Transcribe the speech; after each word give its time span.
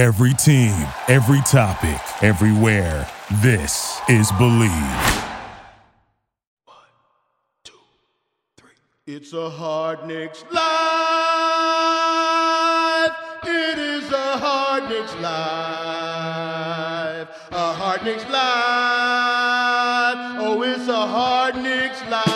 Every 0.00 0.32
team, 0.32 0.72
every 1.08 1.42
topic, 1.42 2.00
everywhere. 2.22 3.06
This 3.42 4.00
is 4.08 4.32
Believe. 4.38 4.70
One, 6.64 6.76
two, 7.64 7.74
three. 8.56 8.70
It's 9.06 9.34
a 9.34 9.50
hard 9.50 10.06
Knicks 10.06 10.42
live. 10.50 10.62
It 13.44 13.78
is 13.78 14.10
a 14.10 14.38
hard 14.38 14.88
Knicks 14.88 15.14
live. 15.16 15.28
A 17.50 17.72
hard 17.74 18.02
Knicks 18.02 18.24
live. 18.30 18.56
Oh, 20.40 20.62
it's 20.62 20.88
a 20.88 21.06
hard 21.06 21.56
Knicks 21.56 22.02
live. 22.08 22.29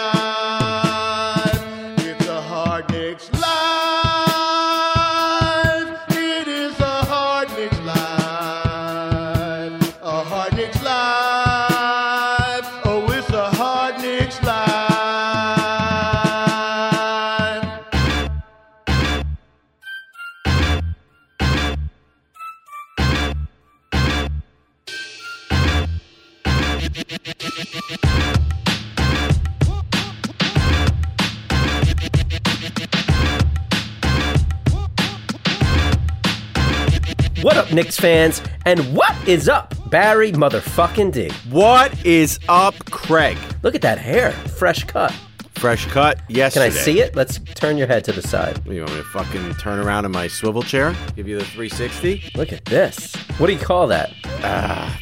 Knicks 37.75 37.99
fans? 37.99 38.41
And 38.65 38.81
what 38.95 39.17
is 39.27 39.49
up, 39.49 39.75
Barry 39.91 40.33
motherfucking 40.33 41.13
D? 41.13 41.31
What 41.51 42.07
is 42.07 42.39
up, 42.49 42.75
Craig? 42.91 43.37
Look 43.63 43.75
at 43.75 43.83
that 43.83 43.99
hair, 43.99 44.33
fresh 44.33 44.85
cut. 44.85 45.13
Fresh 45.55 45.87
cut 45.87 46.21
yes. 46.29 46.55
Can. 46.55 46.63
I 46.63 46.69
see 46.69 47.01
it? 47.01 47.17
Let's 47.17 47.39
turn 47.55 47.77
your 47.77 47.87
head 47.87 48.05
to 48.05 48.13
the 48.13 48.23
side. 48.23 48.65
You 48.67 48.81
want 48.81 48.93
me 48.93 48.99
to 48.99 49.05
fucking 49.05 49.55
turn 49.55 49.79
around 49.79 50.05
in 50.05 50.13
my 50.13 50.29
swivel 50.29 50.63
chair? 50.63 50.95
Give 51.17 51.27
you 51.27 51.39
the 51.39 51.45
360? 51.45 52.33
Look 52.35 52.53
at 52.53 52.65
this. 52.65 53.15
What 53.39 53.47
do 53.47 53.53
you 53.53 53.59
call 53.59 53.87
that? 53.89 54.13
Ah. 54.43 55.01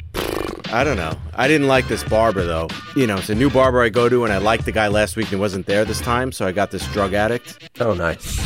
I 0.72 0.84
don't 0.84 0.96
know. 0.96 1.12
I 1.34 1.48
didn't 1.48 1.66
like 1.66 1.88
this 1.88 2.02
barber 2.02 2.44
though. 2.44 2.68
You 2.96 3.06
know, 3.06 3.16
it's 3.16 3.28
a 3.28 3.34
new 3.34 3.50
barber 3.50 3.82
I 3.82 3.90
go 3.90 4.08
to, 4.08 4.24
and 4.24 4.32
I 4.32 4.38
liked 4.38 4.64
the 4.64 4.72
guy 4.72 4.88
last 4.88 5.16
week 5.16 5.26
and 5.26 5.34
he 5.34 5.40
wasn't 5.40 5.66
there 5.66 5.84
this 5.84 6.00
time, 6.00 6.32
so 6.32 6.46
I 6.46 6.52
got 6.52 6.70
this 6.70 6.86
drug 6.92 7.12
addict. 7.12 7.70
Oh, 7.80 7.92
nice. 7.92 8.40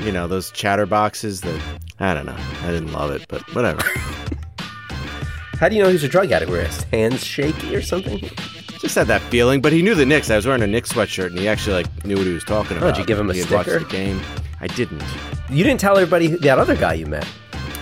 You 0.00 0.12
know, 0.12 0.26
those 0.26 0.50
chatterboxes 0.52 1.40
that 1.42 1.60
I 2.00 2.14
don't 2.14 2.26
know. 2.26 2.36
I 2.62 2.66
didn't 2.70 2.92
love 2.92 3.10
it, 3.12 3.24
but 3.28 3.42
whatever. 3.54 3.80
How 5.58 5.68
do 5.68 5.76
you 5.76 5.82
know 5.82 5.88
he's 5.88 6.04
a 6.04 6.08
drug 6.08 6.30
addict? 6.32 6.50
Were 6.50 6.60
his 6.60 6.82
hands 6.84 7.24
shaky 7.24 7.74
or 7.74 7.80
something? 7.82 8.18
Just 8.80 8.96
had 8.96 9.06
that 9.06 9.22
feeling, 9.22 9.62
but 9.62 9.72
he 9.72 9.80
knew 9.82 9.94
the 9.94 10.04
Knicks. 10.04 10.28
I 10.30 10.36
was 10.36 10.46
wearing 10.46 10.62
a 10.62 10.66
Knicks 10.66 10.92
sweatshirt, 10.92 11.26
and 11.28 11.38
he 11.38 11.48
actually 11.48 11.76
like 11.84 12.04
knew 12.04 12.16
what 12.16 12.26
he 12.26 12.32
was 12.34 12.44
talking 12.44 12.76
about. 12.76 12.88
Oh, 12.88 12.92
did 12.92 12.98
you 12.98 13.06
give 13.06 13.18
him 13.18 13.30
a 13.30 13.34
he 13.34 13.40
had 13.40 13.50
watched 13.50 13.70
sticker? 13.70 13.84
the 13.84 13.90
game. 13.90 14.20
I 14.60 14.66
didn't. 14.66 15.02
You 15.48 15.62
didn't 15.64 15.80
tell 15.80 15.96
everybody 15.96 16.28
who- 16.28 16.38
that 16.38 16.58
other 16.58 16.76
guy 16.76 16.94
you 16.94 17.06
met. 17.06 17.26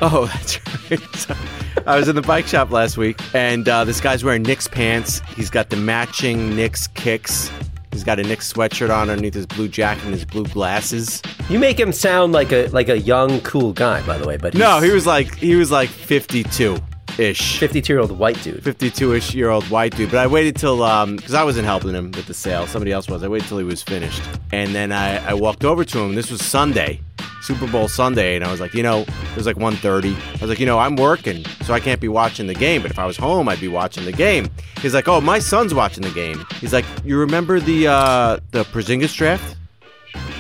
Oh, 0.01 0.27
that's 0.33 1.29
right. 1.31 1.39
I 1.87 1.97
was 1.97 2.09
in 2.09 2.15
the 2.15 2.23
bike 2.23 2.47
shop 2.47 2.71
last 2.71 2.97
week, 2.99 3.19
and 3.35 3.69
uh, 3.69 3.85
this 3.85 4.01
guy's 4.01 4.23
wearing 4.23 4.43
Knicks 4.43 4.69
pants. 4.69 5.21
He's 5.35 5.51
got 5.51 5.71
the 5.71 5.77
matching 5.77 6.55
Knicks 6.55 6.87
kicks. 6.89 7.51
He's 7.93 8.05
got 8.05 8.19
a 8.19 8.23
Knicks 8.23 8.53
sweatshirt 8.53 8.91
on 8.91 9.11
underneath 9.11 9.35
his 9.35 9.47
blue 9.47 9.69
jacket 9.69 10.05
and 10.05 10.15
his 10.15 10.25
blue 10.25 10.45
glasses. 10.47 11.23
You 11.49 11.59
make 11.59 11.79
him 11.79 11.93
sound 11.93 12.33
like 12.33 12.51
a 12.51 12.67
like 12.69 12.89
a 12.89 12.99
young, 12.99 13.41
cool 13.43 13.73
guy, 13.73 14.05
by 14.07 14.19
the 14.19 14.27
way. 14.27 14.39
But 14.39 14.55
No, 14.55 14.81
he 14.81 14.91
was 14.91 15.07
like 15.07 15.35
he 15.35 15.55
was 15.57 15.71
like 15.71 15.89
52 15.91 16.79
ish. 17.19 17.59
52 17.59 17.93
year 17.93 18.01
old 18.01 18.19
white 18.19 18.43
dude. 18.43 18.63
52 18.65 19.13
ish 19.15 19.35
year 19.35 19.51
old 19.51 19.65
white 19.71 19.95
dude. 19.95 20.11
But 20.11 20.21
I 20.21 20.27
waited 20.27 20.57
till, 20.57 20.83
um, 20.83 21.17
because 21.17 21.35
I 21.35 21.45
wasn't 21.45 21.67
helping 21.67 21.95
him 21.95 22.11
with 22.13 22.27
the 22.27 22.35
sale. 22.35 22.67
Somebody 22.67 22.93
else 22.93 23.09
was. 23.09 23.23
I 23.23 23.29
waited 23.29 23.49
till 23.49 23.59
he 23.59 23.65
was 23.65 23.83
finished. 23.83 24.23
And 24.53 24.75
then 24.75 24.93
I, 24.93 25.19
I 25.31 25.35
walked 25.35 25.65
over 25.65 25.85
to 25.85 25.99
him. 25.99 26.15
This 26.15 26.31
was 26.31 26.43
Sunday, 26.45 27.01
Super 27.43 27.67
Bowl 27.67 27.89
Sunday. 27.89 28.37
And 28.37 28.45
I 28.45 28.51
was 28.51 28.61
like, 28.61 28.75
you 28.75 28.83
know, 28.83 29.01
it 29.01 29.37
was 29.37 29.47
like 29.47 29.57
1.30. 29.57 30.15
I 30.15 30.41
was 30.41 30.49
like, 30.49 30.61
you 30.61 30.67
know, 30.67 30.79
I'm 30.79 30.97
working, 30.97 31.45
so 31.65 31.75
I 31.75 31.81
can't 31.81 32.01
be 32.01 32.09
watching 32.09 32.47
the 32.47 32.55
game. 32.55 32.83
But 32.83 32.91
if 32.91 32.99
I 32.99 33.07
was 33.07 33.17
home, 33.17 33.49
I'd 33.49 33.61
be 33.61 33.69
watching 33.69 34.05
the 34.05 34.13
game. 34.13 34.49
He's 34.81 34.95
like, 34.95 35.09
oh, 35.09 35.21
my 35.21 35.39
son's 35.39 35.75
watching 35.75 36.03
the 36.03 36.11
game. 36.11 36.45
He's 36.61 36.73
like, 36.73 36.85
you 37.05 37.19
remember 37.19 37.61
the, 37.61 37.89
uh, 37.89 38.39
the 38.53 38.65
Porzingis 38.65 39.15
draft? 39.17 39.57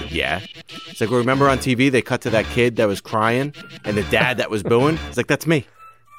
Yeah. 0.08 0.40
It's 0.88 1.00
like, 1.00 1.10
remember 1.10 1.48
on 1.48 1.58
TV 1.58 1.90
they 1.90 2.02
cut 2.02 2.20
to 2.22 2.30
that 2.30 2.44
kid 2.46 2.76
that 2.76 2.86
was 2.86 3.00
crying 3.00 3.54
and 3.84 3.96
the 3.96 4.02
dad 4.04 4.36
that 4.36 4.50
was 4.50 4.62
booing? 4.62 4.96
He's 4.98 5.16
like, 5.16 5.26
that's 5.26 5.46
me. 5.46 5.66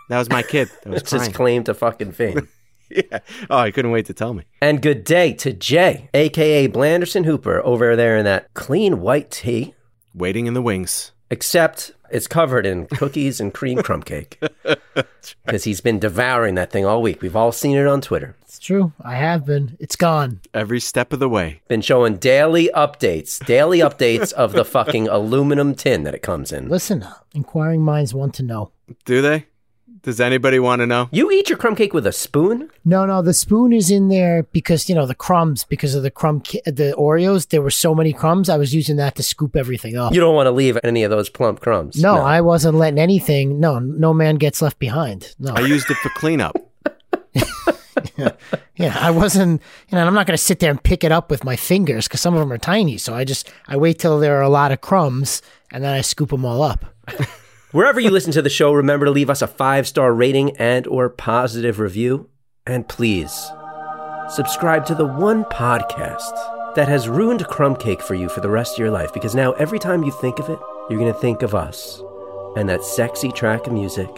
That 0.10 0.20
was 0.20 0.30
my 0.30 0.44
kid 0.44 0.70
that 0.84 0.90
was 0.90 1.04
That's 1.04 1.26
his 1.26 1.36
claim 1.36 1.64
to 1.64 1.74
fucking 1.74 2.12
fame. 2.12 2.48
yeah. 2.90 3.20
Oh, 3.50 3.58
I 3.58 3.72
couldn't 3.72 3.92
wait 3.92 4.06
to 4.08 4.14
tell 4.14 4.34
me. 4.34 4.44
and 4.62 4.82
good 4.82 5.04
day 5.04 5.34
to 5.34 5.54
Jay, 5.54 6.10
aka 6.14 6.68
Blanderson 6.68 7.26
Hooper, 7.26 7.62
over 7.64 7.96
there 7.96 8.18
in 8.18 8.26
that 8.26 8.54
clean 8.54 9.00
white 9.00 9.32
tee. 9.32 9.74
Waiting 10.14 10.46
in 10.46 10.54
the 10.54 10.62
wings. 10.62 11.12
except 11.30 11.92
it's 12.12 12.28
covered 12.28 12.66
in 12.66 12.86
cookies 12.86 13.40
and 13.40 13.52
cream 13.54 13.82
crumb 13.84 14.04
cake 14.04 14.40
because 15.46 15.64
he's 15.64 15.82
been 15.82 15.98
devouring 15.98 16.54
that 16.56 16.70
thing 16.72 16.86
all 16.86 17.02
week. 17.02 17.24
We've 17.24 17.36
all 17.36 17.52
seen 17.52 17.76
it 17.76 17.88
on 17.88 18.02
Twitter. 18.02 18.36
It's 18.44 18.60
true. 18.60 18.94
I 19.02 19.16
have 19.16 19.44
been. 19.46 19.76
It's 19.80 19.96
gone. 19.96 20.42
Every 20.54 20.80
step 20.80 21.12
of 21.12 21.18
the 21.20 21.28
way. 21.30 21.62
Been 21.68 21.82
showing 21.82 22.18
daily 22.18 22.70
updates, 22.76 23.44
daily 23.44 23.80
updates 23.80 24.32
of 24.32 24.52
the 24.52 24.64
fucking 24.66 25.08
aluminum 25.08 25.74
tin 25.74 26.04
that 26.04 26.14
it 26.14 26.22
comes 26.22 26.52
in. 26.52 26.70
Listen, 26.70 27.04
inquiring 27.34 27.82
minds 27.82 28.14
want 28.14 28.36
to 28.36 28.44
know. 28.44 28.72
Do 29.06 29.24
they? 29.24 29.48
Does 30.04 30.20
anybody 30.20 30.60
want 30.60 30.82
to 30.82 30.86
know? 30.86 31.08
You 31.14 31.32
eat 31.32 31.48
your 31.48 31.58
crumb 31.58 31.78
cake 31.78 31.94
with 31.94 32.06
a 32.06 32.12
spoon? 32.12 32.70
No, 32.84 33.06
no, 33.06 33.22
the 33.22 33.34
spoon 33.34 33.72
is 33.72 33.90
in 33.90 34.10
there 34.10 34.44
because 34.52 34.90
you 34.90 34.96
know 34.96 35.06
the 35.06 35.16
crumbs 35.16 35.64
because 35.64 35.96
of 35.96 36.04
the 36.04 36.12
crumb 36.12 36.42
ki- 36.42 36.62
the 36.66 36.94
Oreos. 36.98 37.48
There 37.48 37.62
were 37.62 37.72
so 37.72 37.96
many 37.96 38.12
crumbs. 38.12 38.50
I 38.50 38.58
was 38.58 38.76
using 38.76 38.98
that 38.98 39.16
to 39.16 39.24
scoop 39.24 39.56
everything 39.56 39.96
up. 39.96 40.14
You 40.14 40.20
don't 40.20 40.36
want 40.36 40.48
to 40.48 40.52
leave 40.52 40.78
any 40.84 41.04
of 41.04 41.10
those 41.10 41.30
plump 41.30 41.62
crumbs. 41.62 42.02
no, 42.02 42.16
I 42.18 42.42
wasn't 42.42 42.76
letting 42.76 43.00
anything. 43.00 43.62
No, 43.62 43.80
no 43.80 44.14
man 44.14 44.36
gets 44.36 44.62
left 44.62 44.78
behind. 44.78 45.34
No, 45.40 45.54
I 45.54 45.62
used 45.62 45.90
it 45.90 45.96
for 45.98 46.10
cleanup. 46.10 46.58
yeah, 48.76 48.98
I 49.00 49.10
wasn't. 49.10 49.62
You 49.90 49.98
know, 49.98 50.06
I'm 50.06 50.14
not 50.14 50.28
going 50.28 50.36
to 50.36 50.44
sit 50.44 50.60
there 50.60 50.70
and 50.70 50.84
pick 50.84 51.06
it 51.06 51.14
up 51.14 51.32
with 51.32 51.46
my 51.46 51.56
fingers 51.56 52.10
because 52.10 52.20
some 52.20 52.34
of 52.34 52.42
them 52.42 52.52
are 52.52 52.58
tiny. 52.58 52.98
So 52.98 53.14
I 53.16 53.24
just 53.24 53.50
I 53.70 53.78
wait 53.78 54.00
till 54.00 54.20
there 54.20 54.38
are 54.38 54.42
a 54.42 54.50
lot 54.50 54.74
of 54.74 54.82
crumbs 54.82 55.42
and 55.72 55.82
then 55.82 55.94
I 55.94 56.02
scoop 56.02 56.30
them 56.30 56.44
all 56.44 56.62
up. 56.62 56.84
Wherever 57.74 58.00
you 58.00 58.12
listen 58.12 58.32
to 58.34 58.42
the 58.42 58.50
show, 58.50 58.72
remember 58.72 59.06
to 59.06 59.12
leave 59.12 59.30
us 59.30 59.42
a 59.42 59.48
five 59.48 59.88
star 59.88 60.14
rating 60.14 60.56
and 60.58 60.86
or 60.88 61.10
positive 61.10 61.80
review. 61.80 62.30
And 62.68 62.88
please, 62.88 63.32
subscribe 64.30 64.86
to 64.86 64.96
the 64.96 65.06
one 65.08 65.44
podcast 65.46 66.76
that 66.76 66.88
has 66.88 67.10
ruined 67.10 67.46
crumb 67.48 67.76
cake 67.76 68.02
for 68.02 68.14
you 68.16 68.30
for 68.30 68.42
the 68.42 68.50
rest 68.50 68.74
of 68.74 68.80
your 68.80 68.92
life 68.92 69.12
because 69.14 69.36
now 69.36 69.52
every 69.54 69.80
time 69.80 70.04
you 70.04 70.12
think 70.12 70.40
of 70.40 70.50
it, 70.50 70.60
you're 70.90 71.00
going 71.00 71.12
to 71.14 71.20
think 71.20 71.42
of 71.42 71.54
us 71.56 72.02
and 72.56 72.70
that 72.70 72.84
sexy 72.84 73.32
track 73.32 73.66
of 73.68 73.74
music 73.74 74.10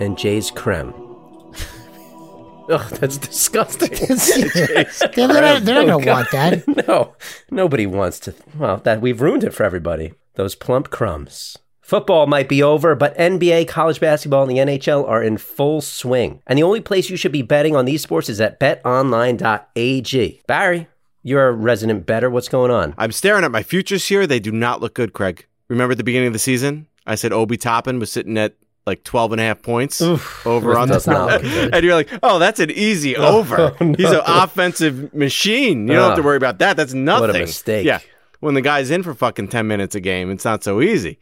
and 0.00 0.16
Jay's 0.18 0.50
creme. 0.50 0.94
Ugh, 2.70 2.90
that's 2.98 3.18
disgusting. 3.18 3.90
they're, 4.08 4.84
they're 5.14 5.28
not, 5.28 5.62
they're 5.62 5.74
not 5.74 5.84
Oh, 5.84 5.86
going 5.86 6.04
to 6.04 6.10
want 6.10 6.30
that. 6.32 6.86
no, 6.88 7.14
nobody 7.50 7.86
wants 7.86 8.18
to. 8.20 8.34
Well, 8.56 8.78
that 8.78 9.00
we've 9.02 9.20
ruined 9.20 9.44
it 9.44 9.52
for 9.52 9.62
everybody. 9.64 10.14
Those 10.34 10.54
plump 10.54 10.88
crumbs. 10.90 11.58
Football 11.92 12.26
might 12.26 12.48
be 12.48 12.62
over, 12.62 12.94
but 12.94 13.14
NBA, 13.18 13.68
college 13.68 14.00
basketball, 14.00 14.48
and 14.48 14.50
the 14.50 14.56
NHL 14.56 15.06
are 15.06 15.22
in 15.22 15.36
full 15.36 15.82
swing. 15.82 16.40
And 16.46 16.58
the 16.58 16.62
only 16.62 16.80
place 16.80 17.10
you 17.10 17.18
should 17.18 17.32
be 17.32 17.42
betting 17.42 17.76
on 17.76 17.84
these 17.84 18.00
sports 18.00 18.30
is 18.30 18.40
at 18.40 18.58
betonline.ag. 18.58 20.40
Barry, 20.46 20.88
you're 21.22 21.48
a 21.48 21.52
resident 21.52 22.06
better. 22.06 22.30
What's 22.30 22.48
going 22.48 22.70
on? 22.70 22.94
I'm 22.96 23.12
staring 23.12 23.44
at 23.44 23.50
my 23.50 23.62
futures 23.62 24.08
here. 24.08 24.26
They 24.26 24.40
do 24.40 24.50
not 24.50 24.80
look 24.80 24.94
good, 24.94 25.12
Craig. 25.12 25.44
Remember 25.68 25.92
at 25.92 25.98
the 25.98 26.02
beginning 26.02 26.28
of 26.28 26.32
the 26.32 26.38
season? 26.38 26.86
I 27.06 27.14
said 27.14 27.30
Obi 27.30 27.58
Toppin 27.58 27.98
was 27.98 28.10
sitting 28.10 28.38
at 28.38 28.54
like 28.86 29.04
12 29.04 29.32
and 29.32 29.40
a 29.42 29.44
half 29.44 29.60
points 29.60 30.00
over 30.00 30.78
on 30.78 30.88
the. 30.88 31.70
And 31.74 31.84
you're 31.84 31.94
like, 31.94 32.08
oh, 32.22 32.38
that's 32.38 32.58
an 32.58 32.70
easy 32.70 33.16
oh, 33.18 33.40
over. 33.40 33.76
He's 33.98 34.10
an 34.10 34.22
offensive 34.24 35.12
machine. 35.12 35.86
You 35.88 35.92
don't 35.96 36.06
have 36.08 36.16
to 36.16 36.22
Oh. 36.22 36.24
worry 36.24 36.38
about 36.38 36.58
that. 36.60 36.78
That's 36.78 36.94
nothing. 36.94 37.26
What 37.28 37.36
a 37.36 37.40
mistake. 37.40 37.84
Yeah. 37.84 37.98
When 38.40 38.54
the 38.54 38.62
guy's 38.62 38.90
in 38.90 39.02
for 39.02 39.12
fucking 39.12 39.48
10 39.48 39.68
minutes 39.68 39.94
a 39.94 40.00
game, 40.00 40.30
it's 40.30 40.46
not 40.46 40.64
so 40.64 40.80
easy. 40.80 41.18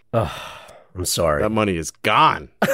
I'm 0.95 1.05
sorry. 1.05 1.43
That 1.43 1.51
money 1.51 1.77
is 1.77 1.91
gone. 1.91 2.51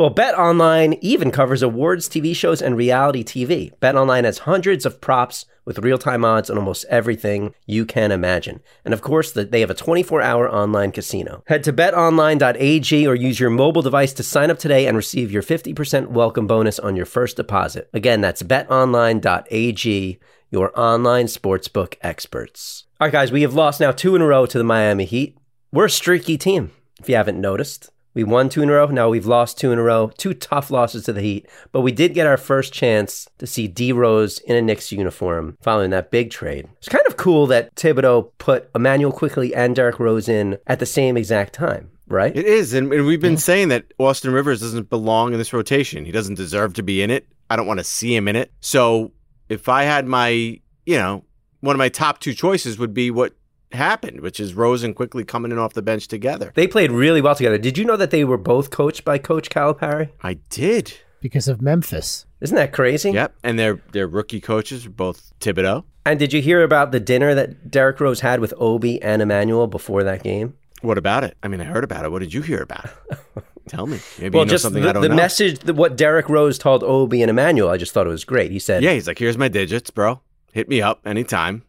Well, 0.00 0.08
Bet 0.08 0.34
Online 0.38 0.94
even 1.02 1.30
covers 1.30 1.62
awards, 1.62 2.08
TV 2.08 2.34
shows, 2.34 2.62
and 2.62 2.74
reality 2.74 3.22
TV. 3.22 3.78
Bet 3.80 3.96
Online 3.96 4.24
has 4.24 4.38
hundreds 4.38 4.86
of 4.86 4.98
props 5.02 5.44
with 5.66 5.80
real 5.80 5.98
time 5.98 6.24
odds 6.24 6.48
on 6.48 6.56
almost 6.56 6.86
everything 6.88 7.54
you 7.66 7.84
can 7.84 8.10
imagine. 8.10 8.60
And 8.82 8.94
of 8.94 9.02
course, 9.02 9.32
the, 9.32 9.44
they 9.44 9.60
have 9.60 9.68
a 9.68 9.74
24 9.74 10.22
hour 10.22 10.50
online 10.50 10.92
casino. 10.92 11.42
Head 11.48 11.64
to 11.64 11.72
betonline.ag 11.74 13.06
or 13.06 13.14
use 13.14 13.38
your 13.38 13.50
mobile 13.50 13.82
device 13.82 14.14
to 14.14 14.22
sign 14.22 14.50
up 14.50 14.58
today 14.58 14.86
and 14.86 14.96
receive 14.96 15.30
your 15.30 15.42
50% 15.42 16.06
welcome 16.08 16.46
bonus 16.46 16.78
on 16.78 16.96
your 16.96 17.04
first 17.04 17.36
deposit. 17.36 17.90
Again, 17.92 18.22
that's 18.22 18.42
betonline.ag, 18.42 20.18
your 20.50 20.80
online 20.80 21.26
sportsbook 21.26 21.96
experts. 22.00 22.84
All 22.98 23.06
right, 23.06 23.12
guys, 23.12 23.30
we 23.30 23.42
have 23.42 23.52
lost 23.52 23.80
now 23.80 23.92
two 23.92 24.16
in 24.16 24.22
a 24.22 24.26
row 24.26 24.46
to 24.46 24.56
the 24.56 24.64
Miami 24.64 25.04
Heat. 25.04 25.36
We're 25.72 25.84
a 25.84 25.90
streaky 25.90 26.38
team, 26.38 26.70
if 27.00 27.08
you 27.08 27.16
haven't 27.16 27.40
noticed. 27.40 27.90
We 28.12 28.24
won 28.24 28.48
two 28.48 28.62
in 28.62 28.68
a 28.68 28.72
row. 28.72 28.86
Now 28.86 29.08
we've 29.08 29.26
lost 29.26 29.58
two 29.58 29.70
in 29.70 29.78
a 29.78 29.82
row. 29.82 30.10
Two 30.18 30.34
tough 30.34 30.70
losses 30.70 31.04
to 31.04 31.12
the 31.12 31.20
Heat. 31.20 31.48
But 31.70 31.82
we 31.82 31.92
did 31.92 32.12
get 32.12 32.26
our 32.26 32.36
first 32.36 32.72
chance 32.72 33.28
to 33.38 33.46
see 33.46 33.68
D 33.68 33.92
Rose 33.92 34.40
in 34.40 34.56
a 34.56 34.62
Knicks 34.62 34.90
uniform 34.90 35.56
following 35.60 35.90
that 35.90 36.10
big 36.10 36.30
trade. 36.30 36.68
It's 36.78 36.88
kind 36.88 37.06
of 37.06 37.16
cool 37.16 37.46
that 37.46 37.74
Thibodeau 37.76 38.32
put 38.38 38.68
Immanuel 38.74 39.12
Quickley 39.12 39.54
and 39.54 39.76
Derrick 39.76 40.00
Rose 40.00 40.28
in 40.28 40.58
at 40.66 40.80
the 40.80 40.86
same 40.86 41.16
exact 41.16 41.52
time, 41.52 41.88
right? 42.08 42.36
It 42.36 42.46
is, 42.46 42.74
and, 42.74 42.92
and 42.92 43.06
we've 43.06 43.20
been 43.20 43.36
saying 43.36 43.68
that 43.68 43.92
Austin 43.98 44.32
Rivers 44.32 44.60
doesn't 44.60 44.90
belong 44.90 45.32
in 45.32 45.38
this 45.38 45.52
rotation. 45.52 46.04
He 46.04 46.12
doesn't 46.12 46.34
deserve 46.34 46.74
to 46.74 46.82
be 46.82 47.02
in 47.02 47.10
it. 47.10 47.28
I 47.48 47.54
don't 47.54 47.68
want 47.68 47.78
to 47.78 47.84
see 47.84 48.14
him 48.14 48.26
in 48.26 48.34
it. 48.34 48.52
So 48.60 49.12
if 49.48 49.68
I 49.68 49.84
had 49.84 50.06
my, 50.06 50.28
you 50.28 50.96
know, 50.96 51.24
one 51.60 51.76
of 51.76 51.78
my 51.78 51.88
top 51.88 52.18
two 52.18 52.34
choices 52.34 52.76
would 52.78 52.92
be 52.92 53.12
what 53.12 53.34
happened, 53.72 54.20
which 54.20 54.40
is 54.40 54.54
Rose 54.54 54.82
and 54.82 54.94
Quickley 54.94 55.24
coming 55.24 55.52
in 55.52 55.58
off 55.58 55.74
the 55.74 55.82
bench 55.82 56.08
together. 56.08 56.52
They 56.54 56.66
played 56.66 56.90
really 56.90 57.20
well 57.20 57.34
together. 57.34 57.58
Did 57.58 57.78
you 57.78 57.84
know 57.84 57.96
that 57.96 58.10
they 58.10 58.24
were 58.24 58.38
both 58.38 58.70
coached 58.70 59.04
by 59.04 59.18
Coach 59.18 59.48
Calipari? 59.50 60.10
I 60.22 60.34
did. 60.50 60.94
because 61.20 61.48
of 61.48 61.60
Memphis. 61.62 62.26
Isn't 62.40 62.56
that 62.56 62.72
crazy? 62.72 63.10
Yep, 63.10 63.34
and 63.44 63.58
their 63.58 63.82
their 63.92 64.06
rookie 64.06 64.40
coaches 64.40 64.86
were 64.86 64.92
both 64.92 65.32
Thibodeau. 65.40 65.84
And 66.06 66.18
did 66.18 66.32
you 66.32 66.40
hear 66.40 66.62
about 66.62 66.92
the 66.92 67.00
dinner 67.00 67.34
that 67.34 67.70
Derrick 67.70 68.00
Rose 68.00 68.20
had 68.20 68.40
with 68.40 68.54
Obi 68.56 69.00
and 69.02 69.20
Immanuel 69.20 69.66
before 69.66 70.02
that 70.04 70.22
game? 70.22 70.54
What 70.80 70.96
about 70.96 71.24
it? 71.24 71.36
I 71.42 71.48
mean, 71.48 71.60
I 71.60 71.64
heard 71.64 71.84
about 71.84 72.06
it. 72.06 72.10
What 72.10 72.20
did 72.20 72.32
you 72.32 72.40
hear 72.40 72.62
about 72.62 72.86
it? 72.86 73.44
Tell 73.68 73.86
me. 73.86 74.00
Maybe 74.18 74.34
well, 74.34 74.44
you 74.44 74.46
know 74.46 74.50
just 74.50 74.62
something 74.62 74.82
the, 74.82 74.88
I 74.88 74.92
don't 74.94 75.02
the 75.02 75.10
know. 75.10 75.14
message, 75.14 75.58
that 75.60 75.74
what 75.74 75.96
Derrick 75.98 76.30
Rose 76.30 76.56
told 76.58 76.82
Obi 76.82 77.20
and 77.22 77.28
Immanuel, 77.28 77.68
I 77.68 77.76
just 77.76 77.92
thought 77.92 78.06
it 78.06 78.10
was 78.10 78.24
great. 78.24 78.50
He 78.50 78.58
said, 78.58 78.82
yeah, 78.82 78.94
he's 78.94 79.06
like, 79.06 79.18
here's 79.18 79.36
my 79.36 79.48
digits, 79.48 79.90
bro. 79.90 80.22
Hit 80.52 80.70
me 80.70 80.80
up 80.80 81.06
anytime. 81.06 81.62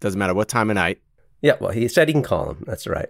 Doesn't 0.00 0.18
matter 0.18 0.34
what 0.34 0.48
time 0.48 0.68
of 0.70 0.74
night. 0.74 1.00
Yeah, 1.40 1.56
well, 1.60 1.72
he 1.72 1.88
said 1.88 2.08
he 2.08 2.14
can 2.14 2.22
call 2.22 2.50
him. 2.50 2.64
That's 2.66 2.86
right. 2.86 3.08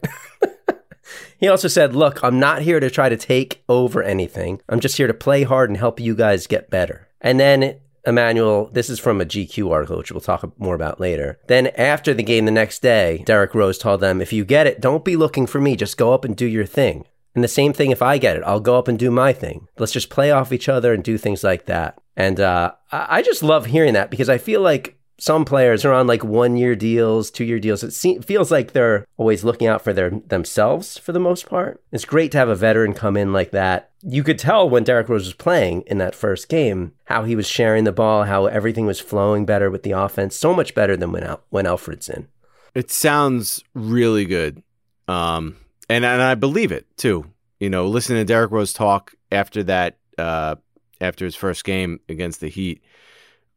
he 1.38 1.48
also 1.48 1.68
said, 1.68 1.94
Look, 1.94 2.22
I'm 2.22 2.38
not 2.38 2.62
here 2.62 2.80
to 2.80 2.90
try 2.90 3.08
to 3.08 3.16
take 3.16 3.62
over 3.68 4.02
anything. 4.02 4.60
I'm 4.68 4.80
just 4.80 4.96
here 4.96 5.06
to 5.06 5.14
play 5.14 5.44
hard 5.44 5.70
and 5.70 5.76
help 5.78 6.00
you 6.00 6.14
guys 6.14 6.46
get 6.46 6.70
better. 6.70 7.08
And 7.20 7.40
then 7.40 7.80
Immanuel, 8.06 8.70
this 8.72 8.88
is 8.88 8.98
from 8.98 9.20
a 9.20 9.26
GQ 9.26 9.70
article, 9.70 9.98
which 9.98 10.12
we'll 10.12 10.20
talk 10.20 10.58
more 10.58 10.74
about 10.74 11.00
later. 11.00 11.38
Then 11.46 11.68
after 11.68 12.14
the 12.14 12.22
game 12.22 12.44
the 12.44 12.50
next 12.50 12.80
day, 12.80 13.22
Derrick 13.26 13.54
Rose 13.54 13.78
told 13.78 14.00
them, 14.00 14.20
If 14.20 14.32
you 14.32 14.44
get 14.44 14.66
it, 14.66 14.80
don't 14.80 15.04
be 15.04 15.16
looking 15.16 15.46
for 15.46 15.60
me. 15.60 15.76
Just 15.76 15.98
go 15.98 16.12
up 16.12 16.24
and 16.24 16.36
do 16.36 16.46
your 16.46 16.66
thing. 16.66 17.04
And 17.34 17.44
the 17.44 17.48
same 17.48 17.72
thing 17.72 17.90
if 17.90 18.02
I 18.02 18.18
get 18.18 18.36
it, 18.36 18.42
I'll 18.44 18.60
go 18.60 18.78
up 18.78 18.88
and 18.88 18.98
do 18.98 19.10
my 19.10 19.32
thing. 19.32 19.68
Let's 19.78 19.92
just 19.92 20.10
play 20.10 20.30
off 20.30 20.52
each 20.52 20.68
other 20.68 20.92
and 20.92 21.04
do 21.04 21.18
things 21.18 21.44
like 21.44 21.66
that. 21.66 21.98
And 22.16 22.40
uh, 22.40 22.72
I 22.90 23.18
I 23.18 23.22
just 23.22 23.42
love 23.42 23.66
hearing 23.66 23.94
that 23.94 24.10
because 24.10 24.28
I 24.28 24.38
feel 24.38 24.60
like 24.60 24.97
some 25.18 25.44
players 25.44 25.84
are 25.84 25.92
on 25.92 26.06
like 26.06 26.22
one 26.22 26.56
year 26.56 26.76
deals, 26.76 27.30
two 27.30 27.44
year 27.44 27.58
deals. 27.58 27.82
It 27.82 27.92
se- 27.92 28.20
feels 28.20 28.50
like 28.50 28.72
they're 28.72 29.04
always 29.16 29.44
looking 29.44 29.66
out 29.66 29.82
for 29.82 29.92
their 29.92 30.10
themselves 30.10 30.96
for 30.96 31.12
the 31.12 31.20
most 31.20 31.48
part. 31.48 31.82
It's 31.92 32.04
great 32.04 32.32
to 32.32 32.38
have 32.38 32.48
a 32.48 32.54
veteran 32.54 32.94
come 32.94 33.16
in 33.16 33.32
like 33.32 33.50
that. 33.50 33.90
You 34.02 34.22
could 34.22 34.38
tell 34.38 34.70
when 34.70 34.84
Derrick 34.84 35.08
Rose 35.08 35.26
was 35.26 35.34
playing 35.34 35.82
in 35.82 35.98
that 35.98 36.14
first 36.14 36.48
game 36.48 36.92
how 37.06 37.24
he 37.24 37.34
was 37.34 37.48
sharing 37.48 37.84
the 37.84 37.92
ball, 37.92 38.24
how 38.24 38.46
everything 38.46 38.86
was 38.86 39.00
flowing 39.00 39.44
better 39.44 39.70
with 39.70 39.82
the 39.82 39.90
offense, 39.90 40.36
so 40.36 40.54
much 40.54 40.74
better 40.74 40.96
than 40.96 41.10
when 41.12 41.24
Al- 41.24 41.42
when 41.50 41.66
Elfrid's 41.66 42.08
in. 42.08 42.28
It 42.74 42.90
sounds 42.90 43.64
really 43.74 44.24
good. 44.24 44.62
Um, 45.08 45.56
and, 45.88 46.04
and 46.04 46.22
I 46.22 46.36
believe 46.36 46.70
it 46.70 46.86
too. 46.96 47.26
You 47.58 47.70
know, 47.70 47.88
listening 47.88 48.18
to 48.18 48.24
Derrick 48.24 48.52
Rose 48.52 48.72
talk 48.72 49.14
after 49.32 49.64
that, 49.64 49.98
uh, 50.16 50.56
after 51.00 51.24
his 51.24 51.34
first 51.34 51.64
game 51.64 51.98
against 52.08 52.40
the 52.40 52.48
Heat, 52.48 52.82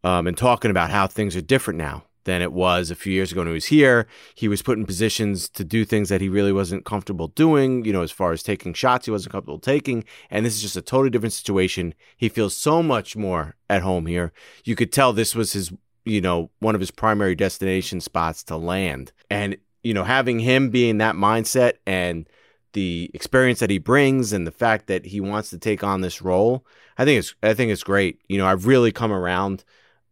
um, 0.03 0.27
and 0.27 0.37
talking 0.37 0.71
about 0.71 0.89
how 0.89 1.07
things 1.07 1.35
are 1.35 1.41
different 1.41 1.77
now 1.77 2.03
than 2.23 2.41
it 2.41 2.53
was 2.53 2.91
a 2.91 2.95
few 2.95 3.13
years 3.13 3.31
ago 3.31 3.41
when 3.41 3.47
he 3.47 3.53
was 3.53 3.65
here. 3.65 4.07
He 4.35 4.47
was 4.47 4.61
put 4.61 4.77
in 4.77 4.85
positions 4.85 5.49
to 5.49 5.63
do 5.63 5.85
things 5.85 6.09
that 6.09 6.21
he 6.21 6.29
really 6.29 6.51
wasn't 6.51 6.85
comfortable 6.85 7.29
doing, 7.29 7.83
you 7.85 7.93
know, 7.93 8.03
as 8.03 8.11
far 8.11 8.31
as 8.31 8.43
taking 8.43 8.73
shots 8.73 9.05
he 9.05 9.11
wasn't 9.11 9.31
comfortable 9.31 9.59
taking. 9.59 10.03
And 10.29 10.45
this 10.45 10.55
is 10.55 10.61
just 10.61 10.77
a 10.77 10.81
totally 10.81 11.09
different 11.09 11.33
situation. 11.33 11.93
He 12.15 12.29
feels 12.29 12.55
so 12.55 12.83
much 12.83 13.15
more 13.15 13.55
at 13.69 13.81
home 13.81 14.05
here. 14.05 14.31
You 14.63 14.75
could 14.75 14.91
tell 14.91 15.13
this 15.13 15.35
was 15.35 15.53
his, 15.53 15.71
you 16.05 16.21
know, 16.21 16.51
one 16.59 16.75
of 16.75 16.81
his 16.81 16.91
primary 16.91 17.35
destination 17.35 18.01
spots 18.01 18.43
to 18.45 18.57
land. 18.57 19.11
And, 19.29 19.57
you 19.83 19.93
know, 19.93 20.03
having 20.03 20.39
him 20.39 20.69
be 20.69 20.89
in 20.89 20.99
that 20.99 21.15
mindset 21.15 21.73
and 21.87 22.27
the 22.73 23.09
experience 23.13 23.59
that 23.59 23.69
he 23.69 23.79
brings 23.79 24.31
and 24.31 24.47
the 24.47 24.51
fact 24.51 24.87
that 24.87 25.05
he 25.05 25.19
wants 25.19 25.49
to 25.49 25.57
take 25.57 25.83
on 25.83 26.01
this 26.01 26.21
role, 26.21 26.65
I 26.97 27.03
think 27.03 27.19
it's 27.19 27.35
I 27.43 27.53
think 27.53 27.71
it's 27.71 27.83
great. 27.83 28.21
You 28.29 28.37
know, 28.37 28.45
I've 28.45 28.67
really 28.67 28.91
come 28.91 29.11
around 29.11 29.65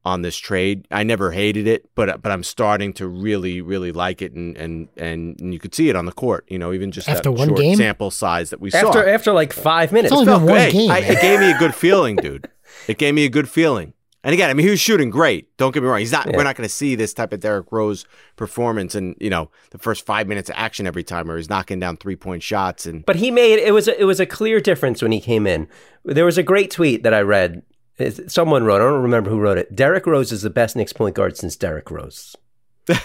on 0.05 0.21
this 0.21 0.37
trade. 0.37 0.87
I 0.91 1.03
never 1.03 1.31
hated 1.31 1.67
it, 1.67 1.89
but 1.95 2.21
but 2.21 2.31
I'm 2.31 2.43
starting 2.43 2.93
to 2.93 3.07
really 3.07 3.61
really 3.61 3.91
like 3.91 4.21
it, 4.21 4.33
and 4.33 4.55
and 4.57 4.87
and 4.97 5.53
you 5.53 5.59
could 5.59 5.75
see 5.75 5.89
it 5.89 5.95
on 5.95 6.05
the 6.05 6.11
court. 6.11 6.45
You 6.49 6.57
know, 6.59 6.73
even 6.73 6.91
just 6.91 7.09
After 7.09 7.23
that 7.23 7.31
one 7.33 7.49
short 7.49 7.59
game? 7.59 7.75
sample 7.75 8.11
size 8.11 8.49
that 8.51 8.59
we 8.61 8.71
After 8.71 9.03
saw. 9.03 9.09
after 9.09 9.31
like 9.33 9.53
five 9.53 9.91
minutes, 9.91 10.11
It's 10.11 10.19
only 10.19 10.25
Felt 10.25 10.45
been 10.45 10.49
one 10.55 10.71
game. 10.71 10.91
I, 10.91 10.99
it 10.99 11.21
gave 11.21 11.39
me 11.39 11.51
a 11.51 11.57
good 11.57 11.75
feeling, 11.85 12.15
dude. 12.15 12.49
It 12.87 12.97
gave 12.97 13.13
me 13.13 13.25
a 13.25 13.29
good 13.29 13.49
feeling. 13.49 13.93
And 14.21 14.33
again, 14.33 14.49
I 14.49 14.53
mean, 14.53 14.65
he 14.65 14.69
was 14.69 14.81
shooting 14.81 15.09
great. 15.09 15.55
Don't 15.55 15.73
get 15.73 15.81
me 15.81 15.87
wrong. 15.87 15.99
He's 15.99 16.11
not. 16.11 16.25
Yeah. 16.29 16.35
We're 16.35 16.43
not 16.43 16.57
going 16.57 16.67
to 16.67 16.73
see 16.73 16.95
this 16.95 17.13
type 17.13 17.31
of 17.31 17.39
Derrick 17.39 17.71
Rose 17.71 18.05
performance, 18.35 18.93
and 18.93 19.15
you 19.21 19.29
know, 19.29 19.49
the 19.71 19.77
first 19.77 20.05
five 20.05 20.27
minutes 20.27 20.49
of 20.49 20.55
action 20.57 20.85
every 20.85 21.03
time, 21.05 21.27
where 21.27 21.37
he's 21.37 21.49
knocking 21.49 21.79
down 21.79 21.95
three 21.95 22.17
point 22.17 22.43
shots. 22.43 22.85
And 22.85 23.05
But 23.05 23.15
he 23.15 23.31
made 23.31 23.59
it 23.59 23.73
was 23.73 23.87
a, 23.87 23.99
it 23.99 24.03
was 24.03 24.19
a 24.19 24.25
clear 24.25 24.59
difference 24.59 25.01
when 25.01 25.13
he 25.13 25.21
came 25.21 25.47
in. 25.47 25.69
There 26.03 26.25
was 26.25 26.37
a 26.37 26.43
great 26.43 26.69
tweet 26.69 27.03
that 27.03 27.13
I 27.13 27.21
read. 27.21 27.63
It's- 27.99 28.33
Someone 28.33 28.63
wrote. 28.63 28.81
I 28.81 28.85
don't 28.85 29.01
remember 29.03 29.29
who 29.29 29.39
wrote 29.39 29.57
it. 29.57 29.75
Derrick 29.75 30.05
Rose 30.05 30.31
is 30.31 30.41
the 30.41 30.49
best 30.49 30.75
Knicks 30.75 30.93
point 30.93 31.15
guard 31.15 31.37
since 31.37 31.55
Derrick 31.55 31.91
Rose. 31.91 32.35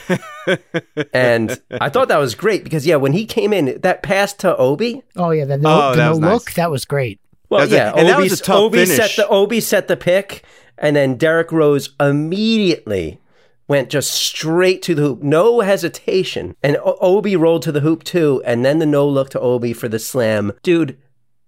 and 1.12 1.60
I 1.80 1.88
thought 1.88 2.08
that 2.08 2.18
was 2.18 2.34
great 2.34 2.64
because 2.64 2.86
yeah, 2.86 2.96
when 2.96 3.12
he 3.12 3.26
came 3.26 3.52
in, 3.52 3.80
that 3.82 4.02
pass 4.02 4.32
to 4.34 4.56
Obi. 4.56 5.02
Oh 5.16 5.30
yeah, 5.30 5.44
the 5.44 5.58
no, 5.58 5.88
Oh, 5.88 5.90
the 5.90 5.96
that 5.96 6.04
no 6.04 6.10
was 6.10 6.20
look 6.20 6.46
nice. 6.48 6.54
that 6.56 6.70
was 6.70 6.84
great. 6.84 7.20
Well, 7.50 7.60
That 7.60 7.64
was 7.66 7.72
a- 7.72 7.76
yeah, 7.76 7.92
and 7.96 8.08
that 8.08 8.18
was 8.18 8.40
a 8.40 8.42
tough 8.42 8.56
Obi 8.56 8.86
set 8.86 8.96
finish. 8.96 9.16
the 9.16 9.28
Obi 9.28 9.60
set 9.60 9.88
the 9.88 9.96
pick, 9.96 10.44
and 10.78 10.96
then 10.96 11.16
Derrick 11.16 11.52
Rose 11.52 11.90
immediately 12.00 13.20
went 13.68 13.88
just 13.90 14.12
straight 14.12 14.82
to 14.82 14.94
the 14.94 15.02
hoop, 15.02 15.22
no 15.22 15.60
hesitation, 15.60 16.54
and 16.62 16.76
o- 16.78 16.96
Obi 17.00 17.36
rolled 17.36 17.62
to 17.62 17.72
the 17.72 17.80
hoop 17.80 18.04
too, 18.04 18.42
and 18.44 18.64
then 18.64 18.78
the 18.78 18.86
no 18.86 19.06
look 19.08 19.30
to 19.30 19.40
Obi 19.40 19.72
for 19.72 19.88
the 19.88 19.98
slam, 19.98 20.52
dude. 20.62 20.96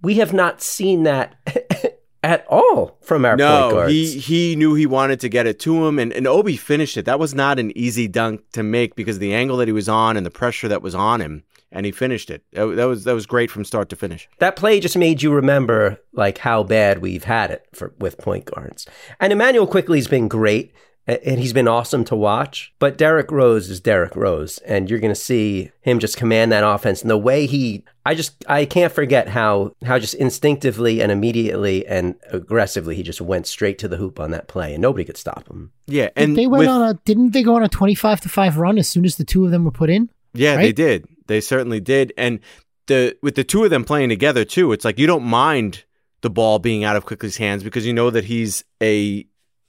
We 0.03 0.15
have 0.17 0.33
not 0.35 0.63
seen 0.63 1.03
that 1.05 1.35
at 2.27 2.45
all 2.49 2.99
from 3.03 3.25
our 3.25 3.33
point 3.33 3.39
no, 3.39 3.71
guards. 3.71 3.93
he 3.93 4.19
he 4.19 4.57
knew 4.57 4.75
he 4.75 4.85
wanted 4.85 5.21
to 5.21 5.29
get 5.29 5.47
it 5.47 5.61
to 5.61 5.87
him, 5.87 5.99
and, 6.01 6.13
and 6.13 6.27
Obi 6.27 6.57
finished 6.57 6.97
it. 6.97 7.05
That 7.05 7.21
was 7.21 7.35
not 7.35 7.61
an 7.61 7.77
easy 7.79 8.09
dunk 8.09 8.43
to 8.53 8.65
make 8.65 8.97
because 8.97 9.17
of 9.17 9.21
the 9.21 9.33
angle 9.33 9.57
that 9.59 9.69
he 9.69 9.73
was 9.73 9.89
on 9.89 10.17
and 10.17 10.27
the 10.27 10.31
pressure 10.31 10.67
that 10.67 10.83
was 10.83 10.93
on 10.93 11.21
him, 11.21 11.45
and 11.71 11.87
he 11.87 11.93
finished 11.93 12.29
it. 12.29 12.43
That, 12.53 12.65
was 12.65 13.05
that 13.05 13.15
was 13.15 13.27
great 13.27 13.49
from 13.49 13.65
start 13.65 13.89
to 13.91 13.97
finish. 13.97 14.29
that 14.41 14.57
play 14.57 14.81
just 14.81 14.97
made 14.97 15.23
you 15.23 15.33
remember 15.33 16.01
like 16.13 16.39
how 16.39 16.65
bad 16.65 17.01
we've 17.01 17.25
had 17.25 17.53
it 17.53 17.65
for 17.73 17.95
with 18.01 18.19
point 18.19 18.47
guards. 18.47 18.87
And 19.21 19.33
Immanuel 19.33 19.69
Quickley's 19.69 20.09
been 20.09 20.27
great 20.27 20.75
and 21.07 21.39
he's 21.39 21.53
been 21.53 21.69
awesome 21.69 22.05
to 22.07 22.17
watch. 22.17 22.73
But 22.79 22.99
Derrick 22.99 23.31
Rose 23.31 23.71
is 23.71 23.81
Derrick 23.81 24.17
Rose, 24.17 24.59
and 24.59 24.91
you're 24.91 24.99
going 24.99 25.15
to 25.15 25.21
see 25.21 25.71
him 25.81 25.99
just 25.99 26.17
command 26.17 26.51
that 26.53 26.65
offense. 26.67 27.01
And 27.03 27.11
the 27.11 27.17
way 27.17 27.47
he, 27.47 27.85
I 28.05 28.15
just, 28.15 28.45
I 28.49 28.65
can't 28.65 28.93
forget 28.93 29.29
how 29.29 29.73
how 29.85 29.99
just 29.99 30.15
instinctively 30.15 31.01
and 31.01 31.13
immediately 31.13 31.87
and 31.87 32.17
aggressively 32.31 32.97
he 32.97 33.03
just 33.03 33.21
went 33.21 33.47
straight 33.47 33.79
to 33.79 33.89
the 33.89 33.97
hoop 33.97 34.19
on 34.19 34.33
that 34.33 34.49
play, 34.49 34.75
and 34.75 34.83
nobody 34.83 35.05
could 35.05 35.17
stop 35.17 35.49
him. 35.49 35.71
Yeah, 35.87 36.11
and 36.17 36.37
they 36.37 36.47
went 36.47 36.61
with- 36.61 36.69
on 36.69 36.83
a 36.83 36.95
didn't 37.05 37.33
they 37.33 37.43
go 37.43 37.55
on 37.57 37.63
a 37.63 37.69
twenty 37.69 37.95
five 37.95 38.21
to 38.23 38.29
five 38.29 38.59
run 38.59 38.79
as 38.79 38.89
soon 38.89 39.05
as 39.05 39.17
the 39.17 39.25
two 39.25 39.45
of 39.45 39.51
them 39.51 39.65
were 39.65 39.71
put 39.71 39.91
in? 39.91 40.11
Yeah, 40.35 40.57
they 40.57 40.73
did. 40.73 41.07
They 41.29 41.41
certainly 41.41 41.81
did. 41.81 42.13
And 42.19 42.41
the 42.89 43.17
with 43.23 43.37
the 43.37 43.45
two 43.45 43.65
of 43.65 43.71
them 43.71 43.85
playing 43.85 44.09
together 44.09 44.45
too, 44.45 44.73
it's 44.73 44.85
like 44.85 44.99
you 44.99 45.07
don't 45.07 45.25
mind 45.25 45.85
the 46.23 46.31
ball 46.31 46.59
being 46.59 46.83
out 46.85 46.97
of 46.97 47.07
Quickley's 47.07 47.37
hands 47.37 47.63
because 47.63 47.87
you 47.87 47.93
know 47.93 48.11
that 48.11 48.25
he's 48.25 48.65
a 48.83 49.27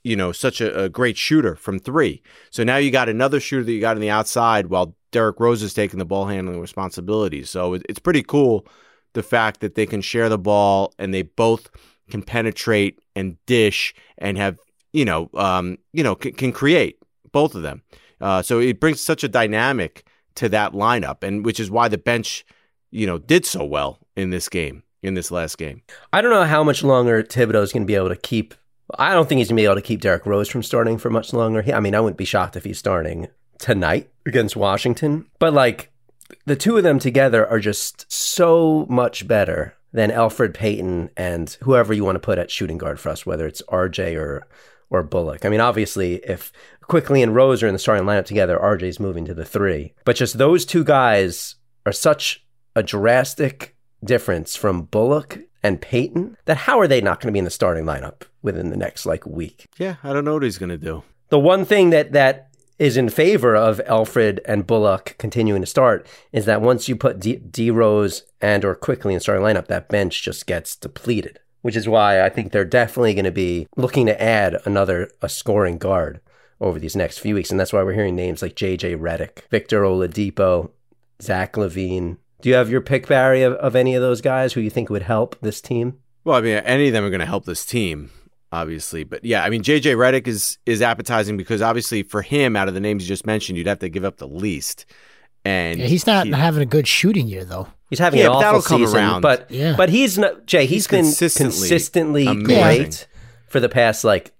you 0.08 0.16
know 0.16 0.32
such 0.32 0.62
a, 0.62 0.84
a 0.84 0.90
great 0.90 1.18
shooter 1.18 1.56
from 1.56 1.80
three. 1.80 2.22
So 2.50 2.64
now 2.64 2.78
you 2.78 2.92
got 2.92 3.10
another 3.10 3.40
shooter 3.40 3.64
that 3.64 3.72
you 3.72 3.82
got 3.82 3.96
on 3.96 4.02
the 4.02 4.10
outside 4.10 4.68
while 4.68 4.96
Derrick 5.12 5.40
Rose 5.40 5.62
is 5.62 5.74
taking 5.74 6.00
the 6.00 6.06
ball 6.06 6.26
handling 6.26 6.62
responsibilities. 6.62 7.50
So 7.50 7.74
it, 7.74 7.84
it's 7.90 8.00
pretty 8.00 8.24
cool 8.24 8.66
the 9.14 9.24
fact 9.24 9.60
that 9.62 9.76
they 9.76 9.86
can 9.86 10.02
share 10.02 10.30
the 10.30 10.38
ball 10.38 10.94
and 10.98 11.14
they 11.14 11.24
both 11.24 11.70
can 12.10 12.22
penetrate 12.22 13.00
and 13.16 13.38
dish 13.46 13.94
and 14.18 14.38
have 14.38 14.58
you 14.94 15.06
know 15.06 15.30
um, 15.34 15.78
you 15.94 16.04
know 16.04 16.16
can, 16.16 16.34
can 16.34 16.52
create 16.52 16.98
both 17.32 17.56
of 17.56 17.62
them. 17.62 17.84
Uh, 18.20 18.42
so 18.42 18.60
it 18.60 18.80
brings 18.80 19.00
such 19.02 19.24
a 19.24 19.28
dynamic 19.28 20.08
to 20.36 20.50
that 20.50 20.74
lineup, 20.74 21.24
and 21.24 21.44
which 21.46 21.60
is 21.60 21.70
why 21.70 21.88
the 21.88 21.98
bench, 21.98 22.46
you 22.92 23.06
know, 23.06 23.18
did 23.18 23.46
so 23.46 23.64
well 23.64 24.00
in 24.16 24.30
this 24.30 24.50
game, 24.50 24.84
in 25.04 25.14
this 25.14 25.32
last 25.32 25.58
game. 25.58 25.82
I 26.14 26.22
don't 26.22 26.32
know 26.32 26.46
how 26.46 26.64
much 26.64 26.84
longer 26.84 27.24
Thibodeau's 27.24 27.74
going 27.74 27.84
to 27.84 27.88
be 27.88 27.96
able 27.96 28.10
to 28.10 28.16
keep. 28.16 28.54
I 28.96 29.14
don't 29.14 29.28
think 29.28 29.40
he's 29.40 29.50
going 29.50 29.58
to 29.58 29.62
be 29.62 29.66
able 29.66 29.76
to 29.76 29.82
keep 29.82 30.02
Derrick 30.02 30.26
Rose 30.26 30.50
from 30.50 30.64
starting 30.64 30.98
for 30.98 31.10
much 31.10 31.34
longer. 31.34 31.64
I 31.74 31.80
mean, 31.80 31.96
I 31.96 32.00
wouldn't 32.00 32.18
be 32.18 32.26
shocked 32.26 32.56
if 32.56 32.64
he's 32.64 32.80
starting 32.80 33.28
tonight 33.58 34.10
against 34.26 34.56
Washington. 34.56 35.26
But 35.40 35.54
like 35.54 35.92
the 36.46 36.56
two 36.56 36.78
of 36.78 36.84
them 36.84 37.00
together 37.00 37.48
are 37.48 37.60
just 37.60 38.12
so 38.12 38.86
much 38.90 39.28
better 39.28 39.76
than 39.92 40.12
Elfrid 40.12 40.54
Payton 40.54 41.10
and 41.18 41.58
whoever 41.62 41.94
you 41.94 42.04
want 42.04 42.16
to 42.16 42.20
put 42.20 42.38
at 42.38 42.52
shooting 42.52 42.78
guard 42.78 43.00
for 43.00 43.10
us, 43.10 43.26
whether 43.26 43.48
it's 43.48 43.62
RJ 43.64 44.18
or 44.18 44.48
or 44.90 45.04
Bullock. 45.04 45.46
I 45.46 45.50
mean, 45.50 45.60
obviously, 45.60 46.16
if 46.16 46.54
Quickley 46.82 47.22
and 47.22 47.36
Rose 47.36 47.62
are 47.62 47.68
in 47.68 47.74
the 47.74 47.80
starting 47.80 48.06
lineup 48.06 48.26
together, 48.26 48.58
RJ's 48.58 49.02
moving 49.02 49.26
to 49.26 49.34
the 49.34 49.44
three. 49.44 49.94
But 50.06 50.16
just 50.16 50.38
those 50.38 50.66
two 50.66 50.86
guys 50.86 51.56
are 51.86 51.92
such 51.92 52.46
a 52.74 52.84
drastic 52.84 53.76
difference 54.04 54.56
from 54.56 54.84
Bullock 54.84 55.40
and 55.64 55.82
Payton 55.82 56.38
that 56.46 56.58
how 56.58 56.80
are 56.80 56.88
they 56.88 57.02
not 57.02 57.20
going 57.20 57.28
to 57.28 57.34
be 57.34 57.40
in 57.40 57.46
the 57.46 57.52
starting 57.52 57.84
lineup 57.84 58.22
within 58.48 58.70
the 58.72 58.78
next 58.78 59.06
like 59.06 59.26
week? 59.26 59.68
Yeah, 59.78 59.98
I 60.04 60.14
don't 60.14 60.26
know 60.26 60.34
what 60.34 60.44
he's 60.44 60.58
gonna 60.58 60.78
do. 60.78 61.04
The 61.30 61.40
one 61.40 61.66
thing 61.66 61.92
that 61.92 62.14
that 62.14 62.48
is 62.80 62.98
in 62.98 63.10
favor 63.10 63.56
of 63.56 63.82
Elfrid 63.88 64.40
and 64.46 64.68
Bullock 64.68 65.16
continuing 65.18 65.62
to 65.62 65.68
start 65.68 66.08
is 66.32 66.46
that 66.46 66.62
once 66.62 66.88
you 66.88 66.96
put 66.96 67.20
D, 67.20 67.36
D 67.38 67.72
Rose 67.72 68.24
and 68.42 68.64
or 68.64 68.76
Quickley 68.76 69.14
in 69.14 69.20
starting 69.20 69.44
lineup, 69.44 69.68
that 69.68 69.90
bench 69.90 70.24
just 70.24 70.46
gets 70.46 70.76
depleted. 70.76 71.40
Which 71.62 71.76
is 71.76 71.90
why 71.90 72.22
I 72.22 72.30
think 72.30 72.52
they're 72.52 72.64
definitely 72.64 73.14
going 73.14 73.26
to 73.26 73.32
be 73.32 73.68
looking 73.76 74.06
to 74.06 74.22
add 74.22 74.58
another 74.64 75.10
a 75.22 75.28
scoring 75.28 75.78
guard 75.78 76.22
over 76.62 76.80
these 76.80 76.96
next 76.96 77.18
few 77.18 77.36
weeks, 77.36 77.52
and 77.52 77.60
that's 77.60 77.74
why 77.74 77.84
we're 77.84 77.94
hearing 77.94 78.16
names 78.16 78.42
like 78.42 78.56
JJ 78.56 78.98
Redick, 78.98 79.48
Victor 79.50 79.82
Oladipo, 79.82 80.72
Zach 81.22 81.54
LaVine. 81.54 82.18
Do 82.42 82.50
you 82.50 82.56
have 82.56 82.70
your 82.70 82.82
pick, 82.82 83.08
Barry, 83.08 83.42
of, 83.42 83.54
of 83.54 83.76
any 83.76 83.96
of 83.96 84.02
those 84.02 84.22
guys 84.22 84.54
who 84.54 84.62
you 84.62 84.70
think 84.70 84.90
would 84.90 85.04
help 85.04 85.36
this 85.42 85.62
team? 85.62 85.98
Well, 86.24 86.38
I 86.38 86.42
mean, 86.42 86.58
any 86.58 86.88
of 86.88 86.94
them 86.94 87.04
are 87.04 87.10
going 87.10 87.20
to 87.20 87.26
help 87.26 87.46
this 87.46 87.66
team, 87.66 88.12
obviously. 88.52 89.04
But 89.04 89.24
yeah, 89.26 89.44
I 89.44 89.50
mean, 89.50 89.64
JJ 89.64 89.96
Redick 89.96 90.28
is 90.28 90.58
is 90.66 90.82
appetizing 90.82 91.38
because 91.38 91.62
obviously 91.62 92.04
for 92.04 92.22
him, 92.22 92.56
out 92.56 92.68
of 92.68 92.74
the 92.74 92.80
names 92.80 93.04
you 93.04 93.08
just 93.08 93.26
mentioned, 93.26 93.58
you'd 93.58 93.68
have 93.68 93.80
to 93.80 93.90
give 93.90 94.04
up 94.06 94.18
the 94.18 94.28
least. 94.28 94.86
And 95.46 95.80
Yeah, 95.80 95.86
he's 95.88 96.06
not 96.06 96.28
he- 96.28 96.34
having 96.34 96.62
a 96.62 96.66
good 96.66 96.88
shooting 96.88 97.28
year 97.28 97.46
though. 97.46 97.68
He's 97.90 98.00
having 98.00 98.20
Yeah, 98.20 98.26
an 98.28 98.32
but 98.34 98.46
awful 98.46 98.62
season, 98.80 98.98
around. 98.98 99.22
but 99.22 99.50
Yeah. 99.50 99.76
but 99.78 99.90
he's 99.90 100.18
not 100.18 100.46
Jay. 100.46 100.62
He's 100.66 100.70
he's 100.70 100.88
been 100.88 101.06
consistently 101.06 101.70
consistently 101.70 102.44
great 102.44 103.08
for 103.48 103.60
the 103.62 103.70
past 103.70 104.04
like 104.04 104.34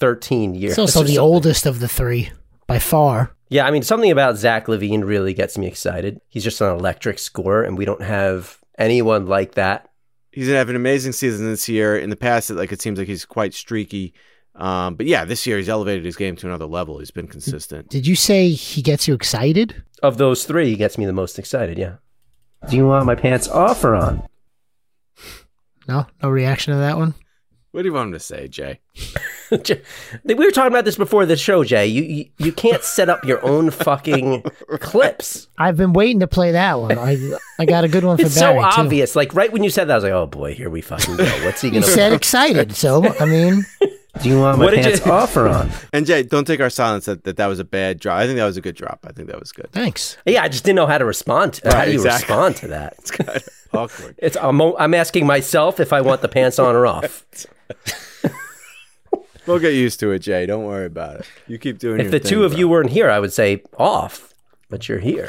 thirteen 0.00 0.54
years. 0.54 0.72
He's 0.72 0.78
also 0.78 1.00
the 1.02 1.08
something. 1.08 1.18
oldest 1.18 1.66
of 1.66 1.80
the 1.80 1.88
three 1.88 2.30
by 2.66 2.78
far. 2.78 3.34
Yeah, 3.48 3.66
I 3.66 3.70
mean 3.70 3.82
something 3.82 4.10
about 4.10 4.36
Zach 4.38 4.66
LaVine 4.66 5.04
really 5.04 5.34
gets 5.34 5.58
me 5.58 5.66
excited. 5.66 6.20
He's 6.28 6.44
just 6.44 6.60
an 6.62 6.68
electric 6.70 7.18
scorer, 7.18 7.62
and 7.64 7.76
we 7.76 7.84
don't 7.84 8.02
have 8.02 8.58
anyone 8.78 9.26
like 9.26 9.54
that. 9.56 9.88
He's 10.32 10.46
gonna 10.46 10.58
have 10.58 10.68
an 10.68 10.76
amazing 10.76 11.12
season 11.12 11.46
this 11.46 11.68
year. 11.68 11.96
In 11.96 12.10
the 12.10 12.16
past, 12.16 12.50
it 12.50 12.54
like 12.54 12.72
it 12.72 12.82
seems 12.82 12.98
like 12.98 13.08
he's 13.08 13.24
quite 13.24 13.54
streaky. 13.54 14.14
Um, 14.54 14.96
but 14.96 15.06
yeah, 15.06 15.24
this 15.24 15.46
year 15.46 15.56
he's 15.56 15.68
elevated 15.68 16.04
his 16.04 16.16
game 16.16 16.36
to 16.36 16.46
another 16.46 16.66
level. 16.66 16.98
He's 16.98 17.10
been 17.10 17.28
consistent. 17.28 17.88
Did 17.88 18.06
you 18.06 18.16
say 18.16 18.50
he 18.50 18.82
gets 18.82 19.08
you 19.08 19.14
excited? 19.14 19.82
Of 20.02 20.18
those 20.18 20.44
three, 20.44 20.68
he 20.68 20.76
gets 20.76 20.98
me 20.98 21.06
the 21.06 21.12
most 21.12 21.38
excited. 21.38 21.78
Yeah. 21.78 21.96
Do 22.68 22.76
you 22.76 22.86
want 22.86 23.06
my 23.06 23.14
pants 23.14 23.48
off 23.48 23.82
or 23.84 23.94
on? 23.94 24.22
No, 25.88 26.06
no 26.22 26.28
reaction 26.28 26.72
to 26.74 26.78
that 26.80 26.96
one. 26.96 27.14
What 27.72 27.82
do 27.82 27.88
you 27.88 27.94
want 27.94 28.08
him 28.08 28.12
to 28.12 28.20
say, 28.20 28.48
Jay? 28.48 28.80
Jay- 29.62 29.82
we 30.24 30.34
were 30.34 30.50
talking 30.50 30.72
about 30.72 30.84
this 30.84 30.96
before 30.96 31.26
the 31.26 31.36
show, 31.36 31.64
Jay. 31.64 31.86
You 31.86 32.02
you, 32.02 32.24
you 32.38 32.52
can't 32.52 32.82
set 32.82 33.08
up 33.08 33.24
your 33.24 33.44
own 33.44 33.70
fucking 33.70 34.42
clips. 34.80 35.48
I've 35.58 35.76
been 35.76 35.92
waiting 35.92 36.20
to 36.20 36.26
play 36.26 36.52
that 36.52 36.80
one. 36.80 36.98
I 36.98 37.16
I 37.58 37.64
got 37.66 37.84
a 37.84 37.88
good 37.88 38.04
one 38.04 38.16
for 38.16 38.24
It's 38.26 38.34
so 38.34 38.40
Barry 38.52 38.60
too. 38.60 38.80
obvious. 38.80 39.14
Like 39.16 39.34
right 39.34 39.52
when 39.52 39.62
you 39.64 39.70
said 39.70 39.86
that, 39.88 39.92
I 39.92 39.96
was 39.96 40.04
like, 40.04 40.12
"Oh 40.12 40.26
boy, 40.26 40.54
here 40.54 40.70
we 40.70 40.80
fucking 40.80 41.16
go." 41.16 41.24
What's 41.44 41.60
he 41.60 41.68
You 41.68 41.74
gonna? 41.80 41.86
said 41.86 42.12
excited, 42.12 42.72
so 42.74 43.04
I 43.20 43.24
mean, 43.26 43.64
Do 44.22 44.28
you 44.28 44.38
want 44.40 44.58
my 44.58 44.66
What 44.66 44.74
pants 44.74 45.04
you- 45.06 45.10
off 45.10 45.34
or 45.38 45.48
on? 45.48 45.70
And 45.94 46.04
Jay, 46.04 46.22
don't 46.22 46.46
take 46.46 46.60
our 46.60 46.68
silence 46.68 47.06
that, 47.06 47.24
that 47.24 47.38
that 47.38 47.46
was 47.46 47.58
a 47.58 47.64
bad 47.64 47.98
drop. 47.98 48.18
I 48.18 48.26
think 48.26 48.36
that 48.36 48.44
was 48.44 48.58
a 48.58 48.60
good 48.60 48.76
drop. 48.76 49.00
I 49.08 49.12
think 49.12 49.28
that 49.28 49.40
was 49.40 49.52
good. 49.52 49.70
thanks. 49.72 50.18
Yeah, 50.26 50.42
I 50.42 50.48
just 50.48 50.64
didn't 50.64 50.76
know 50.76 50.86
how 50.86 50.98
to 50.98 51.04
respond. 51.06 51.54
To, 51.54 51.74
how 51.74 51.86
do 51.86 51.92
you 51.92 51.96
exactly. 51.96 52.26
respond 52.34 52.56
to 52.56 52.68
that? 52.68 52.94
It's 52.98 53.10
kind 53.10 53.30
of 53.30 53.48
awkward. 53.72 54.14
It's 54.18 54.36
I'm, 54.36 54.60
I'm 54.60 54.92
asking 54.92 55.26
myself 55.26 55.80
if 55.80 55.94
I 55.94 56.02
want 56.02 56.20
the 56.20 56.28
pants 56.28 56.58
on 56.58 56.74
or 56.76 56.86
off. 56.86 57.24
We'll 59.46 59.58
get 59.58 59.74
used 59.74 59.98
to 60.00 60.12
it, 60.12 60.20
Jay. 60.20 60.46
Don't 60.46 60.64
worry 60.64 60.86
about 60.86 61.20
it. 61.20 61.26
You 61.48 61.58
keep 61.58 61.78
doing. 61.78 62.00
It. 62.00 62.06
If 62.06 62.12
the 62.12 62.18
thing, 62.20 62.28
two 62.28 62.44
of 62.44 62.52
bro. 62.52 62.58
you 62.60 62.68
weren't 62.68 62.90
here, 62.90 63.10
I 63.10 63.18
would 63.18 63.32
say 63.32 63.62
off, 63.78 64.32
but 64.70 64.88
you're 64.88 64.98
here. 65.00 65.28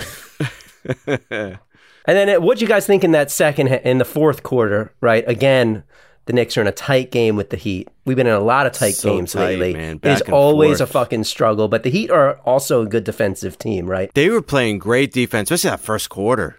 and 1.07 1.59
then, 2.05 2.29
uh, 2.29 2.39
what 2.41 2.61
you 2.61 2.67
guys 2.67 2.85
think 2.85 3.03
in 3.03 3.11
that 3.11 3.31
second, 3.31 3.67
in 3.67 3.97
the 3.97 4.05
fourth 4.05 4.43
quarter? 4.43 4.93
Right, 5.01 5.23
again, 5.27 5.83
the 6.25 6.33
Knicks 6.33 6.57
are 6.57 6.61
in 6.61 6.67
a 6.67 6.71
tight 6.71 7.11
game 7.11 7.35
with 7.35 7.49
the 7.49 7.57
Heat. 7.57 7.89
We've 8.05 8.17
been 8.17 8.27
in 8.27 8.33
a 8.33 8.39
lot 8.39 8.65
of 8.65 8.73
tight 8.73 8.95
So 8.95 9.15
games 9.15 9.33
tight, 9.33 9.57
lately. 9.59 9.73
man. 9.73 9.99
It 10.03 10.09
is 10.09 10.21
always 10.23 10.77
forth. 10.79 10.89
a 10.89 10.93
fucking 10.93 11.23
struggle, 11.25 11.67
but 11.67 11.83
the 11.83 11.89
Heat 11.89 12.11
are 12.11 12.35
also 12.45 12.81
a 12.81 12.85
good 12.85 13.03
defensive 13.03 13.57
team, 13.57 13.87
right? 13.89 14.13
they 14.13 14.29
were 14.29 14.41
playing 14.41 14.79
great 14.79 15.11
defense, 15.11 15.49
especially 15.51 15.71
that 15.77 15.83
first 15.83 16.09
quarter. 16.09 16.57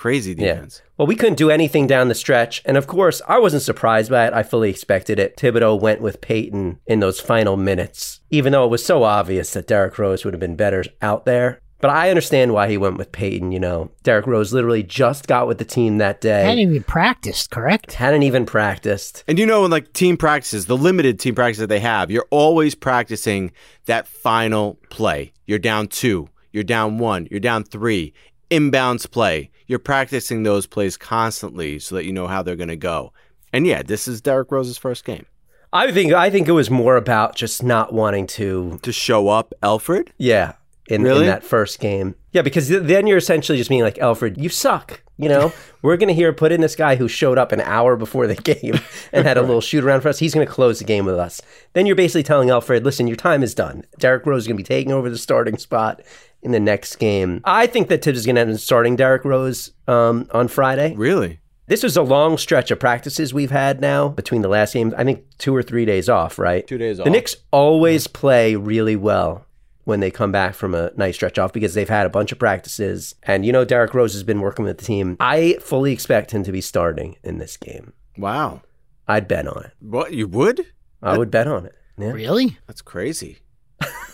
S- 0.00 0.02
Crazy 0.02 0.34
Yeah. 0.38 0.54
defense. 0.54 0.82
Well, 0.96 1.06
we 1.06 1.14
couldn't 1.14 1.36
do 1.38 1.50
anything 1.50 1.86
down 1.86 2.08
the 2.08 2.14
stretch. 2.14 2.62
And 2.64 2.76
of 2.76 2.86
course, 2.86 3.20
I 3.28 3.38
wasn't 3.38 3.62
surprised 3.62 4.10
by 4.10 4.26
it. 4.26 4.32
I 4.32 4.42
fully 4.42 4.70
expected 4.70 5.18
it. 5.18 5.36
Thibodeau 5.36 5.78
went 5.80 6.00
with 6.00 6.20
Payton 6.22 6.78
in 6.86 7.00
those 7.00 7.20
final 7.20 7.56
minutes, 7.56 8.20
even 8.30 8.52
though 8.52 8.64
it 8.64 8.70
was 8.70 8.84
so 8.84 9.04
obvious 9.04 9.52
that 9.52 9.66
Derrick 9.66 9.98
Rose 9.98 10.24
would 10.24 10.32
have 10.34 10.40
been 10.40 10.56
better 10.56 10.84
out 11.02 11.26
there. 11.26 11.60
But 11.82 11.90
I 11.90 12.10
understand 12.10 12.52
why 12.52 12.68
he 12.68 12.76
went 12.76 12.98
with 12.98 13.10
Payton, 13.12 13.52
you 13.52 13.60
know. 13.60 13.90
Derrick 14.02 14.26
Rose 14.26 14.52
literally 14.52 14.82
just 14.82 15.26
got 15.26 15.46
with 15.46 15.56
the 15.56 15.64
team 15.64 15.96
that 15.96 16.20
day, 16.20 16.42
Hadn't 16.42 16.58
even 16.58 16.82
practiced, 16.82 17.50
correct? 17.50 17.94
hadn't 17.94 18.22
even 18.22 18.44
practiced. 18.44 19.24
And 19.26 19.38
you 19.38 19.46
know, 19.46 19.64
in 19.64 19.70
like 19.70 19.92
team 19.94 20.18
practices, 20.18 20.66
the 20.66 20.76
limited 20.76 21.18
team 21.18 21.34
practices 21.34 21.60
that 21.60 21.68
they 21.68 21.80
have, 21.80 22.10
you're 22.10 22.26
always 22.30 22.74
practicing 22.74 23.52
that 23.86 24.06
final 24.06 24.78
play. 24.90 25.32
You're 25.46 25.58
down 25.58 25.86
two, 25.88 26.28
you're 26.52 26.64
down 26.64 26.98
one, 26.98 27.26
you're 27.30 27.40
down 27.40 27.64
three, 27.64 28.12
inbounds 28.50 29.10
play. 29.10 29.49
You're 29.70 29.78
practicing 29.78 30.42
those 30.42 30.66
plays 30.66 30.96
constantly 30.96 31.78
so 31.78 31.94
that 31.94 32.04
you 32.04 32.12
know 32.12 32.26
how 32.26 32.42
they're 32.42 32.56
going 32.56 32.70
to 32.70 32.76
go. 32.76 33.12
And 33.52 33.68
yeah, 33.68 33.82
this 33.84 34.08
is 34.08 34.20
Derrick 34.20 34.50
Rose's 34.50 34.76
first 34.76 35.04
game. 35.04 35.26
I 35.72 35.92
think 35.92 36.12
I 36.12 36.28
think 36.28 36.48
it 36.48 36.52
was 36.52 36.70
more 36.70 36.96
about 36.96 37.36
just 37.36 37.62
not 37.62 37.92
wanting 37.92 38.26
to 38.38 38.80
To 38.82 38.90
show 38.90 39.28
up, 39.28 39.54
Elfrid? 39.62 40.08
Yeah, 40.18 40.54
in, 40.88 41.02
Really? 41.04 41.20
in 41.20 41.26
that 41.26 41.44
first 41.44 41.78
game. 41.78 42.16
Yeah, 42.32 42.42
because 42.42 42.66
th- 42.66 42.82
then 42.82 43.06
you're 43.06 43.18
essentially 43.18 43.58
just 43.58 43.70
being 43.70 43.82
like, 43.82 43.94
Elfrid, 43.94 44.38
you 44.42 44.48
suck. 44.48 45.02
You 45.16 45.28
know, 45.28 45.52
we're 45.82 45.96
going 45.96 46.08
to 46.08 46.14
here 46.14 46.32
put 46.32 46.50
in 46.50 46.60
this 46.62 46.74
guy 46.74 46.96
who 46.96 47.06
showed 47.06 47.38
up 47.38 47.52
an 47.52 47.60
hour 47.60 47.94
before 47.94 48.26
the 48.26 48.34
game 48.54 48.80
and 49.12 49.24
had 49.24 49.36
a 49.36 49.42
little 49.42 49.60
shoot 49.60 49.84
around 49.84 50.00
for 50.00 50.08
us. 50.08 50.18
He's 50.18 50.34
going 50.34 50.44
to 50.44 50.52
close 50.52 50.80
the 50.80 50.84
game 50.84 51.04
with 51.04 51.16
us. 51.16 51.40
Then 51.74 51.86
you're 51.86 51.94
basically 51.94 52.24
telling 52.24 52.48
Elfrid, 52.48 52.82
listen, 52.82 53.06
your 53.06 53.16
time 53.16 53.44
is 53.44 53.54
done. 53.54 53.84
Derrick 54.00 54.26
Rose 54.26 54.42
is 54.42 54.46
going 54.48 54.56
to 54.56 54.62
be 54.64 54.66
taking 54.66 54.90
over 54.90 55.08
the 55.08 55.18
starting 55.18 55.58
spot 55.58 56.02
in 56.42 56.52
the 56.52 56.60
next 56.60 56.96
game. 56.96 57.40
I 57.44 57.66
think 57.66 57.88
that 57.88 58.02
Thibs 58.02 58.18
is 58.18 58.26
going 58.26 58.36
to 58.36 58.42
end 58.42 58.52
up 58.52 58.58
starting 58.58 58.96
Derrick 58.96 59.24
Rose 59.24 59.72
um, 59.86 60.28
on 60.32 60.48
Friday. 60.48 60.94
Really? 60.94 61.40
This 61.66 61.84
was 61.84 61.96
a 61.96 62.02
long 62.02 62.36
stretch 62.36 62.72
of 62.72 62.80
practices 62.80 63.32
we've 63.32 63.52
had 63.52 63.80
now 63.80 64.08
between 64.08 64.42
the 64.42 64.48
last 64.48 64.74
game. 64.74 64.92
I 64.96 65.04
think 65.04 65.24
two 65.38 65.54
or 65.54 65.62
three 65.62 65.84
days 65.84 66.08
off, 66.08 66.36
right? 66.38 66.66
Two 66.66 66.78
days 66.78 66.98
off. 66.98 67.04
The. 67.04 67.10
Knicks 67.10 67.36
always 67.52 68.08
play 68.08 68.56
really 68.56 68.96
well 68.96 69.46
when 69.84 70.00
they 70.00 70.10
come 70.10 70.32
back 70.32 70.54
from 70.54 70.74
a 70.74 70.90
nice 70.96 71.14
stretch 71.14 71.38
off 71.38 71.52
because 71.52 71.74
they've 71.74 71.88
had 71.88 72.06
a 72.06 72.10
bunch 72.10 72.32
of 72.32 72.38
practices. 72.40 73.14
And 73.22 73.46
you 73.46 73.52
know, 73.52 73.64
Derrick 73.64 73.94
Rose 73.94 74.14
has 74.14 74.24
been 74.24 74.40
working 74.40 74.64
with 74.64 74.78
the 74.78 74.84
team. 74.84 75.16
I 75.20 75.58
fully 75.60 75.92
expect 75.92 76.32
him 76.32 76.42
to 76.42 76.50
be 76.50 76.60
starting 76.60 77.16
in 77.22 77.38
this 77.38 77.56
game. 77.56 77.92
Wow. 78.18 78.62
I'd 79.06 79.28
bet 79.28 79.46
on 79.46 79.64
it. 79.64 79.72
What? 79.80 80.12
You 80.12 80.26
would? 80.26 80.66
I 81.02 81.16
would 81.16 81.30
bet 81.30 81.46
on 81.46 81.66
it. 81.66 81.74
Yeah. 81.96 82.10
Really? 82.10 82.58
That's 82.66 82.82
crazy. 82.82 83.38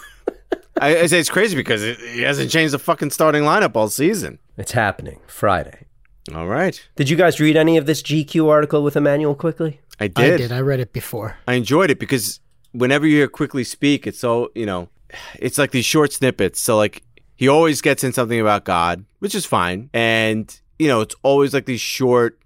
I, 0.81 1.01
I 1.01 1.07
say 1.07 1.19
it's 1.19 1.31
crazy 1.31 1.57
because 1.57 1.83
it, 1.83 1.99
he 1.99 2.23
hasn't 2.23 2.51
changed 2.51 2.75
the 2.75 2.79
fucking 2.79 3.11
starting 3.11 3.43
lineup 3.43 3.77
all 3.77 3.89
season. 3.89 4.39
It's 4.57 4.73
happening 4.73 5.21
Friday. 5.27 5.87
All 6.35 6.47
right. 6.47 6.81
Did 6.97 7.09
you 7.09 7.17
guys 7.17 7.41
read 7.41 7.57
any 7.57 7.77
of 7.77 7.87
this 7.87 8.03
GQ 8.03 8.49
article 8.49 8.83
with 8.83 8.97
Immanuel 8.97 9.35
Quickley? 9.35 9.81
I 10.01 10.09
did. 10.09 10.35
I 10.35 10.37
did. 10.37 10.53
I 10.53 10.61
read 10.61 10.81
it 10.81 10.93
before. 10.93 11.37
I 11.47 11.55
enjoyed 11.55 11.91
it 11.91 11.99
because 11.99 12.41
whenever 12.73 13.07
you 13.07 13.17
hear 13.19 13.29
Quickley 13.29 13.65
speak, 13.65 14.07
it's 14.07 14.19
so 14.19 14.51
you 14.55 14.67
know, 14.67 14.89
it's 15.39 15.59
like 15.59 15.71
these 15.71 15.85
short 15.85 16.13
snippets. 16.13 16.61
So 16.61 16.77
like 16.77 17.03
he 17.37 17.49
always 17.49 17.81
gets 17.81 18.05
in 18.05 18.13
something 18.13 18.41
about 18.41 18.65
God, 18.65 19.05
which 19.21 19.35
is 19.35 19.47
fine, 19.47 19.89
and 19.95 20.59
you 20.79 20.89
know, 20.89 21.01
it's 21.01 21.15
always 21.23 21.55
like 21.55 21.67
these 21.67 21.81
short, 21.81 22.39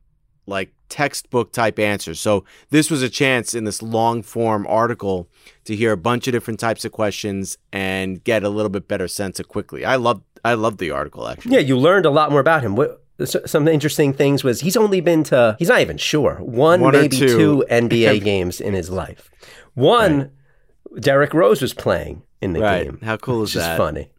like 0.46 0.72
textbook 0.90 1.52
type 1.52 1.78
answers. 1.78 2.20
So 2.20 2.44
this 2.70 2.90
was 2.90 3.02
a 3.02 3.09
chance 3.09 3.54
in 3.54 3.64
this 3.64 3.80
long 3.82 4.23
form 4.23 4.66
article 4.68 5.28
to 5.64 5.75
hear 5.75 5.92
a 5.92 5.97
bunch 5.97 6.26
of 6.28 6.32
different 6.32 6.61
types 6.61 6.85
of 6.85 6.92
questions 6.92 7.56
and 7.73 8.23
get 8.25 8.42
a 8.44 8.49
little 8.50 8.68
bit 8.68 8.87
better 8.88 9.09
sense 9.09 9.40
of 9.40 9.49
Quickley. 9.49 9.85
I 9.85 9.97
love 9.97 10.20
I 10.44 10.54
love 10.54 10.76
the 10.78 10.90
article 10.90 11.26
actually. 11.28 11.54
Yeah, 11.54 11.61
you 11.61 11.78
learned 11.78 12.04
a 12.06 12.11
lot 12.11 12.30
more 12.30 12.40
about 12.40 12.62
him. 12.62 12.75
What, 12.76 13.02
some 13.26 13.68
interesting 13.68 14.12
things 14.14 14.42
was 14.42 14.61
he's 14.61 14.76
only 14.78 15.00
been 15.02 15.23
to, 15.25 15.54
he's 15.59 15.68
not 15.68 15.80
even 15.82 15.99
sure, 15.99 16.37
one, 16.37 16.80
One 16.80 16.92
maybe 16.92 17.18
two. 17.18 17.26
two 17.28 17.64
NBA 17.70 18.25
games 18.25 18.61
in 18.62 18.73
his 18.73 18.88
life. 18.88 19.30
One, 19.75 20.30
Derrick 20.99 21.35
Rose 21.35 21.61
was 21.62 21.75
playing 21.75 22.23
in 22.40 22.54
the 22.54 22.61
Right. 22.61 22.85
game. 22.85 22.99
How 23.02 23.16
cool 23.18 23.42
is 23.42 23.52
that? 23.52 23.76
funny. 23.76 24.11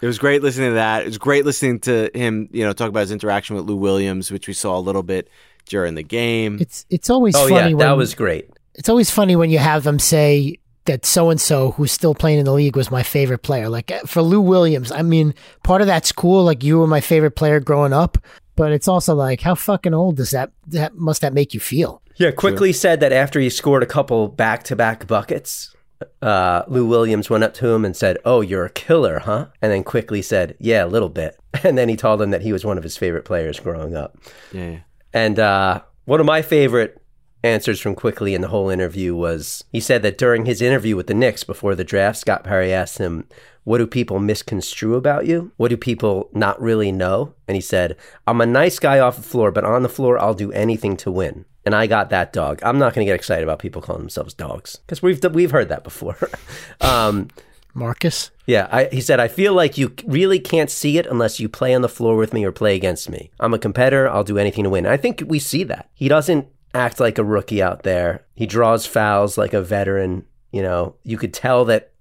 It 0.00 0.06
was 0.06 0.18
great 0.18 0.42
listening 0.42 0.70
to 0.70 0.74
that. 0.74 1.02
It 1.02 1.06
was 1.06 1.16
great 1.18 1.44
listening 1.46 1.80
to 1.80 2.10
him, 2.14 2.48
you 2.52 2.64
know, 2.64 2.72
talk 2.72 2.88
about 2.88 3.00
his 3.00 3.10
interaction 3.12 3.56
with 3.56 3.64
Lou 3.66 3.76
Williams, 3.76 4.30
which 4.30 4.48
we 4.48 4.52
saw 4.54 4.76
a 4.76 4.80
little 4.80 5.02
bit 5.02 5.28
during 5.66 5.94
the 5.94 6.02
game. 6.02 6.58
It's 6.60 6.84
it's 6.90 7.10
always 7.10 7.34
Oh, 7.36 7.48
funny 7.48 7.70
yeah, 7.70 7.76
when 7.76 7.78
that 7.78 7.96
was 7.96 8.14
great. 8.14 8.50
it's 8.74 8.88
always 8.88 9.10
funny 9.10 9.36
when 9.36 9.50
you 9.50 9.58
have 9.58 9.84
them 9.84 9.98
say 9.98 10.58
that 10.86 11.06
so 11.06 11.30
and 11.30 11.40
so 11.40 11.70
who's 11.72 11.92
still 11.92 12.14
playing 12.14 12.38
in 12.40 12.44
the 12.44 12.52
league 12.52 12.76
was 12.76 12.90
my 12.90 13.02
favorite 13.02 13.38
player. 13.42 13.68
Like 13.68 13.90
uh, 13.92 14.00
for 14.00 14.20
Lou 14.22 14.40
Williams, 14.40 14.90
I 14.90 15.02
mean, 15.02 15.34
part 15.62 15.80
of 15.80 15.86
that's 15.86 16.10
cool. 16.12 16.42
Like 16.44 16.64
you 16.64 16.78
were 16.78 16.86
my 16.88 17.00
favorite 17.00 17.32
player 17.36 17.60
growing 17.60 17.92
up, 17.92 18.18
but 18.56 18.72
it's 18.72 18.88
also 18.88 19.14
like 19.14 19.40
how 19.40 19.54
fucking 19.54 19.94
old 19.94 20.16
does 20.16 20.30
that 20.30 20.50
that 20.68 20.96
must 20.96 21.20
that 21.20 21.32
make 21.34 21.54
you 21.54 21.60
feel? 21.60 22.02
Yeah, 22.16 22.30
Quickley 22.32 22.72
said 22.72 23.00
that 23.00 23.12
after 23.12 23.40
he 23.40 23.48
scored 23.48 23.82
a 23.82 23.86
couple 23.86 24.28
back 24.28 24.64
to 24.64 24.76
back 24.76 25.06
buckets, 25.06 25.74
uh, 26.20 26.62
Lou 26.68 26.86
Williams 26.86 27.30
went 27.30 27.42
up 27.44 27.54
to 27.54 27.68
him 27.68 27.84
and 27.84 27.96
said, 27.96 28.18
Oh, 28.24 28.40
you're 28.42 28.66
a 28.66 28.70
killer, 28.70 29.20
huh? 29.20 29.46
And 29.62 29.72
then 29.72 29.82
Quickley 29.84 30.20
said, 30.20 30.56
Yeah, 30.58 30.84
a 30.84 30.86
little 30.88 31.08
bit. 31.08 31.38
And 31.64 31.76
then 31.78 31.88
he 31.90 31.96
told 31.96 32.20
him 32.20 32.30
that 32.30 32.40
he 32.42 32.52
was 32.52 32.64
one 32.64 32.76
of 32.78 32.82
his 32.82 32.96
favorite 32.96 33.24
players 33.24 33.60
growing 33.60 33.94
up. 33.94 34.16
Yeah. 34.52 34.78
And 35.12 35.38
uh, 35.38 35.82
one 36.04 36.20
of 36.20 36.26
my 36.26 36.42
favorite 36.42 37.02
answers 37.44 37.80
from 37.80 37.94
Quickley 37.94 38.34
in 38.34 38.40
the 38.40 38.48
whole 38.48 38.70
interview 38.70 39.14
was 39.14 39.64
he 39.72 39.80
said 39.80 40.02
that 40.02 40.18
during 40.18 40.44
his 40.44 40.62
interview 40.62 40.96
with 40.96 41.06
the 41.06 41.14
Knicks 41.14 41.44
before 41.44 41.74
the 41.74 41.84
draft, 41.84 42.18
Scott 42.18 42.44
Perry 42.44 42.72
asked 42.72 42.98
him, 42.98 43.26
What 43.64 43.78
do 43.78 43.86
people 43.86 44.18
misconstrue 44.18 44.94
about 44.94 45.26
you? 45.26 45.52
What 45.56 45.68
do 45.68 45.76
people 45.76 46.30
not 46.32 46.60
really 46.60 46.92
know? 46.92 47.34
And 47.48 47.54
he 47.54 47.60
said, 47.60 47.96
I'm 48.26 48.40
a 48.40 48.46
nice 48.46 48.78
guy 48.78 48.98
off 48.98 49.16
the 49.16 49.22
floor, 49.22 49.50
but 49.50 49.64
on 49.64 49.82
the 49.82 49.88
floor, 49.88 50.18
I'll 50.18 50.34
do 50.34 50.52
anything 50.52 50.96
to 50.98 51.10
win. 51.10 51.44
And 51.64 51.74
I 51.74 51.86
got 51.86 52.10
that 52.10 52.32
dog. 52.32 52.60
I'm 52.64 52.78
not 52.78 52.92
going 52.92 53.04
to 53.06 53.08
get 53.08 53.14
excited 53.14 53.44
about 53.44 53.60
people 53.60 53.82
calling 53.82 54.02
themselves 54.02 54.34
dogs 54.34 54.76
because 54.76 55.02
we've 55.02 55.22
we've 55.32 55.52
heard 55.52 55.68
that 55.68 55.84
before. 55.84 56.16
um, 56.80 57.28
Marcus. 57.74 58.30
yeah, 58.46 58.68
I, 58.70 58.88
he 58.92 59.00
said, 59.00 59.20
I 59.20 59.28
feel 59.28 59.54
like 59.54 59.78
you 59.78 59.94
really 60.06 60.38
can't 60.38 60.70
see 60.70 60.98
it 60.98 61.06
unless 61.06 61.40
you 61.40 61.48
play 61.48 61.74
on 61.74 61.82
the 61.82 61.88
floor 61.88 62.16
with 62.16 62.32
me 62.32 62.44
or 62.44 62.52
play 62.52 62.76
against 62.76 63.08
me. 63.08 63.30
I'm 63.40 63.54
a 63.54 63.58
competitor. 63.58 64.08
I'll 64.08 64.24
do 64.24 64.38
anything 64.38 64.64
to 64.64 64.70
win. 64.70 64.86
I 64.86 64.96
think 64.96 65.22
we 65.26 65.38
see 65.38 65.64
that. 65.64 65.88
He 65.94 66.08
doesn't 66.08 66.48
act 66.74 67.00
like 67.00 67.18
a 67.18 67.24
rookie 67.24 67.62
out 67.62 67.82
there. 67.82 68.24
He 68.34 68.46
draws 68.46 68.86
fouls 68.86 69.38
like 69.38 69.52
a 69.52 69.62
veteran. 69.62 70.26
You 70.50 70.62
know, 70.62 70.96
you 71.02 71.16
could 71.16 71.32
tell 71.32 71.64
that 71.66 71.92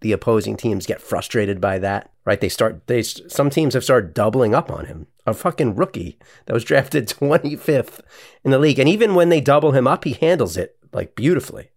the 0.00 0.12
opposing 0.12 0.56
teams 0.56 0.86
get 0.86 1.00
frustrated 1.00 1.60
by 1.60 1.78
that, 1.78 2.10
right? 2.24 2.40
They 2.40 2.48
start, 2.48 2.86
they, 2.88 3.02
some 3.02 3.50
teams 3.50 3.74
have 3.74 3.84
started 3.84 4.14
doubling 4.14 4.54
up 4.54 4.70
on 4.70 4.86
him. 4.86 5.06
A 5.24 5.34
fucking 5.34 5.76
rookie 5.76 6.18
that 6.46 6.54
was 6.54 6.64
drafted 6.72 7.08
25th 7.08 8.00
in 8.44 8.50
the 8.50 8.58
league. 8.58 8.78
And 8.78 8.88
even 8.88 9.14
when 9.14 9.28
they 9.28 9.40
double 9.40 9.72
him 9.72 9.86
up, 9.86 10.04
he 10.04 10.14
handles 10.14 10.56
it 10.56 10.76
like 10.92 11.14
beautifully. 11.14 11.70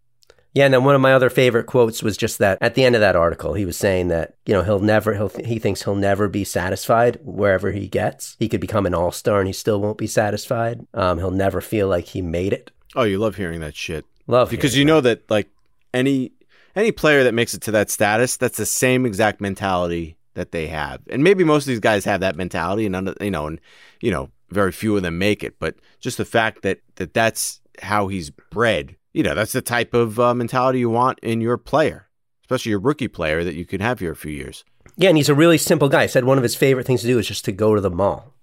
Yeah, 0.55 0.65
and 0.65 0.73
then 0.73 0.85
one 0.85 0.95
of 0.95 1.01
my 1.01 1.13
other 1.13 1.29
favorite 1.29 1.65
quotes 1.65 2.01
was 2.01 2.15
just 2.15 2.39
that 2.39 2.57
at 2.61 2.75
the 2.75 2.85
end 2.85 2.95
of 2.95 3.01
that 3.01 3.17
article, 3.17 3.53
he 3.53 3.65
was 3.65 3.77
saying 3.77 4.07
that 4.07 4.35
you 4.45 4.53
know 4.53 4.63
he'll 4.63 4.79
never 4.79 5.13
he'll 5.13 5.29
he 5.29 5.59
thinks 5.59 5.83
he'll 5.83 5.95
never 5.95 6.29
be 6.29 6.45
satisfied 6.45 7.19
wherever 7.21 7.71
he 7.71 7.87
gets. 7.87 8.37
He 8.39 8.47
could 8.47 8.61
become 8.61 8.85
an 8.85 8.93
all 8.93 9.11
star 9.11 9.39
and 9.39 9.47
he 9.47 9.53
still 9.53 9.81
won't 9.81 9.97
be 9.97 10.07
satisfied. 10.07 10.87
Um, 10.93 11.19
he'll 11.19 11.29
never 11.29 11.59
feel 11.59 11.89
like 11.89 12.05
he 12.05 12.21
made 12.21 12.53
it. 12.53 12.71
Oh, 12.95 13.03
you 13.03 13.19
love 13.19 13.35
hearing 13.35 13.59
that 13.59 13.75
shit. 13.75 14.05
Love 14.27 14.49
because 14.49 14.77
you 14.77 14.85
know 14.85 15.01
that 15.01 15.29
like 15.29 15.49
any 15.93 16.31
any 16.75 16.91
player 16.91 17.23
that 17.25 17.33
makes 17.33 17.53
it 17.53 17.61
to 17.63 17.71
that 17.71 17.89
status, 17.89 18.37
that's 18.37 18.57
the 18.57 18.65
same 18.65 19.05
exact 19.05 19.41
mentality 19.41 20.17
that 20.35 20.51
they 20.51 20.67
have. 20.67 21.01
And 21.09 21.23
maybe 21.23 21.43
most 21.43 21.63
of 21.63 21.67
these 21.67 21.79
guys 21.79 22.05
have 22.05 22.21
that 22.21 22.35
mentality, 22.35 22.85
and 22.85 23.13
you 23.19 23.31
know, 23.31 23.47
and 23.47 23.59
you 24.01 24.11
know, 24.11 24.29
very 24.51 24.71
few 24.71 24.95
of 24.95 25.03
them 25.03 25.17
make 25.17 25.43
it. 25.43 25.59
But 25.59 25.75
just 25.99 26.17
the 26.17 26.25
fact 26.25 26.61
that 26.61 26.79
that 26.95 27.13
that's 27.13 27.61
how 27.81 28.07
he's 28.07 28.29
bred, 28.29 28.95
you 29.15 29.23
know, 29.23 29.33
that's 29.33 29.53
the 29.53 29.61
type 29.61 29.93
of 29.93 30.19
uh, 30.19 30.33
mentality 30.33 30.79
you 30.79 30.89
want 30.89 31.19
in 31.19 31.39
your 31.39 31.57
player, 31.57 32.09
especially 32.41 32.71
your 32.71 32.79
rookie 32.79 33.07
player 33.07 33.45
that 33.45 33.55
you 33.55 33.65
can 33.65 33.79
have 33.79 33.99
here 33.99 34.11
a 34.11 34.15
few 34.15 34.31
years. 34.31 34.65
Yeah, 34.97 35.07
and 35.07 35.17
he's 35.17 35.29
a 35.29 35.33
really 35.33 35.57
simple 35.57 35.87
guy. 35.87 36.03
He 36.03 36.07
said 36.09 36.25
one 36.25 36.37
of 36.37 36.43
his 36.43 36.55
favorite 36.55 36.85
things 36.85 37.01
to 37.01 37.07
do 37.07 37.17
is 37.17 37.27
just 37.27 37.45
to 37.45 37.53
go 37.53 37.75
to 37.75 37.81
the 37.81 37.89
mall. 37.89 38.33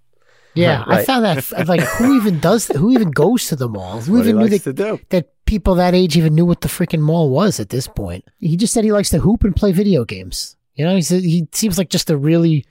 Yeah, 0.54 0.84
I 0.86 1.04
found 1.04 1.24
that 1.24 1.68
like 1.68 1.80
who 1.80 2.16
even 2.16 2.38
does 2.38 2.68
who 2.68 2.90
even 2.90 3.10
goes 3.10 3.46
to 3.48 3.56
the 3.56 3.68
mall? 3.68 4.00
Who 4.00 4.12
What 4.12 4.26
even 4.26 4.38
knew 4.38 4.48
that, 4.48 5.00
that 5.10 5.44
people 5.46 5.74
that 5.76 5.94
age 5.94 6.16
even 6.16 6.34
knew 6.34 6.44
what 6.44 6.60
the 6.62 6.68
freaking 6.68 7.00
mall 7.00 7.30
was 7.30 7.60
at 7.60 7.70
this 7.70 7.86
point? 7.86 8.24
He 8.38 8.56
just 8.56 8.72
said 8.72 8.84
he 8.84 8.92
likes 8.92 9.10
to 9.10 9.18
hoop 9.18 9.44
and 9.44 9.56
play 9.56 9.72
video 9.72 10.04
games. 10.04 10.56
You 10.74 10.84
know, 10.86 10.94
he 10.94 11.02
said 11.02 11.22
he 11.22 11.48
seems 11.52 11.78
like 11.78 11.90
just 11.90 12.10
a 12.10 12.16
really 12.16 12.56
like, 12.56 12.66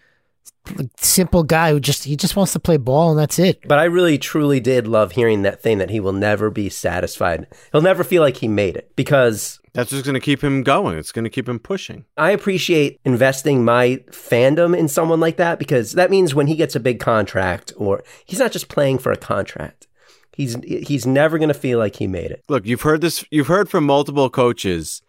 simple 0.98 1.44
guy 1.44 1.72
who 1.72 1.80
just 1.80 2.04
he 2.04 2.16
just 2.16 2.36
wants 2.36 2.54
to 2.54 2.60
play 2.60 2.78
ball 2.78 3.12
and 3.12 3.20
that's 3.20 3.40
it. 3.40 3.68
But 3.68 3.80
I 3.80 3.86
really 3.86 4.18
truly 4.18 4.60
did 4.60 4.88
love 4.88 5.14
hearing 5.14 5.42
that 5.42 5.62
thing 5.62 5.80
that 5.80 5.90
he 5.90 6.00
will 6.00 6.14
never 6.14 6.50
be 6.50 6.70
satisfied. 6.70 7.48
He'll 7.72 7.82
never 7.82 8.04
feel 8.04 8.22
like 8.22 8.38
he 8.38 8.48
made 8.48 8.76
it 8.78 8.92
because 8.96 9.60
That's 9.74 9.90
just 9.90 10.06
going 10.06 10.14
to 10.14 10.20
keep 10.20 10.44
him 10.44 10.64
going. 10.64 10.98
It's 10.98 11.12
going 11.12 11.24
to 11.24 11.30
keep 11.30 11.50
him 11.50 11.60
pushing. 11.60 12.06
I 12.18 12.32
appreciate 12.32 13.00
investing 13.04 13.66
my 13.66 14.04
fandom 14.12 14.78
in 14.78 14.88
someone 14.88 15.20
like 15.20 15.38
that 15.38 15.60
because 15.60 15.94
that 15.94 16.12
means 16.12 16.36
when 16.36 16.48
he 16.48 16.56
gets 16.56 16.76
a 16.76 16.80
big 16.80 17.00
contract 17.00 17.74
or 17.78 18.04
he's 18.26 18.40
not 18.40 18.52
just 18.52 18.70
playing 18.70 19.00
for 19.00 19.12
a 19.12 19.18
contract. 19.18 19.88
He's 20.34 20.56
he's 20.64 21.06
never 21.06 21.38
going 21.38 21.50
to 21.50 21.54
feel 21.54 21.78
like 21.78 21.98
he 21.98 22.08
made 22.08 22.32
it. 22.32 22.44
Look, 22.48 22.66
you've 22.66 22.84
heard 22.84 23.02
this. 23.02 23.26
You've 23.32 23.48
heard 23.48 23.70
from 23.70 23.84
multiple 23.84 24.30
coaches, 24.30 25.02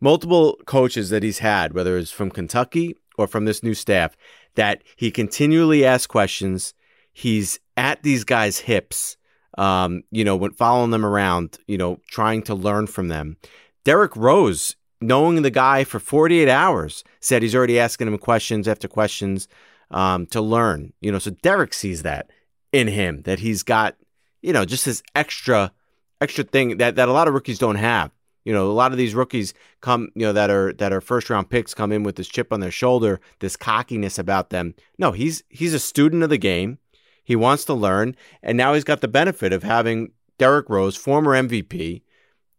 multiple 0.00 0.58
coaches 0.66 1.10
that 1.10 1.22
he's 1.22 1.40
had, 1.40 1.74
whether 1.74 1.98
it's 1.98 2.10
from 2.10 2.30
Kentucky 2.30 2.96
or 3.18 3.26
from 3.26 3.44
this 3.44 3.62
new 3.62 3.74
staff, 3.74 4.16
that 4.54 4.82
he 4.96 5.10
continually 5.10 5.84
asks 5.84 6.06
questions. 6.06 6.74
He's 7.12 7.60
at 7.76 8.02
these 8.02 8.24
guys' 8.24 8.58
hips, 8.58 9.16
um, 9.58 10.02
you 10.10 10.24
know, 10.24 10.36
when 10.36 10.52
following 10.52 10.90
them 10.90 11.04
around, 11.04 11.58
you 11.66 11.78
know, 11.78 12.00
trying 12.08 12.42
to 12.44 12.54
learn 12.54 12.86
from 12.86 13.08
them. 13.08 13.36
Derrick 13.84 14.16
Rose, 14.16 14.76
knowing 15.00 15.42
the 15.42 15.50
guy 15.50 15.84
for 15.84 15.98
48 15.98 16.48
hours, 16.48 17.04
said 17.20 17.42
he's 17.42 17.54
already 17.54 17.78
asking 17.78 18.08
him 18.08 18.18
questions 18.18 18.68
after 18.68 18.88
questions 18.88 19.48
um, 19.90 20.26
to 20.26 20.40
learn. 20.40 20.92
You 21.00 21.12
know, 21.12 21.18
so 21.18 21.30
Derrick 21.30 21.74
sees 21.74 22.02
that 22.02 22.30
in 22.72 22.88
him 22.88 23.22
that 23.22 23.40
he's 23.40 23.62
got, 23.62 23.96
you 24.40 24.52
know, 24.52 24.64
just 24.64 24.84
this 24.84 25.02
extra 25.14 25.72
extra 26.20 26.44
thing 26.44 26.78
that, 26.78 26.94
that 26.96 27.08
a 27.08 27.12
lot 27.12 27.28
of 27.28 27.34
rookies 27.34 27.58
don't 27.58 27.76
have. 27.76 28.10
You 28.44 28.52
know, 28.52 28.70
a 28.70 28.72
lot 28.72 28.92
of 28.92 28.98
these 28.98 29.14
rookies 29.14 29.54
come, 29.80 30.08
you 30.14 30.26
know, 30.26 30.32
that 30.32 30.50
are 30.50 30.72
that 30.74 30.92
are 30.92 31.00
first 31.00 31.30
round 31.30 31.48
picks 31.48 31.74
come 31.74 31.92
in 31.92 32.02
with 32.02 32.16
this 32.16 32.28
chip 32.28 32.52
on 32.52 32.60
their 32.60 32.70
shoulder, 32.70 33.20
this 33.38 33.56
cockiness 33.56 34.18
about 34.18 34.50
them. 34.50 34.74
No, 34.98 35.12
he's 35.12 35.42
he's 35.48 35.74
a 35.74 35.78
student 35.78 36.22
of 36.22 36.30
the 36.30 36.38
game. 36.38 36.78
He 37.24 37.36
wants 37.36 37.64
to 37.66 37.74
learn, 37.74 38.16
and 38.42 38.58
now 38.58 38.74
he's 38.74 38.84
got 38.84 39.00
the 39.00 39.08
benefit 39.08 39.52
of 39.52 39.62
having 39.62 40.10
Derrick 40.38 40.68
Rose, 40.68 40.96
former 40.96 41.32
MVP, 41.32 42.02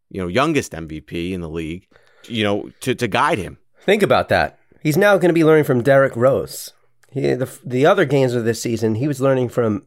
you 0.09 0.21
know, 0.21 0.27
youngest 0.27 0.71
MVP 0.71 1.33
in 1.33 1.41
the 1.41 1.49
league, 1.49 1.87
you 2.27 2.43
know, 2.43 2.71
to 2.79 2.95
to 2.95 3.07
guide 3.07 3.37
him. 3.37 3.57
Think 3.81 4.03
about 4.03 4.29
that. 4.29 4.59
He's 4.81 4.97
now 4.97 5.17
going 5.17 5.29
to 5.29 5.33
be 5.33 5.43
learning 5.43 5.65
from 5.65 5.83
Derrick 5.83 6.15
Rose. 6.15 6.71
He, 7.11 7.33
the 7.33 7.59
the 7.65 7.85
other 7.85 8.05
games 8.05 8.33
of 8.33 8.45
this 8.45 8.61
season, 8.61 8.95
he 8.95 9.07
was 9.07 9.19
learning 9.19 9.49
from 9.49 9.85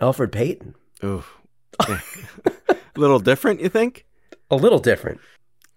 Elfrid 0.00 0.32
Payton. 0.32 0.74
Ooh. 1.04 1.24
a 1.88 2.76
little 2.96 3.20
different, 3.20 3.60
you 3.60 3.68
think? 3.68 4.04
A 4.50 4.56
little 4.56 4.78
different. 4.78 5.20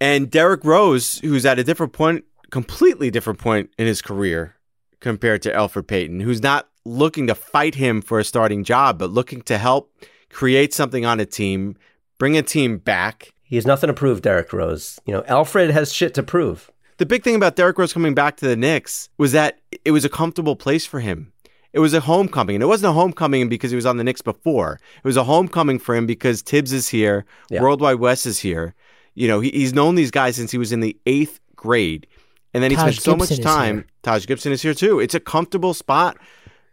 And 0.01 0.29
Derrick 0.29 0.63
Rose, 0.63 1.19
who's 1.19 1.45
at 1.45 1.59
a 1.59 1.63
different 1.63 1.93
point, 1.93 2.25
completely 2.49 3.09
different 3.12 3.39
point 3.39 3.69
in 3.77 3.88
his 3.88 4.01
career 4.01 4.55
compared 4.99 5.41
to 5.43 5.51
Elfrid 5.51 5.88
Payton, 5.88 6.21
who's 6.21 6.41
not 6.41 6.69
looking 6.86 7.27
to 7.27 7.36
fight 7.36 7.75
him 7.75 8.01
for 8.01 8.19
a 8.19 8.23
starting 8.23 8.63
job, 8.63 8.97
but 8.97 9.09
looking 9.09 9.41
to 9.43 9.57
help 9.57 9.91
create 10.29 10.73
something 10.73 11.05
on 11.05 11.19
a 11.19 11.25
team, 11.25 11.75
bring 12.17 12.38
a 12.38 12.41
team 12.41 12.77
back. 12.77 13.33
He 13.43 13.55
has 13.55 13.65
nothing 13.65 13.88
to 13.88 13.93
prove, 13.93 14.21
Derrick 14.21 14.53
Rose. 14.53 14.99
You 15.05 15.13
know, 15.13 15.21
Elfrid 15.23 15.71
has 15.71 15.93
shit 15.93 16.13
to 16.15 16.23
prove. 16.23 16.71
The 16.97 17.05
big 17.05 17.23
thing 17.23 17.36
about 17.36 17.55
Derrick 17.55 17.77
Rose 17.77 17.91
coming 17.91 18.13
back 18.13 18.38
to 18.38 18.47
the 18.47 18.55
Knicks 18.55 19.09
was 19.17 19.31
that 19.31 19.59
it 19.83 19.91
was 19.91 20.05
a 20.05 20.09
comfortable 20.09 20.55
place 20.55 20.86
for 20.86 20.99
him. 20.99 21.33
It 21.73 21.79
was 21.79 21.93
a 21.93 21.99
homecoming, 22.01 22.55
and 22.57 22.63
it 22.63 22.67
wasn't 22.67 22.91
a 22.91 22.93
homecoming 22.93 23.49
because 23.49 23.71
he 23.71 23.75
was 23.75 23.86
on 23.86 23.97
the 23.97 24.03
Knicks 24.03 24.21
before. 24.21 24.79
It 24.97 25.07
was 25.07 25.17
a 25.17 25.23
homecoming 25.23 25.79
for 25.79 25.95
him 25.95 26.05
because 26.05 26.41
Thibs 26.41 26.71
is 26.71 26.88
here, 26.89 27.25
Yeah. 27.49 27.62
World 27.62 27.81
Wide 27.81 27.95
Wes 27.99 28.25
is 28.25 28.39
here. 28.39 28.75
You 29.15 29.27
know, 29.27 29.39
he, 29.39 29.49
he's 29.49 29.73
known 29.73 29.95
these 29.95 30.12
guys 30.12 30.36
since 30.36 30.51
he 30.51 30.57
was 30.57 30.71
in 30.71 30.79
the 30.81 30.95
eighth 31.05 31.39
grade, 31.55 32.05
and 32.53 32.63
then 32.63 32.69
he 32.71 32.77
Taj 32.77 32.93
spent 32.95 33.03
so 33.03 33.12
much 33.15 33.29
Gibson 33.29 33.39
is 33.39 33.45
time. 33.45 33.86
Taj 34.03 34.25
Gibson 34.27 34.51
is 34.51 34.62
here 34.62 34.73
too. 34.75 34.99
It's 34.99 35.15
a 35.15 35.19
comfortable 35.19 35.73
spot 35.73 36.17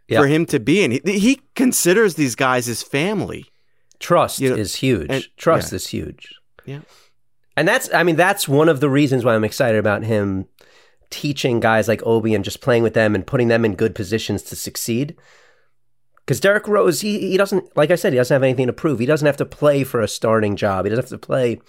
Yeah. 0.07 0.19
for 0.21 0.27
him 0.27 0.45
to 0.47 0.59
be 0.59 0.83
in. 0.83 0.91
He, 0.91 1.01
he 1.19 1.41
considers 1.55 2.13
these 2.15 2.35
guys 2.35 2.67
his 2.67 2.83
family. 2.83 3.45
Trust 3.99 4.39
You 4.39 4.49
know, 4.51 4.55
is 4.55 4.75
huge. 4.75 5.07
and- 5.09 5.25
Trust 5.37 5.71
yeah. 5.71 5.75
is 5.77 5.87
huge. 5.87 6.29
Yeah. 6.65 6.79
And 7.57 7.67
that's, 7.67 7.93
I 7.93 8.03
mean, 8.03 8.15
that's 8.15 8.47
one 8.47 8.69
of 8.69 8.79
the 8.79 8.89
reasons 8.89 9.23
why 9.25 9.35
I'm 9.35 9.43
excited 9.43 9.77
about 9.77 10.03
him 10.03 10.45
teaching 11.11 11.59
guys 11.59 11.87
like 11.87 12.01
Obi 12.05 12.33
and 12.33 12.43
just 12.43 12.61
playing 12.61 12.83
with 12.83 12.93
them 12.93 13.13
and 13.13 13.27
putting 13.27 13.47
them 13.47 13.63
in 13.63 13.75
good 13.75 13.93
positions 13.93 14.41
to 14.43 14.55
succeed. 14.55 15.15
Because 16.25 16.39
Derrick 16.39 16.67
Rose, 16.67 17.01
he, 17.01 17.19
he 17.19 17.37
doesn't, 17.37 17.75
like 17.75 17.91
I 17.91 17.95
said, 17.95 18.13
he 18.13 18.17
doesn't 18.17 18.33
have 18.33 18.43
anything 18.43 18.67
to 18.67 18.73
prove. 18.73 18.99
He 18.99 19.05
doesn't 19.05 19.25
have 19.25 19.37
to 19.37 19.45
play 19.45 19.83
for 19.83 20.01
a 20.01 20.07
starting 20.07 20.55
job. 20.55 20.85
He 20.85 20.89
doesn't 20.89 21.03
have 21.03 21.19
to 21.19 21.25
play 21.25 21.59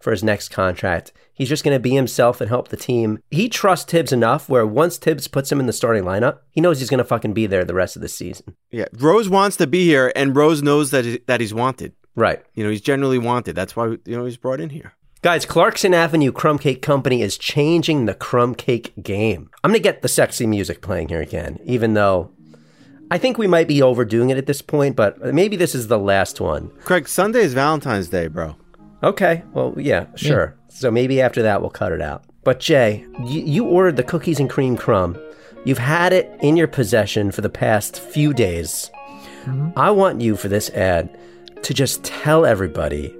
for 0.00 0.10
his 0.10 0.22
next 0.22 0.50
contract. 0.50 1.12
He's 1.32 1.48
just 1.48 1.64
going 1.64 1.74
to 1.74 1.80
be 1.80 1.94
himself 1.94 2.40
and 2.40 2.48
help 2.48 2.68
the 2.68 2.76
team. 2.76 3.20
He 3.30 3.48
trusts 3.48 3.90
Thibs 3.90 4.12
enough 4.12 4.48
where 4.48 4.66
once 4.66 4.98
Thibs 4.98 5.28
puts 5.28 5.50
him 5.50 5.60
in 5.60 5.66
the 5.66 5.72
starting 5.72 6.04
lineup, 6.04 6.40
he 6.50 6.60
knows 6.60 6.78
he's 6.78 6.90
going 6.90 6.98
to 6.98 7.04
fucking 7.04 7.32
be 7.32 7.46
there 7.46 7.64
the 7.64 7.74
rest 7.74 7.96
of 7.96 8.02
the 8.02 8.08
season. 8.08 8.56
Yeah, 8.70 8.86
Rose 8.92 9.28
wants 9.28 9.56
to 9.56 9.66
be 9.66 9.84
here, 9.84 10.12
and 10.14 10.36
Rose 10.36 10.62
knows 10.62 10.90
that 10.90 11.04
he, 11.04 11.18
that 11.26 11.40
he's 11.40 11.54
wanted. 11.54 11.94
Right. 12.14 12.42
You 12.54 12.64
know, 12.64 12.70
he's 12.70 12.80
generally 12.80 13.18
wanted. 13.18 13.56
That's 13.56 13.74
why 13.74 13.96
you 14.04 14.16
know 14.16 14.24
he's 14.24 14.36
brought 14.36 14.60
in 14.60 14.70
here. 14.70 14.92
Guys, 15.22 15.46
Clarkson 15.46 15.94
Avenue 15.94 16.32
Crumb 16.32 16.58
Cake 16.58 16.82
Company 16.82 17.22
is 17.22 17.38
changing 17.38 18.06
the 18.06 18.14
crumb 18.14 18.56
cake 18.56 18.92
game. 19.00 19.50
I'm 19.62 19.70
going 19.70 19.78
to 19.78 19.82
get 19.82 20.02
the 20.02 20.08
sexy 20.08 20.48
music 20.48 20.82
playing 20.82 21.10
here 21.10 21.20
again, 21.20 21.60
even 21.64 21.94
though 21.94 22.32
I 23.08 23.18
think 23.18 23.38
we 23.38 23.46
might 23.46 23.68
be 23.68 23.80
overdoing 23.80 24.30
it 24.30 24.36
at 24.36 24.46
this 24.46 24.60
point, 24.60 24.96
but 24.96 25.32
maybe 25.32 25.54
this 25.54 25.76
is 25.76 25.86
the 25.86 25.98
last 25.98 26.40
one. 26.40 26.72
Craig, 26.80 27.06
Sunday 27.06 27.42
is 27.42 27.54
Valentine's 27.54 28.08
Day, 28.08 28.26
bro. 28.26 28.56
Okay, 29.04 29.44
well, 29.52 29.72
yeah, 29.76 30.06
sure. 30.16 30.56
So 30.68 30.90
maybe 30.90 31.20
after 31.20 31.40
that 31.42 31.60
we'll 31.60 31.70
cut 31.70 31.92
it 31.92 32.02
out. 32.02 32.24
But 32.42 32.58
Jay, 32.58 33.06
you, 33.24 33.42
you 33.42 33.64
ordered 33.64 33.94
the 33.94 34.02
cookies 34.02 34.40
and 34.40 34.50
cream 34.50 34.76
crumb. 34.76 35.16
You've 35.64 35.78
had 35.78 36.12
it 36.12 36.36
in 36.40 36.56
your 36.56 36.66
possession 36.66 37.30
for 37.30 37.42
the 37.42 37.48
past 37.48 38.00
few 38.00 38.34
days. 38.34 38.90
Mm-hmm. 39.44 39.78
I 39.78 39.92
want 39.92 40.20
you 40.20 40.34
for 40.34 40.48
this 40.48 40.68
ad 40.70 41.16
to 41.62 41.72
just 41.72 42.02
tell 42.02 42.44
everybody 42.44 43.14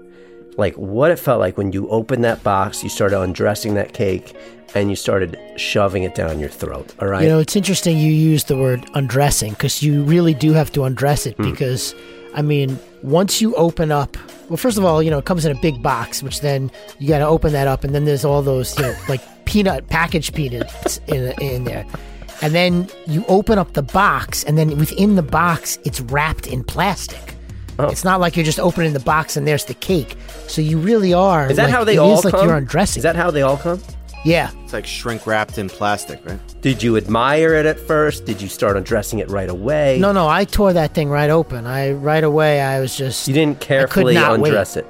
like 0.56 0.74
what 0.76 1.10
it 1.10 1.18
felt 1.18 1.40
like 1.40 1.56
when 1.56 1.72
you 1.72 1.88
opened 1.88 2.24
that 2.24 2.42
box, 2.42 2.82
you 2.82 2.88
started 2.88 3.20
undressing 3.20 3.74
that 3.74 3.92
cake, 3.92 4.34
and 4.74 4.90
you 4.90 4.96
started 4.96 5.38
shoving 5.56 6.02
it 6.02 6.14
down 6.14 6.40
your 6.40 6.48
throat. 6.48 6.94
All 7.00 7.08
right. 7.08 7.22
You 7.22 7.28
know, 7.28 7.38
it's 7.38 7.56
interesting 7.56 7.98
you 7.98 8.12
use 8.12 8.44
the 8.44 8.56
word 8.56 8.88
undressing 8.94 9.52
because 9.52 9.82
you 9.82 10.02
really 10.02 10.34
do 10.34 10.52
have 10.52 10.72
to 10.72 10.84
undress 10.84 11.26
it 11.26 11.36
hmm. 11.36 11.50
because 11.50 11.94
I 12.34 12.42
mean, 12.42 12.78
once 13.02 13.40
you 13.40 13.54
open 13.56 13.92
up, 13.92 14.16
well, 14.48 14.56
first 14.56 14.78
of 14.78 14.84
all, 14.84 15.02
you 15.02 15.10
know, 15.10 15.18
it 15.18 15.24
comes 15.24 15.44
in 15.44 15.56
a 15.56 15.60
big 15.60 15.82
box, 15.82 16.22
which 16.22 16.40
then 16.40 16.70
you 16.98 17.08
got 17.08 17.18
to 17.18 17.26
open 17.26 17.52
that 17.52 17.66
up, 17.66 17.84
and 17.84 17.94
then 17.94 18.04
there's 18.04 18.24
all 18.24 18.42
those, 18.42 18.76
you 18.78 18.84
know, 18.84 18.94
like 19.08 19.20
peanut 19.44 19.88
packaged 19.88 20.34
peanuts 20.34 20.98
in 21.08 21.32
in 21.40 21.64
there, 21.64 21.86
and 22.40 22.54
then 22.54 22.88
you 23.06 23.24
open 23.28 23.58
up 23.58 23.74
the 23.74 23.82
box, 23.82 24.44
and 24.44 24.56
then 24.56 24.78
within 24.78 25.16
the 25.16 25.22
box, 25.22 25.78
it's 25.84 26.00
wrapped 26.00 26.46
in 26.46 26.64
plastic. 26.64 27.31
Oh. 27.78 27.88
It's 27.88 28.04
not 28.04 28.20
like 28.20 28.36
you're 28.36 28.44
just 28.44 28.60
opening 28.60 28.92
the 28.92 29.00
box 29.00 29.36
and 29.36 29.46
there's 29.46 29.64
the 29.64 29.74
cake. 29.74 30.16
So 30.46 30.60
you 30.60 30.78
really 30.78 31.14
are. 31.14 31.50
Is 31.50 31.56
that 31.56 31.64
like, 31.64 31.72
how 31.72 31.84
they 31.84 31.94
it 31.94 31.98
all 31.98 32.18
is 32.18 32.24
like 32.24 32.34
come? 32.34 32.46
you're 32.46 32.56
undressing. 32.56 33.00
Is 33.00 33.04
that 33.04 33.16
how 33.16 33.30
they 33.30 33.42
all 33.42 33.56
come? 33.56 33.80
yeah. 34.24 34.50
It's 34.62 34.72
like 34.72 34.86
shrink 34.86 35.26
wrapped 35.26 35.58
in 35.58 35.68
plastic, 35.68 36.24
right? 36.26 36.38
Did 36.60 36.82
you 36.82 36.96
admire 36.96 37.54
it 37.54 37.66
at 37.66 37.80
first? 37.80 38.24
Did 38.24 38.40
you 38.40 38.48
start 38.48 38.76
undressing 38.76 39.18
it 39.18 39.28
right 39.30 39.48
away? 39.48 39.98
No, 40.00 40.12
no, 40.12 40.28
I 40.28 40.44
tore 40.44 40.72
that 40.74 40.94
thing 40.94 41.08
right 41.08 41.30
open. 41.30 41.66
I 41.66 41.92
right 41.92 42.22
away. 42.22 42.60
I 42.60 42.78
was 42.80 42.96
just 42.96 43.26
You 43.26 43.34
didn't 43.34 43.60
carefully 43.60 44.14
not 44.14 44.38
wait. 44.38 44.50
undress 44.50 44.76
it. 44.76 44.86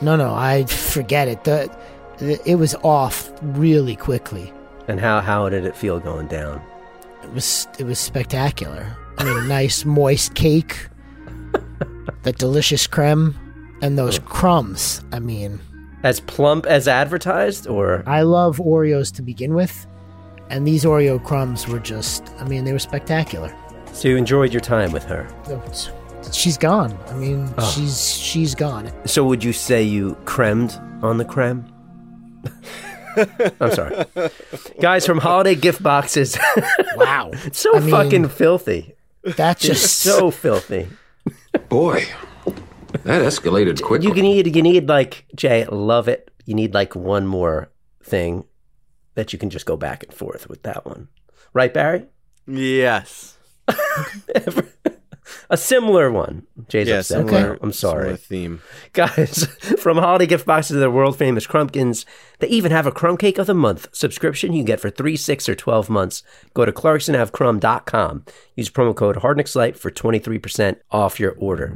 no, 0.00 0.16
no. 0.16 0.32
I 0.34 0.64
forget 0.64 1.28
it. 1.28 1.44
The, 1.44 1.70
the 2.18 2.40
it 2.48 2.54
was 2.54 2.74
off 2.76 3.30
really 3.42 3.96
quickly. 3.96 4.52
And 4.88 4.98
how 4.98 5.20
how 5.20 5.48
did 5.48 5.64
it 5.66 5.76
feel 5.76 6.00
going 6.00 6.28
down? 6.28 6.62
It 7.22 7.32
was 7.32 7.68
it 7.78 7.84
was 7.84 7.98
spectacular. 7.98 8.96
I 9.18 9.24
mean, 9.24 9.36
a 9.36 9.42
nice 9.46 9.84
moist 9.84 10.34
cake, 10.34 10.86
that 12.22 12.38
delicious 12.38 12.86
creme, 12.86 13.34
and 13.82 13.98
those 13.98 14.18
oh. 14.18 14.22
crumbs. 14.22 15.02
I 15.12 15.18
mean, 15.18 15.60
As 16.02 16.20
plump 16.20 16.66
as 16.66 16.88
advertised, 16.88 17.66
or 17.66 18.02
I 18.06 18.22
love 18.22 18.58
Oreos 18.58 19.12
to 19.16 19.22
begin 19.22 19.54
with, 19.54 19.86
and 20.48 20.66
these 20.66 20.84
Oreo 20.84 21.22
crumbs 21.22 21.66
were 21.68 21.78
just. 21.80 22.30
I 22.38 22.44
mean, 22.44 22.64
they 22.64 22.72
were 22.72 22.78
spectacular. 22.78 23.54
so 23.92 24.08
you 24.08 24.16
enjoyed 24.16 24.52
your 24.52 24.60
time 24.60 24.92
with 24.92 25.04
her? 25.04 25.28
She's 26.32 26.58
gone. 26.58 26.96
I 27.08 27.14
mean, 27.14 27.48
oh. 27.58 27.70
she's 27.70 28.14
she's 28.14 28.54
gone. 28.54 28.92
So 29.06 29.24
would 29.24 29.42
you 29.42 29.52
say 29.52 29.82
you 29.82 30.16
cremed 30.26 30.78
on 31.02 31.16
the 31.18 31.24
creme? 31.24 31.64
I'm 33.60 33.72
sorry, 33.72 34.04
guys 34.80 35.04
from 35.04 35.18
holiday 35.18 35.54
gift 35.54 35.82
boxes. 35.82 36.38
Wow, 36.96 37.32
so 37.52 37.74
I 37.76 37.80
mean, 37.80 37.90
fucking 37.90 38.28
filthy. 38.28 38.94
that's 39.22 39.62
just 39.62 40.00
So 40.00 40.30
filthy. 40.30 40.88
Boy, 41.70 42.04
that 43.04 43.22
escalated 43.22 43.80
quickly. 43.80 44.08
You 44.08 44.12
can 44.12 44.24
need 44.24 44.56
you 44.56 44.60
need 44.60 44.88
like 44.88 45.24
Jay, 45.36 45.64
love 45.66 46.08
it. 46.08 46.28
You 46.44 46.56
need 46.56 46.74
like 46.74 46.96
one 46.96 47.28
more 47.28 47.70
thing 48.02 48.42
that 49.14 49.32
you 49.32 49.38
can 49.38 49.50
just 49.50 49.66
go 49.66 49.76
back 49.76 50.02
and 50.02 50.12
forth 50.12 50.48
with 50.48 50.64
that 50.64 50.84
one. 50.84 51.06
Right, 51.52 51.72
Barry? 51.72 52.06
Yes. 52.48 53.38
A 55.52 55.56
similar 55.56 56.12
one. 56.12 56.46
Jay's 56.68 56.86
Yeah, 56.86 57.00
upset. 57.00 57.28
similar. 57.28 57.58
I'm 57.60 57.72
sorry. 57.72 58.02
similar 58.02 58.16
theme. 58.16 58.62
Guys, 58.92 59.44
from 59.80 59.96
holiday 59.98 60.26
gift 60.26 60.46
boxes 60.46 60.74
to 60.76 60.78
the 60.78 60.90
world 60.92 61.18
famous 61.18 61.44
Crumbkins, 61.44 62.04
they 62.38 62.46
even 62.46 62.70
have 62.70 62.86
a 62.86 62.92
crumb 62.92 63.16
cake 63.16 63.36
of 63.36 63.46
the 63.48 63.54
month 63.54 63.88
subscription 63.92 64.52
you 64.52 64.60
can 64.60 64.66
get 64.66 64.78
for 64.80 64.90
three, 64.90 65.16
six, 65.16 65.48
or 65.48 65.56
12 65.56 65.90
months. 65.90 66.22
Go 66.54 66.64
to 66.64 66.70
clarksonhavecrumb.com. 66.72 68.24
Use 68.54 68.70
promo 68.70 68.94
code 68.94 69.16
HardnicksLight 69.16 69.76
for 69.76 69.90
23% 69.90 70.76
off 70.92 71.18
your 71.18 71.32
order. 71.38 71.74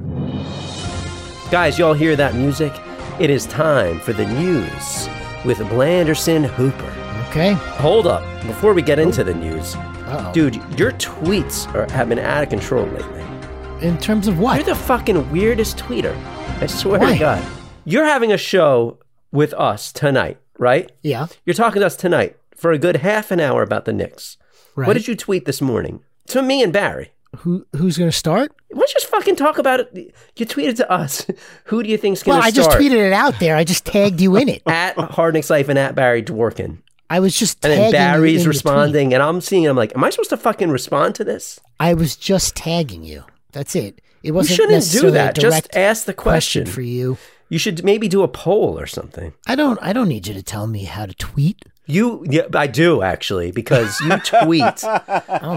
Guys, 1.50 1.78
y'all 1.78 1.94
hear 1.94 2.14
that 2.16 2.34
music? 2.34 2.72
It 3.20 3.30
is 3.30 3.46
time 3.46 3.98
for 4.00 4.12
the 4.12 4.26
news 4.26 5.08
with 5.44 5.58
Blanderson 5.58 6.46
Hooper. 6.46 6.94
okay. 7.30 7.52
Hold 7.80 8.06
up. 8.06 8.22
Before 8.46 8.72
we 8.72 8.82
get 8.82 8.98
into 9.00 9.24
the 9.24 9.34
news, 9.34 9.74
Uh-oh. 9.74 10.32
dude, 10.32 10.54
your 10.78 10.92
tweets 10.92 11.72
are, 11.74 11.90
have 11.92 12.08
been 12.08 12.18
out 12.20 12.42
of 12.44 12.48
control 12.50 12.86
lately. 12.86 13.22
In 13.84 13.98
terms 13.98 14.28
of 14.28 14.38
what? 14.38 14.56
You're 14.56 14.64
the 14.64 14.74
fucking 14.74 15.30
weirdest 15.30 15.76
tweeter. 15.76 16.16
I 16.62 16.66
swear 16.66 16.98
Why? 16.98 17.12
to 17.12 17.18
God. 17.18 17.44
You're 17.84 18.06
having 18.06 18.32
a 18.32 18.38
show 18.38 18.98
with 19.30 19.52
us 19.52 19.92
tonight, 19.92 20.38
right? 20.58 20.90
yeah. 21.02 21.26
You're 21.44 21.52
talking 21.52 21.80
to 21.80 21.86
us 21.86 21.94
tonight 21.94 22.38
for 22.56 22.72
a 22.72 22.78
good 22.78 22.96
half 22.96 23.30
an 23.30 23.40
hour 23.40 23.62
about 23.62 23.84
the 23.84 23.92
Knicks. 23.92 24.38
Right. 24.74 24.86
What 24.86 24.94
did 24.94 25.06
you 25.06 25.14
tweet 25.14 25.44
this 25.44 25.60
morning? 25.60 26.02
To 26.28 26.40
me 26.40 26.62
and 26.62 26.72
Barry. 26.72 27.12
Who 27.40 27.66
who's 27.76 27.98
going 27.98 28.10
to 28.10 28.16
start? 28.16 28.52
Let's 28.72 28.94
just 28.94 29.06
fucking 29.08 29.36
talk 29.36 29.58
about 29.58 29.80
it. 29.80 30.14
You 30.36 30.46
tweeted 30.46 30.76
to 30.76 30.90
us. 30.90 31.26
Who 31.64 31.82
do 31.82 31.90
you 31.90 31.98
think's 31.98 32.22
going 32.22 32.40
to 32.40 32.48
start? 32.48 32.56
Well, 32.56 32.66
I 32.66 32.78
just 32.78 32.80
tweeted 32.80 33.06
it 33.06 33.12
out 33.12 33.38
there. 33.38 33.54
I 33.54 33.64
just 33.64 33.84
tagged 33.84 34.18
you 34.18 34.36
in 34.36 34.48
it. 34.48 34.62
at 34.66 34.96
Hardnick's 34.96 35.50
Life 35.50 35.68
and 35.68 35.78
at 35.78 35.94
Barry 35.94 36.22
Dworkin. 36.22 36.78
I 37.10 37.20
was 37.20 37.38
just 37.38 37.62
And 37.62 37.74
tagging 37.74 37.92
then 37.92 37.92
Barry's 37.92 38.46
responding, 38.46 39.12
and 39.12 39.22
I'm 39.22 39.42
seeing, 39.42 39.64
it, 39.64 39.68
I'm 39.68 39.76
like, 39.76 39.94
am 39.94 40.02
I 40.02 40.08
supposed 40.08 40.30
to 40.30 40.38
fucking 40.38 40.70
respond 40.70 41.16
to 41.16 41.24
this? 41.24 41.60
I 41.78 41.92
was 41.92 42.16
just 42.16 42.56
tagging 42.56 43.02
you. 43.04 43.24
That's 43.54 43.74
it. 43.76 44.00
It 44.22 44.32
wasn't 44.32 44.56
shouldn't 44.56 44.90
do 44.90 45.10
that. 45.12 45.36
Just 45.36 45.74
ask 45.76 46.04
the 46.04 46.12
question 46.12 46.64
question. 46.64 46.74
for 46.74 46.82
you. 46.82 47.16
You 47.48 47.58
should 47.58 47.84
maybe 47.84 48.08
do 48.08 48.22
a 48.22 48.28
poll 48.28 48.78
or 48.78 48.86
something. 48.86 49.32
I 49.46 49.54
don't. 49.54 49.78
I 49.80 49.92
don't 49.92 50.08
need 50.08 50.26
you 50.26 50.34
to 50.34 50.42
tell 50.42 50.66
me 50.66 50.84
how 50.84 51.06
to 51.06 51.14
tweet. 51.14 51.62
You, 51.86 52.24
yeah, 52.28 52.46
I 52.54 52.66
do 52.66 53.02
actually, 53.02 53.52
because 53.52 54.00
you 54.00 54.16
tweet. 54.42 54.82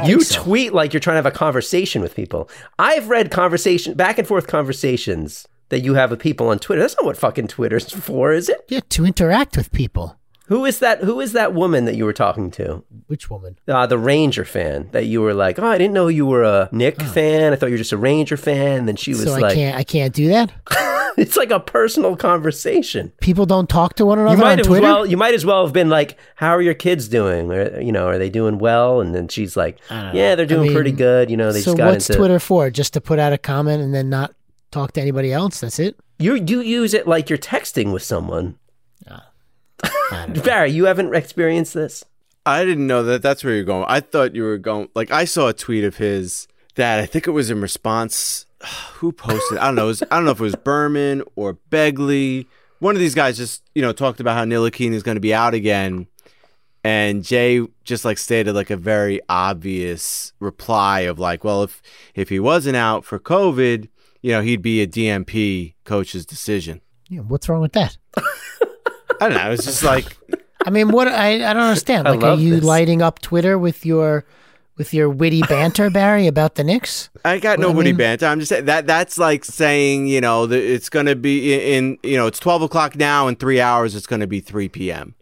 You 0.05 0.21
so. 0.21 0.43
tweet 0.43 0.73
like 0.73 0.93
you're 0.93 0.99
trying 0.99 1.13
to 1.13 1.23
have 1.23 1.25
a 1.25 1.31
conversation 1.31 2.01
with 2.01 2.15
people. 2.15 2.49
I've 2.77 3.09
read 3.09 3.31
conversation, 3.31 3.95
back 3.95 4.19
and 4.19 4.27
forth 4.27 4.45
conversations 4.45 5.47
that 5.69 5.79
you 5.79 5.95
have 5.95 6.11
with 6.11 6.19
people 6.19 6.49
on 6.49 6.59
Twitter. 6.59 6.81
That's 6.81 6.95
not 6.97 7.05
what 7.05 7.17
fucking 7.17 7.47
Twitter's 7.47 7.91
for, 7.91 8.31
is 8.33 8.49
it? 8.49 8.63
Yeah, 8.67 8.81
to 8.89 9.05
interact 9.05 9.57
with 9.57 9.71
people. 9.71 10.17
Who 10.47 10.65
is 10.65 10.79
that? 10.79 11.03
Who 11.03 11.19
is 11.19 11.33
that 11.33 11.53
woman 11.53 11.85
that 11.85 11.95
you 11.95 12.05
were 12.05 12.13
talking 12.13 12.51
to? 12.51 12.83
Which 13.07 13.29
woman? 13.29 13.59
Uh, 13.67 13.85
the 13.85 13.97
Ranger 13.97 14.45
fan 14.45 14.89
that 14.91 15.05
you 15.05 15.21
were 15.21 15.33
like, 15.33 15.59
oh, 15.59 15.65
I 15.65 15.77
didn't 15.77 15.93
know 15.93 16.07
you 16.07 16.25
were 16.25 16.43
a 16.43 16.69
Knick 16.71 17.01
fan. 17.01 17.51
I 17.51 17.55
thought 17.57 17.67
you 17.67 17.73
were 17.73 17.77
just 17.77 17.91
a 17.91 17.97
Ranger 17.97 18.37
fan. 18.37 18.79
And 18.79 18.87
then 18.87 18.95
she 18.95 19.11
was 19.11 19.23
so 19.23 19.33
I 19.33 19.39
like, 19.39 19.55
can't. 19.55 19.77
I 19.77 19.83
can't 19.83 20.13
do 20.13 20.29
that. 20.29 20.53
it's 21.17 21.35
like 21.35 21.51
a 21.51 21.59
personal 21.59 22.15
conversation. 22.15 23.11
People 23.19 23.45
don't 23.45 23.67
talk 23.69 23.95
to 23.95 24.05
one 24.05 24.19
You 24.19 24.25
another 24.25 24.41
might 24.41 24.59
on 24.59 24.65
Twitter. 24.65 24.83
well. 24.83 25.05
You 25.05 25.17
might 25.17 25.33
as 25.33 25.45
well 25.45 25.65
have 25.65 25.73
been 25.73 25.89
like, 25.89 26.17
"How 26.35 26.51
are 26.51 26.61
your 26.61 26.75
kids 26.75 27.09
doing? 27.09 27.51
Or, 27.51 27.81
you 27.81 27.91
know, 27.91 28.07
are 28.07 28.17
they 28.17 28.29
doing 28.29 28.57
well?" 28.57 29.01
And 29.01 29.13
then 29.13 29.27
she's 29.27 29.57
like, 29.57 29.79
"Yeah, 29.89 30.35
they're 30.35 30.45
doing 30.45 30.67
mean, 30.67 30.73
pretty 30.73 30.93
good." 30.93 31.29
You 31.29 31.35
know, 31.35 31.51
they 31.51 31.61
so 31.61 31.71
just 31.71 31.77
got 31.77 31.91
what's 31.91 32.09
into 32.09 32.19
Twitter 32.19 32.39
for? 32.39 32.69
Just 32.69 32.93
to 32.93 33.01
put 33.01 33.19
out 33.19 33.33
a 33.33 33.37
comment 33.37 33.81
and 33.81 33.93
then 33.93 34.09
not 34.09 34.33
talk 34.71 34.93
to 34.93 35.01
anybody 35.01 35.33
else? 35.33 35.59
That's 35.59 35.79
it. 35.79 35.97
You 36.19 36.35
you 36.35 36.61
use 36.61 36.93
it 36.93 37.07
like 37.07 37.29
you're 37.29 37.37
texting 37.37 37.91
with 37.91 38.03
someone. 38.03 38.57
I. 40.11 40.27
Barry, 40.27 40.71
you 40.71 40.85
haven't 40.85 41.13
experienced 41.13 41.73
this. 41.73 42.03
I 42.45 42.63
didn't 42.63 42.87
know 42.87 43.03
that 43.03 43.21
that's 43.21 43.43
where 43.43 43.53
you're 43.53 43.65
going. 43.65 43.85
I 43.87 43.99
thought 43.99 44.33
you 44.33 44.43
were 44.43 44.57
going 44.57 44.87
like 44.95 45.11
I 45.11 45.25
saw 45.25 45.49
a 45.49 45.53
tweet 45.53 45.83
of 45.83 45.97
his 45.97 46.47
that 46.75 46.99
I 46.99 47.05
think 47.05 47.27
it 47.27 47.31
was 47.31 47.49
in 47.49 47.61
response. 47.61 48.45
Who 48.93 49.11
posted? 49.11 49.57
I 49.57 49.65
don't 49.65 49.75
know. 49.75 49.85
It 49.85 49.87
was, 49.87 50.03
I 50.03 50.15
don't 50.15 50.25
know 50.25 50.31
if 50.31 50.39
it 50.39 50.43
was 50.43 50.55
Berman 50.55 51.23
or 51.35 51.57
Begley. 51.69 52.47
One 52.79 52.95
of 52.95 52.99
these 52.99 53.15
guys 53.15 53.37
just 53.37 53.63
you 53.75 53.81
know 53.81 53.91
talked 53.91 54.19
about 54.19 54.37
how 54.37 54.45
Ntilikina 54.45 54.93
is 54.93 55.03
going 55.03 55.15
to 55.15 55.21
be 55.21 55.33
out 55.33 55.53
again, 55.53 56.07
and 56.83 57.23
Jay 57.23 57.67
just 57.83 58.05
like 58.05 58.17
stated 58.17 58.53
like 58.53 58.69
a 58.69 58.77
very 58.77 59.19
obvious 59.27 60.31
reply 60.39 61.01
of 61.01 61.19
like, 61.19 61.43
well, 61.43 61.63
if 61.63 61.81
if 62.15 62.29
he 62.29 62.39
wasn't 62.39 62.77
out 62.77 63.03
for 63.03 63.19
COVID, 63.19 63.89
you 64.21 64.31
know, 64.31 64.41
he'd 64.41 64.61
be 64.61 64.81
a 64.81 64.87
DNP 64.87 65.73
coach's 65.83 66.25
decision. 66.25 66.81
Yeah, 67.09 67.21
what's 67.21 67.49
wrong 67.49 67.61
with 67.61 67.73
that? 67.73 67.97
I 69.21 69.29
don't 69.29 69.37
know. 69.37 69.51
It's 69.51 69.65
just 69.65 69.83
like 69.83 70.05
I 70.65 70.69
mean, 70.69 70.89
what 70.89 71.07
I 71.07 71.35
I 71.49 71.53
don't 71.53 71.63
understand. 71.63 72.07
I 72.07 72.11
Like, 72.11 72.23
are 72.23 72.29
love 72.31 72.39
you 72.41 72.55
this. 72.55 72.63
lighting 72.63 73.01
up 73.01 73.19
Twitter 73.19 73.57
with 73.57 73.85
your 73.85 74.25
with 74.77 74.93
your 74.93 75.09
witty 75.09 75.41
banter, 75.41 75.89
Barry, 75.89 76.27
about 76.27 76.53
the 76.55 76.63
Knicks? 76.63 77.09
I 77.25 77.39
got 77.39 77.57
Well, 77.57 77.67
I 77.69 77.71
nobody 77.71 77.89
mean- 77.91 77.97
banter. 77.97 78.27
I'm 78.27 78.39
just 78.39 78.49
saying 78.49 78.65
that 78.65 78.85
that's 78.85 79.17
like 79.17 79.43
saying 79.45 80.07
you 80.07 80.21
know 80.21 80.45
that 80.45 80.59
it's 80.61 80.89
going 80.89 81.07
to 81.07 81.15
be 81.15 81.53
in, 81.53 81.97
in 82.03 82.09
you 82.11 82.17
know 82.17 82.27
it's 82.27 82.39
12 82.39 82.61
o'clock 82.63 82.95
now. 82.95 83.27
In 83.27 83.35
three 83.35 83.59
hours, 83.59 83.95
it's 83.95 84.07
going 84.07 84.19
to 84.19 84.27
be 84.27 84.39
3 84.39 84.69
p.m. 84.69 85.15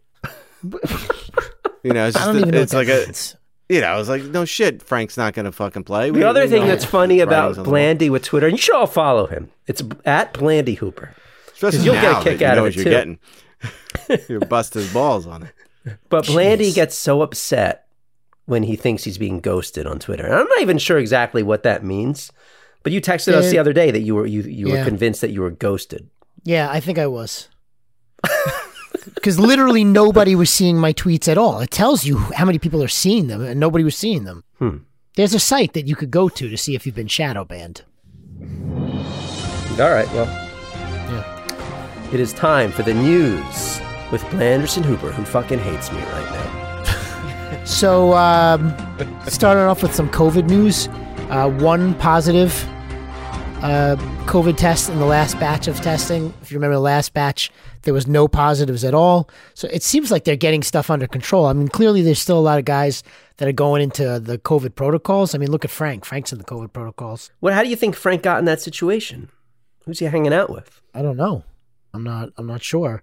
you 1.82 1.92
know, 1.92 2.06
it's, 2.06 2.16
I 2.16 2.20
just, 2.20 2.24
don't 2.26 2.36
even 2.38 2.50
know 2.50 2.60
it's 2.60 2.72
what 2.74 2.80
like 2.80 2.86
that 2.88 3.02
a 3.04 3.06
means. 3.06 3.36
you 3.68 3.80
know, 3.80 3.86
I 3.88 3.96
was 3.96 4.08
like, 4.08 4.22
no 4.24 4.44
shit, 4.44 4.82
Frank's 4.82 5.16
not 5.16 5.34
going 5.34 5.44
to 5.46 5.52
fucking 5.52 5.84
play. 5.84 6.10
We- 6.10 6.20
The 6.20 6.28
other 6.28 6.42
we 6.42 6.48
thing 6.50 6.66
that's 6.66 6.84
funny 6.84 7.20
about 7.20 7.40
writings 7.50 7.58
on. 7.58 7.64
Blandy 7.64 8.10
with 8.10 8.24
Twitter, 8.24 8.46
and 8.48 8.56
you 8.56 8.62
should 8.62 8.74
all 8.74 8.86
follow 8.86 9.26
him. 9.26 9.50
It's 9.66 9.82
at 10.04 10.32
Blandy 10.34 10.74
Hooper. 10.74 11.14
Especially 11.52 11.80
you'll 11.80 11.94
get 11.94 12.20
a 12.20 12.22
kick 12.22 12.38
that 12.38 12.40
you 12.40 12.46
out 12.46 12.54
know 12.56 12.58
of 12.58 12.64
what 12.64 12.72
it, 12.72 12.76
you're 12.76 12.84
too. 12.84 12.90
getting. 12.90 13.18
you 14.28 14.40
bust 14.40 14.74
his 14.74 14.92
balls 14.92 15.26
on 15.26 15.44
it. 15.44 15.96
But 16.08 16.26
Blandy 16.26 16.70
Jeez. 16.70 16.74
gets 16.74 16.98
so 16.98 17.22
upset 17.22 17.86
when 18.46 18.62
he 18.64 18.76
thinks 18.76 19.04
he's 19.04 19.18
being 19.18 19.40
ghosted 19.40 19.86
on 19.86 19.98
Twitter. 19.98 20.24
And 20.24 20.34
I'm 20.34 20.46
not 20.48 20.60
even 20.60 20.78
sure 20.78 20.98
exactly 20.98 21.42
what 21.42 21.62
that 21.62 21.84
means. 21.84 22.32
But 22.82 22.92
you 22.92 23.00
texted 23.00 23.32
us 23.34 23.50
the 23.50 23.58
other 23.58 23.72
day 23.72 23.90
that 23.90 24.02
you 24.02 24.14
were 24.14 24.26
you, 24.26 24.42
you 24.42 24.70
were 24.70 24.84
convinced 24.84 25.20
that 25.20 25.30
you 25.30 25.40
were 25.42 25.50
ghosted. 25.50 26.08
Yeah, 26.44 26.70
I 26.70 26.80
think 26.80 26.98
I 26.98 27.06
was. 27.06 27.48
Because 29.14 29.38
literally 29.38 29.82
nobody 29.84 30.34
was 30.34 30.50
seeing 30.50 30.78
my 30.78 30.92
tweets 30.92 31.26
at 31.28 31.38
all. 31.38 31.60
It 31.60 31.70
tells 31.70 32.04
you 32.04 32.16
how 32.16 32.44
many 32.44 32.58
people 32.58 32.82
are 32.82 32.88
seeing 32.88 33.26
them, 33.28 33.40
and 33.42 33.58
nobody 33.58 33.82
was 33.84 33.96
seeing 33.96 34.24
them. 34.24 34.44
Hmm. 34.58 34.78
There's 35.16 35.34
a 35.34 35.38
site 35.40 35.72
that 35.74 35.86
you 35.86 35.96
could 35.96 36.10
go 36.10 36.28
to 36.28 36.48
to 36.48 36.56
see 36.56 36.74
if 36.74 36.86
you've 36.86 36.94
been 36.94 37.08
shadow 37.08 37.44
banned. 37.44 37.82
All 39.80 39.90
right, 39.90 40.06
well, 40.12 40.26
Yeah. 41.10 42.08
it 42.12 42.20
is 42.20 42.32
time 42.32 42.70
for 42.72 42.82
the 42.82 42.94
news 42.94 43.80
with 44.10 44.22
Blanderson 44.24 44.84
Hooper, 44.84 45.10
who 45.10 45.24
fucking 45.24 45.58
hates 45.58 45.92
me 45.92 45.98
right 46.00 46.30
now. 46.30 46.52
So, 47.64 48.14
um, 48.14 48.72
starting 49.26 49.64
off 49.64 49.82
with 49.82 49.92
some 49.92 50.08
COVID 50.10 50.48
news. 50.48 50.88
Uh, 51.30 51.50
one 51.50 51.94
positive 51.94 52.52
uh, 53.62 53.96
COVID 54.26 54.56
test 54.56 54.88
in 54.88 54.98
the 54.98 55.06
last 55.06 55.38
batch 55.40 55.66
of 55.66 55.80
testing. 55.80 56.32
If 56.42 56.52
you 56.52 56.58
remember 56.58 56.74
the 56.74 56.80
last 56.80 57.14
batch, 57.14 57.50
there 57.82 57.94
was 57.94 58.06
no 58.06 58.28
positives 58.28 58.84
at 58.84 58.94
all. 58.94 59.28
So 59.54 59.68
it 59.72 59.82
seems 59.82 60.10
like 60.10 60.24
they're 60.24 60.36
getting 60.36 60.62
stuff 60.62 60.90
under 60.90 61.06
control. 61.06 61.46
I 61.46 61.52
mean, 61.52 61.68
clearly 61.68 62.02
there's 62.02 62.18
still 62.18 62.38
a 62.38 62.40
lot 62.40 62.58
of 62.58 62.64
guys 62.64 63.02
that 63.38 63.48
are 63.48 63.52
going 63.52 63.82
into 63.82 64.20
the 64.20 64.38
COVID 64.38 64.74
protocols. 64.74 65.34
I 65.34 65.38
mean, 65.38 65.50
look 65.50 65.64
at 65.64 65.70
Frank. 65.70 66.04
Frank's 66.04 66.32
in 66.32 66.38
the 66.38 66.44
COVID 66.44 66.72
protocols. 66.72 67.30
What? 67.40 67.54
How 67.54 67.62
do 67.62 67.68
you 67.68 67.76
think 67.76 67.96
Frank 67.96 68.22
got 68.22 68.38
in 68.38 68.44
that 68.44 68.60
situation? 68.60 69.30
Who's 69.84 69.98
he 69.98 70.04
hanging 70.06 70.32
out 70.32 70.50
with? 70.50 70.80
I 70.94 71.02
don't 71.02 71.16
know. 71.16 71.44
I'm 71.94 72.04
not. 72.04 72.30
I'm 72.36 72.46
not 72.46 72.62
sure. 72.62 73.02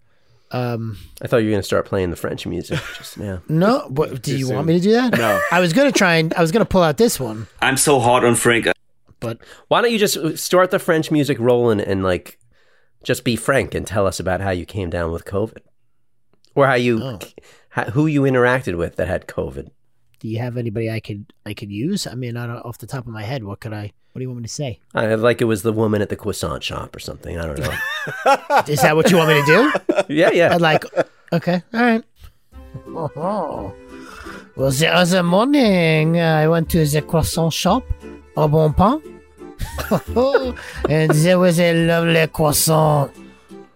Um, 0.53 0.97
I 1.21 1.27
thought 1.27 1.37
you 1.37 1.45
were 1.45 1.51
going 1.51 1.61
to 1.61 1.65
start 1.65 1.85
playing 1.87 2.11
the 2.11 2.15
French 2.15 2.45
music 2.45 2.79
just 2.97 3.17
now. 3.17 3.41
no, 3.49 3.87
but 3.89 4.21
do 4.21 4.37
you 4.37 4.49
want 4.51 4.67
me 4.67 4.73
to 4.73 4.79
do 4.79 4.91
that? 4.93 5.17
No. 5.17 5.41
I 5.51 5.59
was 5.59 5.73
gonna 5.73 5.91
try 5.91 6.15
and 6.15 6.33
I 6.35 6.41
was 6.41 6.51
gonna 6.51 6.63
pull 6.65 6.83
out 6.83 6.97
this 6.97 7.19
one, 7.19 7.47
I'm 7.61 7.75
so 7.77 7.99
hard 7.99 8.23
on 8.23 8.35
Frank. 8.35 8.67
but 9.19 9.39
Why 9.67 9.81
don't 9.81 9.91
you 9.91 9.97
just 9.99 10.37
start 10.37 10.69
the 10.71 10.77
French 10.79 11.09
music 11.09 11.39
rolling 11.39 11.81
and 11.81 12.03
like 12.03 12.37
just 13.03 13.23
be 13.23 13.35
frank 13.35 13.73
and 13.75 13.85
tell 13.87 14.05
us 14.07 14.19
about 14.19 14.41
how 14.41 14.51
you 14.51 14.65
came 14.65 14.89
down 14.89 15.11
with 15.11 15.25
COVID, 15.25 15.57
or 16.55 16.67
how 16.67 16.75
you, 16.75 17.01
Oh. 17.01 17.19
how, 17.69 17.85
who 17.85 18.05
you 18.07 18.21
interacted 18.21 18.77
with 18.77 18.95
that 18.97 19.07
had 19.07 19.27
COVID. 19.27 19.71
Do 20.23 20.29
you 20.29 20.39
have 20.39 20.55
anybody 20.55 20.89
I 20.89 21.01
could 21.01 21.33
I 21.45 21.53
could 21.53 21.69
use? 21.69 22.07
I 22.07 22.15
mean, 22.15 22.37
I 22.37 22.47
don't, 22.47 22.65
off 22.65 22.77
the 22.77 22.87
top 22.87 23.05
of 23.05 23.11
my 23.11 23.23
head, 23.23 23.43
what 23.43 23.59
could 23.59 23.73
I? 23.73 23.91
What 24.13 24.19
do 24.19 24.21
you 24.21 24.29
want 24.29 24.39
me 24.39 24.47
to 24.47 24.53
say? 24.53 24.79
I, 24.95 25.15
like 25.15 25.41
it 25.41 25.45
was 25.45 25.63
the 25.63 25.73
woman 25.73 26.01
at 26.01 26.07
the 26.07 26.15
croissant 26.15 26.63
shop 26.63 26.95
or 26.95 26.99
something. 26.99 27.37
I 27.37 27.45
don't 27.45 27.59
know. 27.59 27.75
Is 28.73 28.81
that 28.83 28.95
what 28.95 29.11
you 29.11 29.17
want 29.17 29.29
me 29.29 29.41
to 29.41 29.45
do? 29.45 29.93
yeah, 30.13 30.31
yeah. 30.31 30.55
I'd 30.55 30.61
like, 30.61 30.85
okay, 31.33 31.61
all 31.73 31.81
right. 31.81 32.03
Oh, 32.87 33.73
well, 34.55 34.71
the 34.71 34.87
other 34.87 35.23
morning, 35.23 36.21
I 36.21 36.47
went 36.47 36.69
to 36.69 36.85
the 36.85 37.01
croissant 37.01 37.51
shop, 37.51 37.83
au 38.37 38.47
Bon 38.47 38.73
Pain, 38.73 39.01
and 40.89 41.11
there 41.11 41.37
was 41.39 41.59
a 41.59 41.85
lovely 41.85 42.27
croissant 42.27 43.11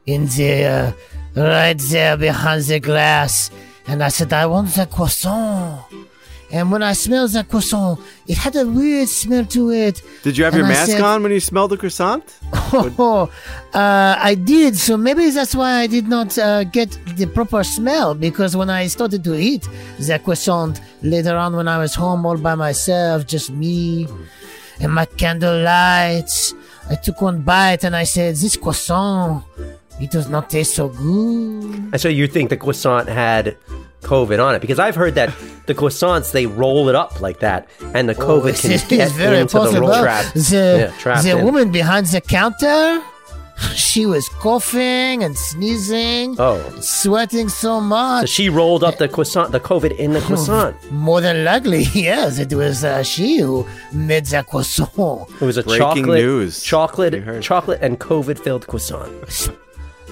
in 0.05 0.27
the, 0.27 0.63
uh, 0.63 0.91
right 1.35 1.77
there 1.77 2.15
behind 2.15 2.63
the 2.63 2.79
glass. 2.79 3.51
And 3.87 4.03
I 4.03 4.09
said, 4.09 4.31
I 4.31 4.45
want 4.45 4.69
the 4.69 4.85
croissant. 4.85 5.83
And 6.49 6.71
when 6.71 6.81
I 6.81 6.93
smelled 6.93 7.31
that 7.31 7.49
croissant, 7.49 7.99
it 8.25 8.37
had 8.37 8.55
a 8.55 8.65
weird 8.65 9.09
smell 9.09 9.45
to 9.47 9.71
it. 9.71 10.01
Did 10.23 10.37
you 10.37 10.45
have 10.45 10.53
And 10.53 10.59
your 10.61 10.67
I 10.67 10.69
mask 10.69 10.91
said- 10.91 11.01
on 11.01 11.23
when 11.23 11.31
you 11.33 11.39
smelled 11.41 11.71
the 11.71 11.77
croissant? 11.77 12.23
Oh, 12.53 13.29
uh, 13.73 14.15
I 14.17 14.35
did. 14.35 14.77
So 14.77 14.95
maybe 14.95 15.29
that's 15.29 15.53
why 15.55 15.73
I 15.81 15.87
did 15.87 16.07
not 16.07 16.37
uh, 16.37 16.63
get 16.63 16.97
the 17.17 17.25
proper 17.27 17.63
smell 17.63 18.15
because 18.15 18.55
when 18.55 18.69
I 18.69 18.87
started 18.87 19.23
to 19.25 19.35
eat 19.35 19.67
the 19.99 20.19
croissant 20.19 20.79
later 21.01 21.35
on 21.35 21.55
when 21.55 21.67
I 21.67 21.77
was 21.77 21.95
home 21.95 22.25
all 22.25 22.37
by 22.37 22.55
myself, 22.55 23.27
just 23.27 23.51
me 23.51 24.07
and 24.79 24.93
my 24.93 25.05
candle 25.05 25.65
candlelight, 25.65 26.53
I 26.89 26.95
took 26.95 27.21
one 27.21 27.41
bite 27.41 27.83
and 27.83 27.95
I 27.95 28.05
said, 28.05 28.35
This 28.35 28.55
croissant, 28.55 29.43
it 29.99 30.11
does 30.11 30.29
not 30.29 30.49
taste 30.49 30.75
so 30.75 30.87
good. 30.87 31.89
And 31.91 31.99
so 31.99 32.07
you 32.07 32.27
think 32.27 32.49
the 32.49 32.57
croissant 32.57 33.09
had 33.09 33.57
COVID 34.07 34.39
on 34.45 34.55
it? 34.55 34.61
Because 34.61 34.79
I've 34.79 34.95
heard 34.95 35.15
that 35.15 35.29
the 35.67 35.75
croissants 35.75 36.31
they 36.31 36.45
roll 36.45 36.87
it 36.89 36.95
up 36.95 37.19
like 37.21 37.39
that, 37.39 37.67
and 37.93 38.07
the 38.07 38.15
COVID 38.15 38.53
Oh, 38.57 38.61
can 38.61 38.71
it's 38.71 38.87
get 38.87 39.11
very 39.11 39.39
into 39.39 39.59
the 39.59 39.81
roll 39.81 40.01
trap. 40.01 40.33
The, 40.33 40.93
yeah, 41.05 41.21
the 41.21 41.43
woman 41.43 41.71
behind 41.71 42.07
the 42.07 42.21
counter, 42.21 43.01
she 43.75 44.05
was 44.05 44.29
coughing 44.39 45.23
and 45.25 45.35
sneezing. 45.37 46.35
Oh, 46.39 46.57
Sweating 46.79 47.49
so 47.49 47.81
much. 47.81 48.21
so 48.21 48.25
she 48.27 48.49
rolled 48.49 48.83
up 48.83 48.97
the 48.97 49.09
croissant, 49.09 49.51
the 49.51 49.59
COVID 49.59 49.97
in 49.97 50.13
the 50.13 50.21
croissant. 50.21 50.75
More 50.91 51.21
than 51.21 51.43
likely, 51.43 51.83
yes, 51.93 52.39
it 52.39 52.53
was 52.53 52.83
uh, 52.83 53.03
she 53.03 53.39
who 53.39 53.65
made 53.91 54.25
the 54.27 54.43
croissant. 54.47 55.29
It 55.41 55.45
was 55.45 55.57
a 55.57 55.63
Breaking 55.63 55.79
chocolate, 55.79 56.19
news. 56.23 56.63
Chocolate, 56.63 57.41
chocolate, 57.43 57.79
and 57.81 57.99
COVID-filled 57.99 58.67
croissant. 58.67 59.11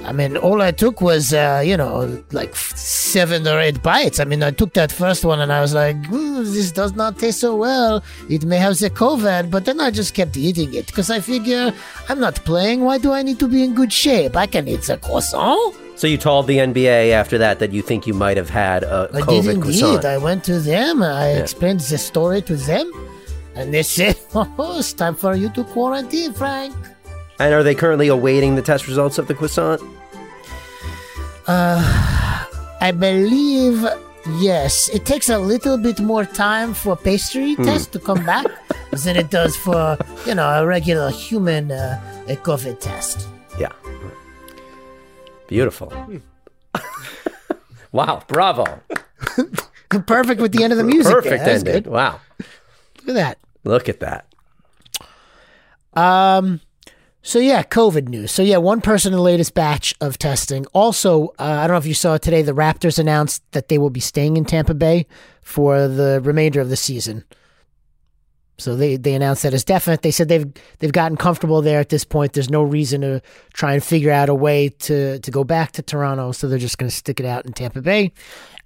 I 0.03 0.11
mean, 0.11 0.37
all 0.37 0.61
I 0.61 0.71
took 0.71 1.01
was, 1.01 1.33
uh, 1.33 1.63
you 1.65 1.77
know, 1.77 2.21
like 2.31 2.55
seven 2.55 3.47
or 3.47 3.59
eight 3.59 3.81
bites. 3.81 4.19
I 4.19 4.25
mean, 4.25 4.43
I 4.43 4.51
took 4.51 4.73
that 4.73 4.91
first 4.91 5.23
one 5.25 5.39
and 5.39 5.51
I 5.51 5.61
was 5.61 5.73
like, 5.73 5.95
"Hmm, 6.07 6.43
this 6.43 6.71
does 6.71 6.93
not 6.93 7.17
taste 7.17 7.39
so 7.39 7.55
well. 7.55 8.03
It 8.29 8.43
may 8.45 8.57
have 8.57 8.77
the 8.77 8.89
COVID, 8.89 9.49
but 9.49 9.65
then 9.65 9.79
I 9.79 9.91
just 9.91 10.13
kept 10.13 10.35
eating 10.37 10.73
it 10.73 10.87
because 10.87 11.09
I 11.09 11.19
figure 11.21 11.73
I'm 12.09 12.19
not 12.19 12.35
playing. 12.45 12.81
Why 12.81 12.97
do 12.97 13.13
I 13.13 13.23
need 13.23 13.39
to 13.39 13.47
be 13.47 13.63
in 13.63 13.73
good 13.73 13.91
shape? 13.93 14.35
I 14.35 14.47
can 14.47 14.67
eat 14.67 14.81
the 14.83 14.97
croissant. 14.97 15.75
So 15.95 16.07
you 16.07 16.17
told 16.17 16.47
the 16.47 16.57
NBA 16.57 17.11
after 17.11 17.37
that 17.37 17.59
that 17.59 17.71
you 17.71 17.81
think 17.81 18.05
you 18.05 18.13
might 18.13 18.35
have 18.35 18.49
had 18.49 18.83
a 18.83 19.09
I 19.13 19.21
COVID 19.21 19.43
did 19.43 19.61
croissant. 19.61 19.95
indeed. 19.95 20.05
I 20.05 20.17
went 20.17 20.43
to 20.43 20.59
them. 20.59 21.01
I 21.01 21.29
explained 21.39 21.79
the 21.79 21.97
story 21.97 22.41
to 22.43 22.55
them. 22.57 22.91
And 23.55 23.73
they 23.73 23.81
said, 23.83 24.19
oh, 24.35 24.75
it's 24.77 24.91
time 24.91 25.15
for 25.15 25.35
you 25.35 25.49
to 25.51 25.63
quarantine, 25.63 26.33
Frank. 26.33 26.75
And 27.39 27.53
are 27.53 27.63
they 27.63 27.75
currently 27.75 28.07
awaiting 28.07 28.55
the 28.55 28.61
test 28.61 28.87
results 28.87 29.17
of 29.17 29.27
the 29.27 29.33
croissant? 29.33 29.81
Uh, 31.47 32.45
I 32.81 32.91
believe 32.91 33.85
yes. 34.39 34.89
It 34.89 35.05
takes 35.05 35.29
a 35.29 35.37
little 35.37 35.77
bit 35.77 35.99
more 35.99 36.25
time 36.25 36.73
for 36.73 36.95
pastry 36.95 37.55
test 37.55 37.91
to 37.93 37.99
come 37.99 38.25
back 38.25 38.45
than 39.03 39.15
it 39.15 39.29
does 39.29 39.55
for 39.55 39.97
you 40.25 40.33
know 40.35 40.47
a 40.47 40.65
regular 40.65 41.11
human 41.11 41.71
uh, 41.71 42.01
a 42.27 42.35
COVID 42.35 42.79
test. 42.79 43.27
Yeah. 43.59 43.71
Beautiful. 45.47 45.93
wow, 47.91 48.23
bravo. 48.27 48.65
Perfect 50.07 50.41
with 50.41 50.51
the 50.51 50.63
end 50.63 50.73
of 50.73 50.77
the 50.77 50.83
music. 50.83 51.13
Perfect 51.13 51.63
good. 51.63 51.87
Wow. 51.87 52.19
Look 53.05 53.09
at 53.09 53.13
that. 53.15 53.37
Look 53.63 53.89
at 53.89 53.99
that. 53.99 54.25
Um. 55.93 56.61
So 57.27 57.39
yeah, 57.39 57.63
COVID 57.63 58.07
news. 58.07 58.31
So 58.31 58.43
yeah, 58.43 58.57
one 58.57 58.81
person 58.81 59.11
in 59.11 59.17
the 59.17 59.23
latest 59.23 59.55
batch 59.55 59.95
of 59.99 60.19
testing. 60.19 60.67
Also, 60.73 61.29
uh, 61.39 61.57
I 61.57 61.65
don't 61.65 61.73
know 61.73 61.79
if 61.79 61.87
you 61.87 61.95
saw 61.95 62.19
today, 62.19 62.43
the 62.43 62.51
Raptors 62.51 62.99
announced 62.99 63.41
that 63.53 63.67
they 63.67 63.79
will 63.79 63.89
be 63.89 63.99
staying 63.99 64.37
in 64.37 64.45
Tampa 64.45 64.75
Bay 64.75 65.07
for 65.41 65.87
the 65.87 66.21
remainder 66.23 66.61
of 66.61 66.69
the 66.69 66.75
season. 66.75 67.23
So 68.59 68.75
they 68.75 68.97
they 68.97 69.15
announced 69.15 69.41
that 69.41 69.55
as 69.55 69.63
definite. 69.63 70.03
They 70.03 70.11
said 70.11 70.27
they've 70.27 70.45
they've 70.77 70.91
gotten 70.91 71.17
comfortable 71.17 71.63
there 71.63 71.79
at 71.79 71.89
this 71.89 72.05
point. 72.05 72.33
There's 72.33 72.51
no 72.51 72.61
reason 72.61 73.01
to 73.01 73.23
try 73.53 73.73
and 73.73 73.83
figure 73.83 74.11
out 74.11 74.29
a 74.29 74.35
way 74.35 74.69
to 74.69 75.17
to 75.17 75.31
go 75.31 75.43
back 75.43 75.71
to 75.73 75.81
Toronto. 75.81 76.31
So 76.31 76.47
they're 76.47 76.59
just 76.59 76.77
going 76.77 76.91
to 76.91 76.95
stick 76.95 77.19
it 77.19 77.25
out 77.25 77.47
in 77.47 77.53
Tampa 77.53 77.81
Bay. 77.81 78.13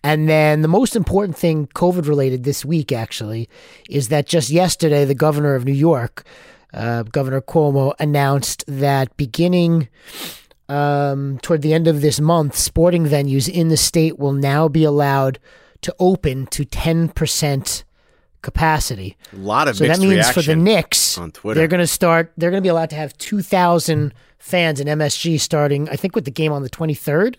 And 0.04 0.28
then 0.28 0.64
the 0.64 0.68
most 0.68 0.98
important 0.98 1.38
thing 1.38 1.68
COVID 1.68 2.10
related 2.10 2.44
this 2.44 2.66
week 2.66 2.92
actually 2.92 3.48
is 3.90 4.10
that 4.10 4.28
just 4.28 4.50
yesterday 4.50 5.06
the 5.06 5.16
governor 5.16 5.56
of 5.56 5.64
New 5.64 5.72
York, 5.72 6.26
uh, 6.74 7.04
Governor 7.04 7.42
Cuomo, 7.42 7.94
announced 8.00 8.64
that 8.68 9.16
beginning 9.18 9.88
um, 10.68 11.40
toward 11.42 11.62
the 11.62 11.74
end 11.74 11.88
of 11.88 12.02
this 12.02 12.20
month, 12.20 12.56
sporting 12.56 13.06
venues 13.06 13.50
in 13.50 13.70
the 13.70 13.78
state 13.78 14.20
will 14.20 14.34
now 14.34 14.68
be 14.68 14.84
allowed 14.84 15.40
to 15.82 15.96
open 16.00 16.46
to 16.48 16.66
ten 16.66 17.10
percent 17.10 17.84
capacity. 18.42 19.18
A 19.34 19.38
lot 19.38 19.68
of 19.68 19.78
So 19.78 19.86
that 19.88 20.00
means 20.00 20.14
reaction 20.14 20.34
for 20.34 20.42
the 20.48 20.56
Knicks, 20.56 21.18
on 21.18 21.32
Twitter. 21.32 21.60
they're 21.60 21.68
going 21.68 21.80
to 21.80 21.88
start. 21.88 22.32
They're 22.38 22.52
going 22.52 22.62
to 22.62 22.66
be 22.66 22.70
allowed 22.70 22.90
to 22.92 22.96
have 22.96 23.18
two 23.18 23.42
thousand 23.42 24.14
fans 24.38 24.80
in 24.80 24.88
MSG 24.88 25.40
starting. 25.40 25.90
I 25.90 25.96
think 25.96 26.16
with 26.16 26.26
the 26.26 26.32
game 26.32 26.52
on 26.52 26.62
the 26.64 26.70
twenty 26.70 26.94
third. 26.94 27.38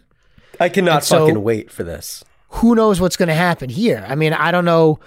I 0.59 0.69
cannot 0.69 0.97
And 0.97 1.05
so- 1.05 1.19
fucking 1.27 1.43
wait 1.43 1.71
for 1.71 1.85
this. 1.85 2.25
Who 2.55 2.75
knows 2.75 3.01
what's 3.01 3.17
going 3.17 3.29
to 3.29 3.35
happen 3.35 3.71
here? 3.71 4.05
I 4.09 4.17
mean, 4.17 4.33
I 4.33 4.51
don't 4.51 4.65
know. 4.65 4.99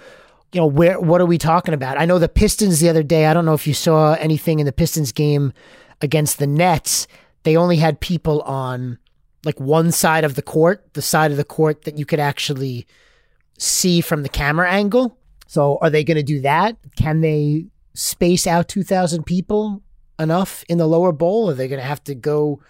You 0.54 0.60
know, 0.60 0.66
where 0.66 1.00
what 1.00 1.20
are 1.20 1.26
we 1.26 1.36
talking 1.36 1.74
about? 1.74 1.98
I 1.98 2.04
know 2.04 2.20
the 2.20 2.28
Pistons 2.28 2.78
the 2.78 2.88
other 2.88 3.02
day. 3.02 3.26
I 3.26 3.34
don't 3.34 3.44
know 3.44 3.54
if 3.54 3.66
you 3.66 3.74
saw 3.74 4.14
anything 4.14 4.60
in 4.60 4.66
the 4.66 4.72
Pistons 4.72 5.10
game 5.10 5.52
against 6.00 6.38
the 6.38 6.46
Nets. 6.46 7.08
They 7.42 7.56
only 7.56 7.76
had 7.76 7.98
people 8.00 8.40
on 8.42 8.98
like 9.44 9.58
one 9.58 9.90
side 9.90 10.22
of 10.22 10.36
the 10.36 10.42
court, 10.42 10.94
the 10.94 11.02
side 11.02 11.32
of 11.32 11.36
the 11.36 11.44
court 11.44 11.82
that 11.82 11.98
you 11.98 12.06
could 12.06 12.20
actually 12.20 12.86
see 13.58 14.00
from 14.00 14.22
the 14.22 14.28
camera 14.28 14.70
angle. 14.70 15.18
So, 15.48 15.78
are 15.82 15.90
they 15.90 16.04
going 16.04 16.16
to 16.16 16.22
do 16.22 16.40
that? 16.42 16.76
Can 16.96 17.20
they 17.20 17.66
space 17.94 18.46
out 18.46 18.68
2,000 18.68 19.24
people 19.24 19.82
enough 20.18 20.64
in 20.68 20.78
the 20.78 20.86
lower 20.86 21.12
bowl? 21.12 21.50
Are 21.50 21.54
they 21.54 21.68
going 21.68 21.80
to 21.80 21.86
have 21.86 22.02
to 22.04 22.14
go 22.14 22.62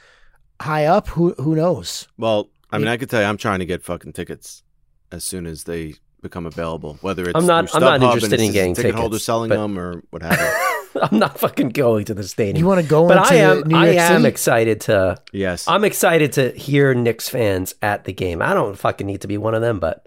high 0.61 0.87
up? 0.87 1.09
Who 1.09 1.35
who 1.35 1.55
knows? 1.55 2.09
Well, 2.17 2.49
I 2.71 2.79
mean, 2.79 2.89
I 2.89 2.97
could 2.97 3.11
tell 3.11 3.21
you, 3.21 3.27
I'm 3.27 3.37
trying 3.37 3.59
to 3.59 3.67
get 3.67 3.83
fucking 3.83 4.15
tickets 4.15 4.63
as 5.13 5.23
soon 5.23 5.47
as 5.47 5.65
they 5.65 5.95
become 6.25 6.47
available. 6.47 6.99
Whether 7.01 7.23
it's 7.29 7.33
I'm 7.37 7.47
not- 7.47 7.71
through 7.71 7.87
I'm 7.87 8.01
not 8.01 8.03
interested 8.15 8.41
in 8.41 8.51
getting 8.53 8.75
ticket 8.75 8.95
holder 8.97 9.11
tickets, 9.15 9.25
selling 9.25 9.51
but- 9.51 9.57
them 9.59 9.79
or 9.79 10.03
what 10.11 10.23
have 10.23 10.39
you. 10.41 10.71
I'm 11.03 11.19
not 11.19 11.39
fucking 11.41 11.71
going 11.71 12.05
to 12.07 12.15
the 12.15 12.23
stadium. 12.23 12.57
You 12.57 12.67
want 12.67 12.81
to 12.81 12.87
go 12.87 13.07
but 13.09 13.17
into 13.19 13.31
I 13.35 13.37
am. 13.37 13.61
New 13.67 13.77
I 13.77 13.85
York 13.87 13.97
am 13.99 14.17
City? 14.23 14.29
excited 14.29 14.81
to. 14.83 15.17
yes, 15.33 15.67
I'm 15.67 15.85
excited 15.85 16.33
to 16.35 16.51
hear 16.53 16.95
Knicks 16.95 17.29
fans 17.29 17.75
at 17.83 18.05
the 18.05 18.13
game. 18.13 18.41
I 18.41 18.55
don't 18.55 18.77
fucking 18.79 19.05
need 19.07 19.21
to 19.23 19.27
be 19.29 19.37
one 19.37 19.55
of 19.55 19.61
them, 19.61 19.81
but 19.81 20.07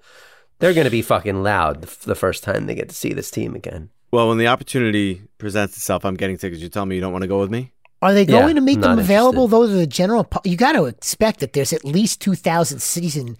they're 0.60 0.74
going 0.74 0.86
to 0.86 0.92
be 0.92 1.02
fucking 1.02 1.44
loud 1.44 1.82
the 1.84 2.16
first 2.16 2.44
time 2.44 2.66
they 2.68 2.74
get 2.76 2.88
to 2.90 2.96
see 2.96 3.12
this 3.14 3.30
team 3.30 3.54
again. 3.54 3.90
well, 4.12 4.30
when 4.30 4.38
the 4.38 4.48
opportunity 4.48 5.22
presents 5.40 5.76
itself, 5.76 6.06
I'm 6.06 6.16
getting 6.16 6.38
tickets. 6.38 6.62
You 6.62 6.70
tell 6.70 6.86
me 6.86 6.96
you 6.96 7.02
don't 7.02 7.12
want 7.12 7.24
to 7.24 7.28
go 7.28 7.40
with 7.40 7.52
me. 7.52 7.74
Are 8.02 8.14
they 8.14 8.22
Yeah, 8.24 8.40
going 8.42 8.56
to 8.56 8.62
make 8.62 8.80
them 8.80 8.98
available? 8.98 9.44
interested. 9.44 9.58
Those 9.58 9.72
are 9.72 9.80
the 9.80 9.88
general. 9.88 10.24
pu- 10.24 10.50
You 10.50 10.56
got 10.56 10.72
to 10.74 10.86
expect 10.86 11.42
that 11.42 11.52
there's 11.52 11.74
at 11.74 11.84
least 11.84 12.22
two 12.22 12.36
thousand 12.36 12.80
season 12.82 13.38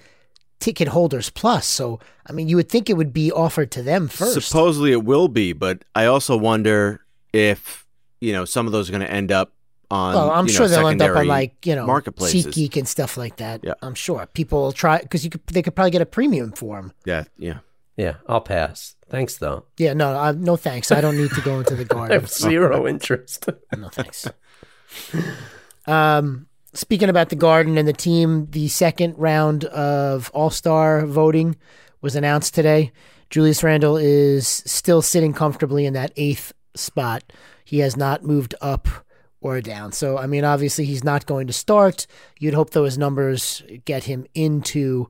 ticket 0.60 0.90
holders 0.90 1.30
plus. 1.30 1.66
So, 1.66 2.00
I 2.26 2.32
mean, 2.32 2.48
you 2.48 2.56
would 2.56 2.70
think 2.70 2.90
it 2.90 2.94
would 2.94 3.14
be 3.14 3.32
offered 3.32 3.72
to 3.72 3.84
them 3.84 4.08
first. 4.08 4.48
Supposedly 4.48 4.92
it 4.92 5.04
will 5.04 5.28
be, 5.28 5.54
but 5.54 5.84
I 5.96 6.06
also 6.06 6.38
wonder 6.38 7.02
if 7.34 7.86
you 8.22 8.34
know 8.34 8.46
some 8.46 8.66
of 8.66 8.72
those 8.72 8.90
are 8.90 8.92
going 8.92 9.02
to 9.06 9.12
end 9.12 9.32
up 9.32 9.54
on. 9.92 10.16
Well, 10.16 10.32
I'm 10.32 10.48
you 10.48 10.54
know, 10.54 10.58
sure 10.58 10.68
they'll 10.68 10.88
end 10.88 11.02
up 11.02 11.16
on 11.16 11.28
like 11.28 11.66
you 11.66 11.76
know 11.76 11.86
marketplaces. 11.86 12.48
SeatGeek 12.48 12.78
and 12.78 12.88
stuff 12.88 13.18
like 13.18 13.38
that. 13.38 13.64
Yeah. 13.64 13.74
I'm 13.82 13.96
sure 13.96 14.28
people 14.34 14.62
will 14.62 14.72
try 14.72 15.00
because 15.00 15.24
you 15.24 15.30
could 15.30 15.46
they 15.48 15.62
could 15.62 15.76
probably 15.76 15.92
get 15.92 16.02
a 16.02 16.06
premium 16.06 16.52
for 16.52 16.76
them. 16.78 16.94
Yeah, 17.06 17.26
yeah. 17.38 17.60
Yeah, 17.96 18.18
I'll 18.28 18.42
pass. 18.42 18.96
Thanks 19.10 19.38
though. 19.38 19.66
Yeah, 19.78 19.94
no, 19.94 20.16
I, 20.16 20.32
no 20.32 20.56
thanks. 20.56 20.92
I 20.92 21.02
don't 21.02 21.18
need 21.18 21.32
to 21.32 21.42
go 21.42 21.58
into 21.60 21.74
the 21.76 21.82
I 21.92 21.96
garden. 21.96 22.20
have 22.22 22.30
zero 22.30 22.86
interest. 22.86 23.50
No 23.76 23.90
thanks. 23.90 24.28
Um, 25.88 26.48
speaking 26.78 27.10
about 27.10 27.30
the 27.30 27.36
Garden 27.36 27.76
and 27.76 27.88
the 27.88 27.94
team, 27.94 28.46
the 28.52 28.68
second 28.68 29.16
round 29.18 29.66
of 29.66 30.30
All 30.32 30.52
Star 30.52 31.08
voting 31.08 31.56
was 32.02 32.16
announced 32.16 32.54
today. 32.54 32.92
Julius 33.32 33.64
Randle 33.64 33.98
is 33.98 34.48
still 34.48 35.02
sitting 35.02 35.34
comfortably 35.34 35.88
in 35.88 35.94
that 35.94 36.12
eighth 36.16 36.54
spot. 36.76 37.24
He 37.66 37.80
has 37.80 37.98
not 37.98 38.24
moved 38.24 38.54
up 38.62 38.88
or 39.42 39.60
down. 39.60 39.92
So, 39.92 40.20
I 40.20 40.28
mean, 40.28 40.46
obviously, 40.46 40.86
he's 40.86 41.04
not 41.04 41.26
going 41.26 41.48
to 41.48 41.54
start. 41.54 42.06
You'd 42.40 42.54
hope 42.54 42.70
those 42.70 42.96
numbers 42.96 43.64
get 43.86 44.04
him 44.04 44.28
into 44.36 45.10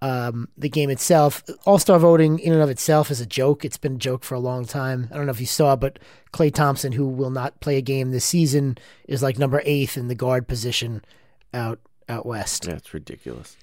um, 0.00 0.48
the 0.56 0.68
game 0.68 0.90
itself. 0.90 1.42
All 1.66 1.78
star 1.78 1.98
voting 1.98 2.38
in 2.38 2.52
and 2.52 2.62
of 2.62 2.70
itself 2.70 3.10
is 3.10 3.20
a 3.20 3.26
joke. 3.26 3.64
It's 3.64 3.78
been 3.78 3.94
a 3.94 3.98
joke 3.98 4.24
for 4.24 4.34
a 4.34 4.40
long 4.40 4.64
time. 4.64 5.08
I 5.10 5.16
don't 5.16 5.26
know 5.26 5.32
if 5.32 5.40
you 5.40 5.46
saw, 5.46 5.76
but 5.76 5.98
Klay 6.32 6.52
Thompson, 6.52 6.92
who 6.92 7.08
will 7.08 7.30
not 7.30 7.60
play 7.60 7.76
a 7.76 7.82
game 7.82 8.10
this 8.10 8.24
season, 8.24 8.78
is 9.06 9.22
like 9.22 9.38
number 9.38 9.62
eighth 9.64 9.96
in 9.96 10.08
the 10.08 10.14
guard 10.14 10.46
position 10.46 11.04
out 11.52 11.80
out 12.08 12.26
west. 12.26 12.66
Yeah, 12.66 12.74
it's 12.74 12.94
ridiculous. 12.94 13.56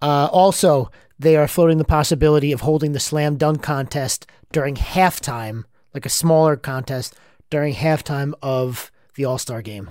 Uh, 0.00 0.28
also, 0.30 0.90
they 1.18 1.36
are 1.36 1.48
floating 1.48 1.78
the 1.78 1.84
possibility 1.84 2.52
of 2.52 2.60
holding 2.60 2.92
the 2.92 3.00
slam 3.00 3.36
dunk 3.36 3.62
contest 3.62 4.26
during 4.52 4.74
halftime, 4.74 5.64
like 5.92 6.06
a 6.06 6.10
smaller 6.10 6.56
contest 6.56 7.16
during 7.50 7.74
halftime 7.74 8.34
of 8.42 8.90
the 9.14 9.24
All 9.24 9.38
Star 9.38 9.62
game. 9.62 9.90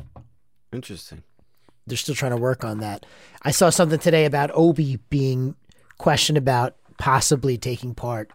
Interesting. 0.71 1.23
They're 1.85 1.97
still 1.97 2.15
trying 2.15 2.31
to 2.31 2.37
work 2.37 2.63
on 2.63 2.79
that. 2.79 3.05
I 3.41 3.51
saw 3.51 3.69
something 3.69 3.99
today 3.99 4.25
about 4.25 4.51
Obi 4.53 4.97
being 5.09 5.55
questioned 5.97 6.37
about 6.37 6.75
possibly 6.97 7.57
taking 7.57 7.93
part 7.95 8.31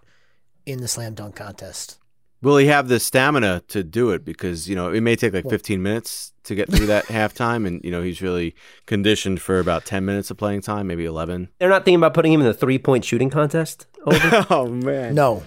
in 0.67 0.81
the 0.81 0.89
slam 0.89 1.15
dunk 1.15 1.37
contest. 1.37 1.99
Will 2.41 2.57
he 2.57 2.67
have 2.67 2.87
the 2.87 3.01
stamina 3.01 3.63
to 3.69 3.83
do 3.83 4.11
it? 4.11 4.25
Because 4.25 4.69
you 4.69 4.77
know 4.77 4.93
it 4.93 5.01
may 5.01 5.17
take 5.17 5.33
like 5.33 5.49
15 5.49 5.83
minutes 5.83 6.33
to 6.45 6.55
get 6.55 6.71
through 6.71 6.87
that 6.87 7.05
halftime, 7.07 7.67
and 7.67 7.83
you 7.83 7.91
know 7.91 8.01
he's 8.01 8.23
really 8.23 8.55
conditioned 8.87 9.43
for 9.43 9.59
about 9.59 9.85
10 9.85 10.05
minutes 10.05 10.31
of 10.31 10.37
playing 10.37 10.61
time, 10.61 10.87
maybe 10.87 11.05
11. 11.05 11.49
They're 11.59 11.69
not 11.69 11.85
thinking 11.85 11.99
about 11.99 12.15
putting 12.15 12.33
him 12.33 12.41
in 12.41 12.47
the 12.47 12.55
three 12.55 12.79
point 12.79 13.05
shooting 13.05 13.31
contest. 13.31 13.87
Over? 14.07 14.47
oh 14.51 14.69
man. 14.69 15.17
No, 15.17 15.43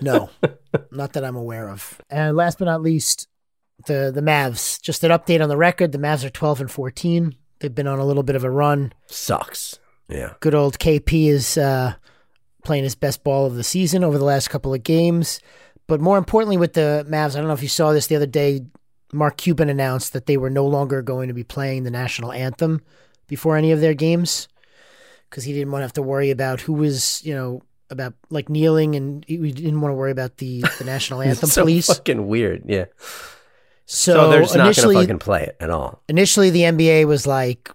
no, 0.00 0.30
not 0.92 1.14
that 1.14 1.24
I'm 1.24 1.36
aware 1.36 1.68
of. 1.68 2.00
And 2.08 2.36
last 2.36 2.58
but 2.58 2.66
not 2.66 2.82
least, 2.82 3.26
the 3.86 4.12
the 4.14 4.22
Mavs. 4.22 4.80
Just 4.80 5.02
an 5.02 5.10
update 5.10 5.42
on 5.42 5.48
the 5.48 5.56
record: 5.56 5.90
the 5.90 5.98
Mavs 5.98 6.24
are 6.24 6.30
12 6.30 6.60
and 6.60 6.70
14. 6.70 7.34
They've 7.58 7.74
been 7.74 7.88
on 7.88 7.98
a 7.98 8.06
little 8.06 8.22
bit 8.22 8.36
of 8.36 8.44
a 8.44 8.50
run. 8.50 8.92
Sucks. 9.06 9.79
Yeah. 10.10 10.34
Good 10.40 10.54
old 10.54 10.78
KP 10.78 11.28
is 11.28 11.56
uh, 11.56 11.94
playing 12.64 12.84
his 12.84 12.94
best 12.94 13.22
ball 13.24 13.46
of 13.46 13.54
the 13.54 13.64
season 13.64 14.04
over 14.04 14.18
the 14.18 14.24
last 14.24 14.48
couple 14.50 14.74
of 14.74 14.82
games. 14.82 15.40
But 15.86 16.00
more 16.00 16.18
importantly, 16.18 16.56
with 16.56 16.74
the 16.74 17.06
Mavs, 17.08 17.34
I 17.34 17.38
don't 17.38 17.46
know 17.48 17.52
if 17.54 17.62
you 17.62 17.68
saw 17.68 17.92
this 17.92 18.06
the 18.06 18.16
other 18.16 18.26
day. 18.26 18.62
Mark 19.12 19.36
Cuban 19.38 19.68
announced 19.68 20.12
that 20.12 20.26
they 20.26 20.36
were 20.36 20.50
no 20.50 20.64
longer 20.66 21.02
going 21.02 21.28
to 21.28 21.34
be 21.34 21.42
playing 21.42 21.82
the 21.82 21.90
national 21.90 22.30
anthem 22.32 22.80
before 23.26 23.56
any 23.56 23.72
of 23.72 23.80
their 23.80 23.94
games 23.94 24.46
because 25.28 25.42
he 25.44 25.52
didn't 25.52 25.72
want 25.72 25.80
to 25.80 25.84
have 25.84 25.92
to 25.94 26.02
worry 26.02 26.30
about 26.30 26.60
who 26.60 26.72
was, 26.74 27.24
you 27.24 27.34
know, 27.34 27.60
about 27.90 28.14
like 28.30 28.48
kneeling, 28.48 28.94
and 28.94 29.24
he 29.26 29.36
didn't 29.50 29.80
want 29.80 29.90
to 29.90 29.96
worry 29.96 30.12
about 30.12 30.36
the, 30.36 30.64
the 30.78 30.84
national 30.84 31.22
anthem 31.28 31.48
so 31.48 31.62
police. 31.62 31.88
fucking 31.88 32.28
weird. 32.28 32.62
Yeah. 32.66 32.84
So, 33.86 34.14
So, 34.14 34.30
they're 34.30 34.42
just 34.42 34.54
not 34.56 34.76
going 34.76 34.94
to 34.94 35.00
fucking 35.00 35.18
play 35.18 35.42
it 35.42 35.56
at 35.58 35.70
all. 35.70 36.00
initially 36.08 36.50
the 36.50 36.62
NBA 36.62 37.06
was 37.08 37.26
like, 37.26 37.68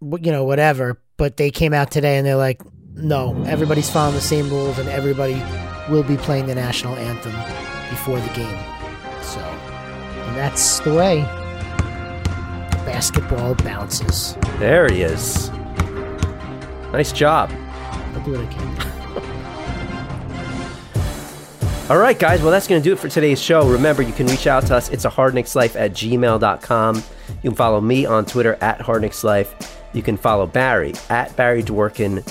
you 0.00 0.32
know, 0.32 0.44
whatever, 0.44 0.98
but 1.18 1.36
they 1.36 1.50
came 1.50 1.74
out 1.74 1.90
today 1.90 2.16
and 2.16 2.26
they're 2.26 2.36
like, 2.36 2.62
no, 2.94 3.40
everybody's 3.44 3.90
following 3.90 4.14
the 4.14 4.20
same 4.20 4.48
rules 4.48 4.78
and 4.78 4.88
everybody 4.88 5.34
will 5.90 6.02
be 6.02 6.16
playing 6.16 6.46
the 6.46 6.54
national 6.54 6.96
anthem 6.96 7.32
before 7.90 8.18
the 8.18 8.28
game. 8.28 8.58
So, 9.22 9.40
and 9.40 10.36
that's 10.36 10.80
the 10.80 10.94
way 10.94 11.20
basketball 12.86 13.54
bounces. 13.56 14.36
There 14.58 14.88
he 14.90 15.02
is. 15.02 15.50
Nice 16.92 17.12
job. 17.12 17.50
I'll 17.52 18.24
do 18.24 18.32
what 18.32 18.40
I 18.40 18.46
can. 18.46 18.88
All 21.90 21.98
right, 21.98 22.18
guys. 22.18 22.42
Well, 22.42 22.50
that's 22.50 22.66
going 22.66 22.82
to 22.82 22.84
do 22.86 22.92
it 22.92 22.98
for 22.98 23.08
today's 23.08 23.40
show. 23.40 23.66
Remember, 23.68 24.02
you 24.02 24.12
can 24.12 24.26
reach 24.26 24.46
out 24.46 24.66
to 24.66 24.76
us. 24.76 24.90
It's 24.90 25.04
a 25.06 25.10
hardknickslife 25.10 25.74
at 25.74 25.92
gmail.com. 25.92 26.96
You 26.96 27.50
can 27.50 27.54
follow 27.54 27.80
me 27.80 28.04
on 28.04 28.26
Twitter 28.26 28.58
at 28.60 28.80
hardknickslife. 28.80 29.77
You 29.92 30.02
can 30.02 30.16
follow 30.16 30.46
Barry 30.46 30.94
at 31.08 31.34
Barry 31.36 31.62
Dworkin. 31.62 32.26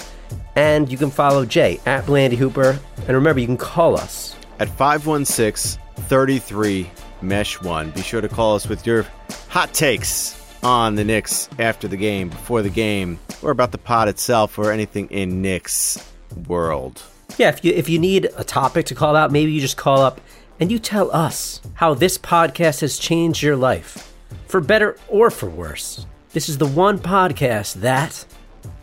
And 0.55 0.91
you 0.91 0.97
can 0.97 1.11
follow 1.11 1.45
Jay 1.45 1.79
at 1.85 2.05
Blandy 2.05 2.35
Hooper. 2.35 2.79
And 2.99 3.09
remember, 3.09 3.39
you 3.39 3.45
can 3.45 3.57
call 3.57 3.95
us. 3.95 4.35
At 4.59 4.69
516 4.69 5.81
33 5.95 6.89
Mesh 7.21 7.61
1. 7.61 7.91
Be 7.91 8.01
sure 8.01 8.21
to 8.21 8.29
call 8.29 8.55
us 8.55 8.67
with 8.67 8.85
your 8.85 9.05
hot 9.49 9.73
takes 9.73 10.35
on 10.63 10.95
the 10.95 11.03
Knicks 11.03 11.49
after 11.59 11.87
the 11.87 11.97
game, 11.97 12.29
before 12.29 12.61
the 12.61 12.69
game, 12.69 13.19
or 13.41 13.51
about 13.51 13.71
the 13.71 13.77
pod 13.77 14.07
itself, 14.07 14.57
or 14.57 14.71
anything 14.71 15.07
in 15.09 15.41
Knicks 15.41 16.03
world. 16.47 17.03
Yeah, 17.37 17.49
if 17.49 17.63
you 17.63 17.73
if 17.73 17.89
you 17.89 17.99
need 17.99 18.29
a 18.35 18.43
topic 18.43 18.85
to 18.87 18.95
call 18.95 19.15
out, 19.15 19.31
maybe 19.31 19.51
you 19.51 19.61
just 19.61 19.77
call 19.77 20.01
up 20.01 20.21
and 20.59 20.71
you 20.71 20.79
tell 20.79 21.11
us 21.11 21.61
how 21.75 21.93
this 21.93 22.17
podcast 22.17 22.81
has 22.81 22.97
changed 22.97 23.43
your 23.43 23.55
life, 23.55 24.13
for 24.47 24.59
better 24.59 24.97
or 25.07 25.29
for 25.29 25.49
worse. 25.49 26.05
This 26.37 26.49
is 26.49 26.59
the 26.59 26.67
one 26.67 26.99
podcast 26.99 27.81
that 27.81 28.23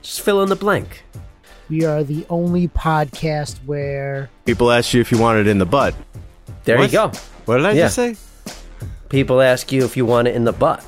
just 0.02 0.22
fill 0.22 0.42
in 0.42 0.48
the 0.48 0.56
blank. 0.56 1.04
We 1.70 1.84
are 1.84 2.02
the 2.02 2.26
only 2.28 2.66
podcast 2.66 3.58
where 3.64 4.28
People 4.44 4.72
ask 4.72 4.92
you 4.92 5.00
if 5.00 5.12
you 5.12 5.18
want 5.18 5.38
it 5.38 5.46
in 5.46 5.58
the 5.58 5.64
butt. 5.64 5.94
There 6.64 6.76
What? 6.78 6.86
you 6.90 6.98
go. 6.98 7.12
What 7.44 7.58
did 7.58 7.66
I 7.66 7.70
Yeah. 7.70 7.84
just 7.84 7.94
say? 7.94 8.16
People 9.08 9.40
ask 9.40 9.70
you 9.70 9.84
if 9.84 9.96
you 9.96 10.04
want 10.04 10.26
it 10.26 10.34
in 10.34 10.42
the 10.42 10.52
butt. 10.52 10.84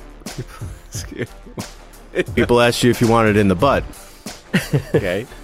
People 2.35 2.59
ask 2.59 2.83
you 2.83 2.89
if 2.91 2.99
you 2.99 3.07
want 3.07 3.29
it 3.29 3.37
in 3.37 3.47
the 3.47 3.55
butt. 3.55 3.85
Okay. 4.93 5.25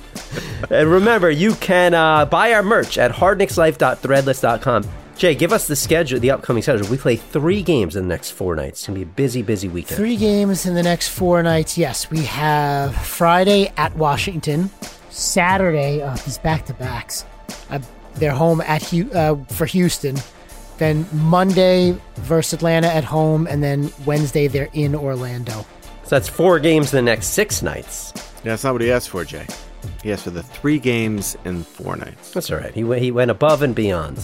And 0.69 0.91
remember, 0.91 1.29
you 1.31 1.55
can 1.55 1.93
uh, 1.93 2.25
buy 2.25 2.51
our 2.53 2.63
merch 2.63 2.97
at 2.97 3.11
hardknickslife.threadless.com. 3.13 4.83
Jay, 5.23 5.35
give 5.35 5.53
us 5.53 5.67
the 5.67 5.75
schedule, 5.77 6.19
the 6.19 6.31
upcoming 6.31 6.61
schedule. 6.61 6.85
We 6.89 6.97
play 6.97 7.15
three 7.15 7.61
games 7.61 7.95
in 7.95 8.03
the 8.03 8.13
next 8.13 8.31
four 8.31 8.57
nights. 8.57 8.79
It's 8.79 8.87
going 8.87 8.99
to 8.99 9.05
be 9.05 9.09
a 9.09 9.15
busy, 9.15 9.41
busy 9.41 9.69
weekend. 9.69 9.95
Three 9.95 10.17
games 10.17 10.65
in 10.65 10.73
the 10.73 10.83
next 10.83 11.07
four 11.07 11.41
nights. 11.41 11.77
Yes, 11.77 12.11
we 12.11 12.25
have 12.25 12.93
Friday 12.93 13.71
at 13.77 13.95
Washington, 13.95 14.69
Saturday. 15.11 16.01
Uh, 16.01 16.13
these 16.25 16.39
back 16.39 16.65
to 16.65 16.73
backs. 16.73 17.23
Uh, 17.69 17.79
they're 18.15 18.33
home 18.33 18.59
at 18.59 18.93
uh, 18.93 19.35
for 19.47 19.65
Houston. 19.65 20.17
Then 20.77 21.05
Monday 21.13 21.97
versus 22.15 22.51
Atlanta 22.51 22.87
at 22.87 23.05
home, 23.05 23.47
and 23.47 23.63
then 23.63 23.93
Wednesday 24.05 24.47
they're 24.47 24.67
in 24.73 24.93
Orlando. 24.93 25.65
So 26.03 26.09
that's 26.17 26.27
four 26.27 26.59
games 26.59 26.93
in 26.93 26.97
the 26.97 27.09
next 27.09 27.27
six 27.27 27.61
nights. 27.61 28.11
Yeah, 28.43 28.51
that's 28.51 28.65
not 28.65 28.73
what 28.73 28.81
he 28.81 28.91
asked 28.91 29.07
for, 29.07 29.23
Jay. 29.23 29.47
He 30.03 30.11
asked 30.11 30.25
for 30.25 30.31
the 30.31 30.43
three 30.43 30.79
games 30.79 31.37
in 31.45 31.63
four 31.63 31.95
nights. 31.95 32.31
That's 32.33 32.51
all 32.51 32.57
right. 32.57 32.73
He, 32.73 32.83
went- 32.83 33.01
he 33.01 33.11
went 33.11 33.31
above 33.31 33.61
and 33.61 33.73
beyond. 33.73 34.19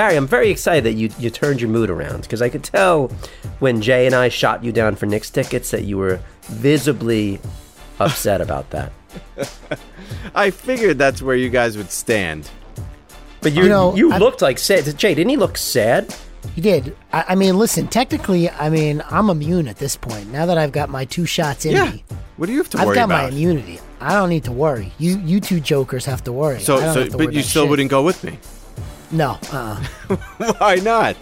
Barry, 0.00 0.16
I'm 0.16 0.26
very 0.26 0.48
excited 0.48 0.84
that 0.84 0.94
you, 0.94 1.10
you 1.18 1.28
turned 1.28 1.60
your 1.60 1.68
mood 1.68 1.90
around 1.90 2.22
because 2.22 2.40
I 2.40 2.48
could 2.48 2.64
tell 2.64 3.08
when 3.58 3.82
Jay 3.82 4.06
and 4.06 4.14
I 4.14 4.30
shot 4.30 4.64
you 4.64 4.72
down 4.72 4.96
for 4.96 5.04
Knicks 5.04 5.28
tickets 5.28 5.70
that 5.72 5.84
you 5.84 5.98
were 5.98 6.20
visibly 6.44 7.38
upset 7.98 8.40
about 8.40 8.70
that. 8.70 8.92
I 10.34 10.52
figured 10.52 10.96
that's 10.96 11.20
where 11.20 11.36
you 11.36 11.50
guys 11.50 11.76
would 11.76 11.90
stand. 11.90 12.48
But 13.42 13.52
you 13.52 13.64
You 13.64 13.68
know, 13.68 13.94
you 13.94 14.08
looked 14.08 14.40
like 14.40 14.58
sad. 14.58 14.84
Jay, 14.96 15.12
didn't 15.14 15.28
he 15.28 15.36
look 15.36 15.58
sad? 15.58 16.16
He 16.54 16.62
did. 16.62 16.96
I, 17.12 17.24
I 17.28 17.34
mean, 17.34 17.58
listen. 17.58 17.86
Technically, 17.86 18.48
I 18.48 18.70
mean, 18.70 19.02
I'm 19.10 19.28
immune 19.28 19.68
at 19.68 19.76
this 19.76 19.96
point. 19.96 20.32
Now 20.32 20.46
that 20.46 20.56
I've 20.56 20.72
got 20.72 20.88
my 20.88 21.04
two 21.04 21.26
shots 21.26 21.66
in 21.66 21.72
Yeah. 21.72 21.90
me, 21.90 22.04
What 22.38 22.46
do 22.46 22.52
you 22.52 22.58
have 22.58 22.70
to 22.70 22.78
I've 22.78 22.86
worry 22.86 22.96
about? 22.96 23.10
I've 23.10 23.20
got 23.20 23.32
my 23.32 23.36
immunity. 23.36 23.80
I 24.00 24.14
don't 24.14 24.30
need 24.30 24.44
to 24.44 24.52
worry. 24.52 24.94
You, 24.96 25.18
you 25.18 25.40
two 25.40 25.60
jokers 25.60 26.06
have 26.06 26.24
to 26.24 26.32
worry. 26.32 26.60
so, 26.60 26.76
I 26.78 26.80
don't 26.80 26.94
so 26.94 27.00
have 27.02 27.10
to 27.10 27.18
but 27.18 27.26
worry 27.26 27.36
you 27.36 27.42
still 27.42 27.64
shit. 27.64 27.70
wouldn't 27.70 27.90
go 27.90 28.02
with 28.02 28.24
me. 28.24 28.38
No. 29.12 29.38
Uh. 29.50 29.76
Why 30.58 30.76
not? 30.76 31.16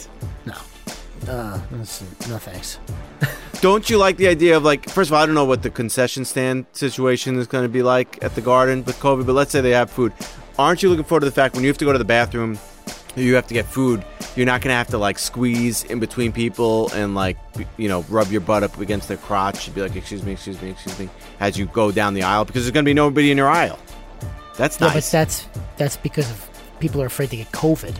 Uh, 1.27 1.59
that's- 1.71 2.05
no 2.29 2.39
thanks. 2.39 2.79
Don't 3.61 3.91
you 3.91 3.99
like 3.99 4.17
the 4.19 4.29
idea 4.29 4.57
of 4.57 4.63
like? 4.63 4.89
First 4.89 5.11
of 5.11 5.15
all, 5.15 5.23
I 5.23 5.27
don't 5.27 5.35
know 5.35 5.45
what 5.45 5.63
the 5.65 5.71
concession 5.71 6.25
stand 6.25 6.67
situation 6.73 7.37
is 7.39 7.49
going 7.49 7.65
to 7.65 7.69
be 7.69 7.83
like 7.83 8.23
at 8.23 8.35
the 8.37 8.41
Garden 8.41 8.85
with 8.85 8.97
COVID, 9.01 9.27
but 9.27 9.33
let's 9.33 9.51
say 9.51 9.61
they 9.61 9.73
have 9.73 9.91
food. 9.91 10.13
Aren't 10.61 10.83
you 10.83 10.91
looking 10.91 11.05
forward 11.05 11.21
to 11.21 11.27
the 11.27 11.33
fact 11.33 11.55
when 11.57 11.65
you 11.65 11.69
have 11.69 11.79
to 11.79 11.85
go 11.85 11.93
to 11.93 11.99
the 11.99 12.05
bathroom, 12.05 12.57
you 13.17 13.35
have 13.35 13.49
to 13.49 13.55
get 13.55 13.67
food? 13.67 14.05
You're 14.37 14.47
not 14.47 14.61
going 14.61 14.71
to 14.73 14.77
have 14.77 14.87
to 14.89 14.99
like 14.99 15.19
squeeze 15.19 15.83
in 15.85 15.99
between 15.99 16.31
people 16.31 16.89
and 16.93 17.17
like 17.17 17.37
you 17.79 17.89
know 17.89 18.05
rub 18.09 18.31
your 18.31 18.41
butt 18.43 18.63
up 18.63 18.79
against 18.79 19.09
their 19.09 19.17
crotch 19.17 19.67
and 19.67 19.75
be 19.75 19.81
like, 19.83 19.97
"Excuse 19.97 20.23
me, 20.23 20.33
excuse 20.33 20.63
me, 20.63 20.71
excuse 20.71 20.97
me," 21.01 21.09
as 21.41 21.59
you 21.59 21.67
go 21.67 21.91
down 21.91 22.15
the 22.15 22.23
aisle 22.23 22.45
because 22.45 22.63
there's 22.63 22.73
going 22.73 22.85
to 22.85 22.89
be 22.89 22.95
nobody 22.95 23.33
in 23.33 23.37
your 23.37 23.49
aisle. 23.49 23.79
That's 24.57 24.79
nice. 24.79 24.91
No, 24.91 24.95
but 24.95 25.05
that's 25.11 25.49
that's 25.79 25.97
because 25.97 26.31
of 26.31 26.48
people 26.81 27.03
are 27.03 27.07
afraid 27.07 27.31
to 27.31 27.37
get 27.37 27.51
COVID. 27.53 27.97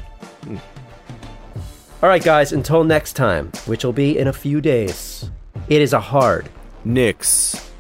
All 2.01 2.09
right, 2.09 2.23
guys, 2.23 2.53
until 2.53 2.85
next 2.85 3.15
time, 3.15 3.51
which 3.67 3.85
will 3.85 3.93
be 3.93 4.17
in 4.19 4.29
a 4.29 4.33
few 4.33 4.61
days, 4.61 5.29
it 5.69 5.83
is 5.83 5.93
a 5.93 6.01
hard 6.01 6.49
Knicks. 6.85 7.71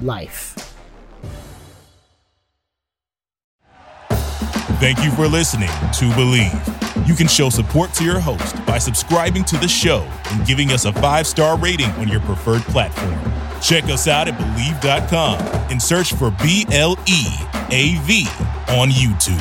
Life. 0.00 0.54
Thank 4.80 5.02
you 5.02 5.10
for 5.12 5.26
listening 5.26 5.68
to 5.68 6.04
Bleav. 6.14 7.06
You 7.08 7.14
can 7.14 7.26
show 7.26 7.50
support 7.50 7.92
to 7.94 8.04
your 8.04 8.20
host 8.20 8.64
by 8.64 8.78
subscribing 8.78 9.44
to 9.44 9.56
the 9.56 9.66
show 9.66 10.08
and 10.30 10.46
giving 10.46 10.70
us 10.70 10.84
a 10.84 10.92
five 10.92 11.26
star 11.26 11.58
rating 11.58 11.90
on 11.92 12.08
your 12.08 12.20
preferred 12.20 12.62
platform. 12.62 13.18
Check 13.60 13.84
us 13.84 14.06
out 14.06 14.28
at 14.28 14.34
Bleav.com 14.34 15.40
and 15.70 15.82
search 15.82 16.14
for 16.14 16.30
B 16.42 16.64
L 16.70 16.96
E 17.06 17.26
A 17.70 17.98
V 18.02 18.26
on 18.68 18.90
YouTube. 18.90 19.38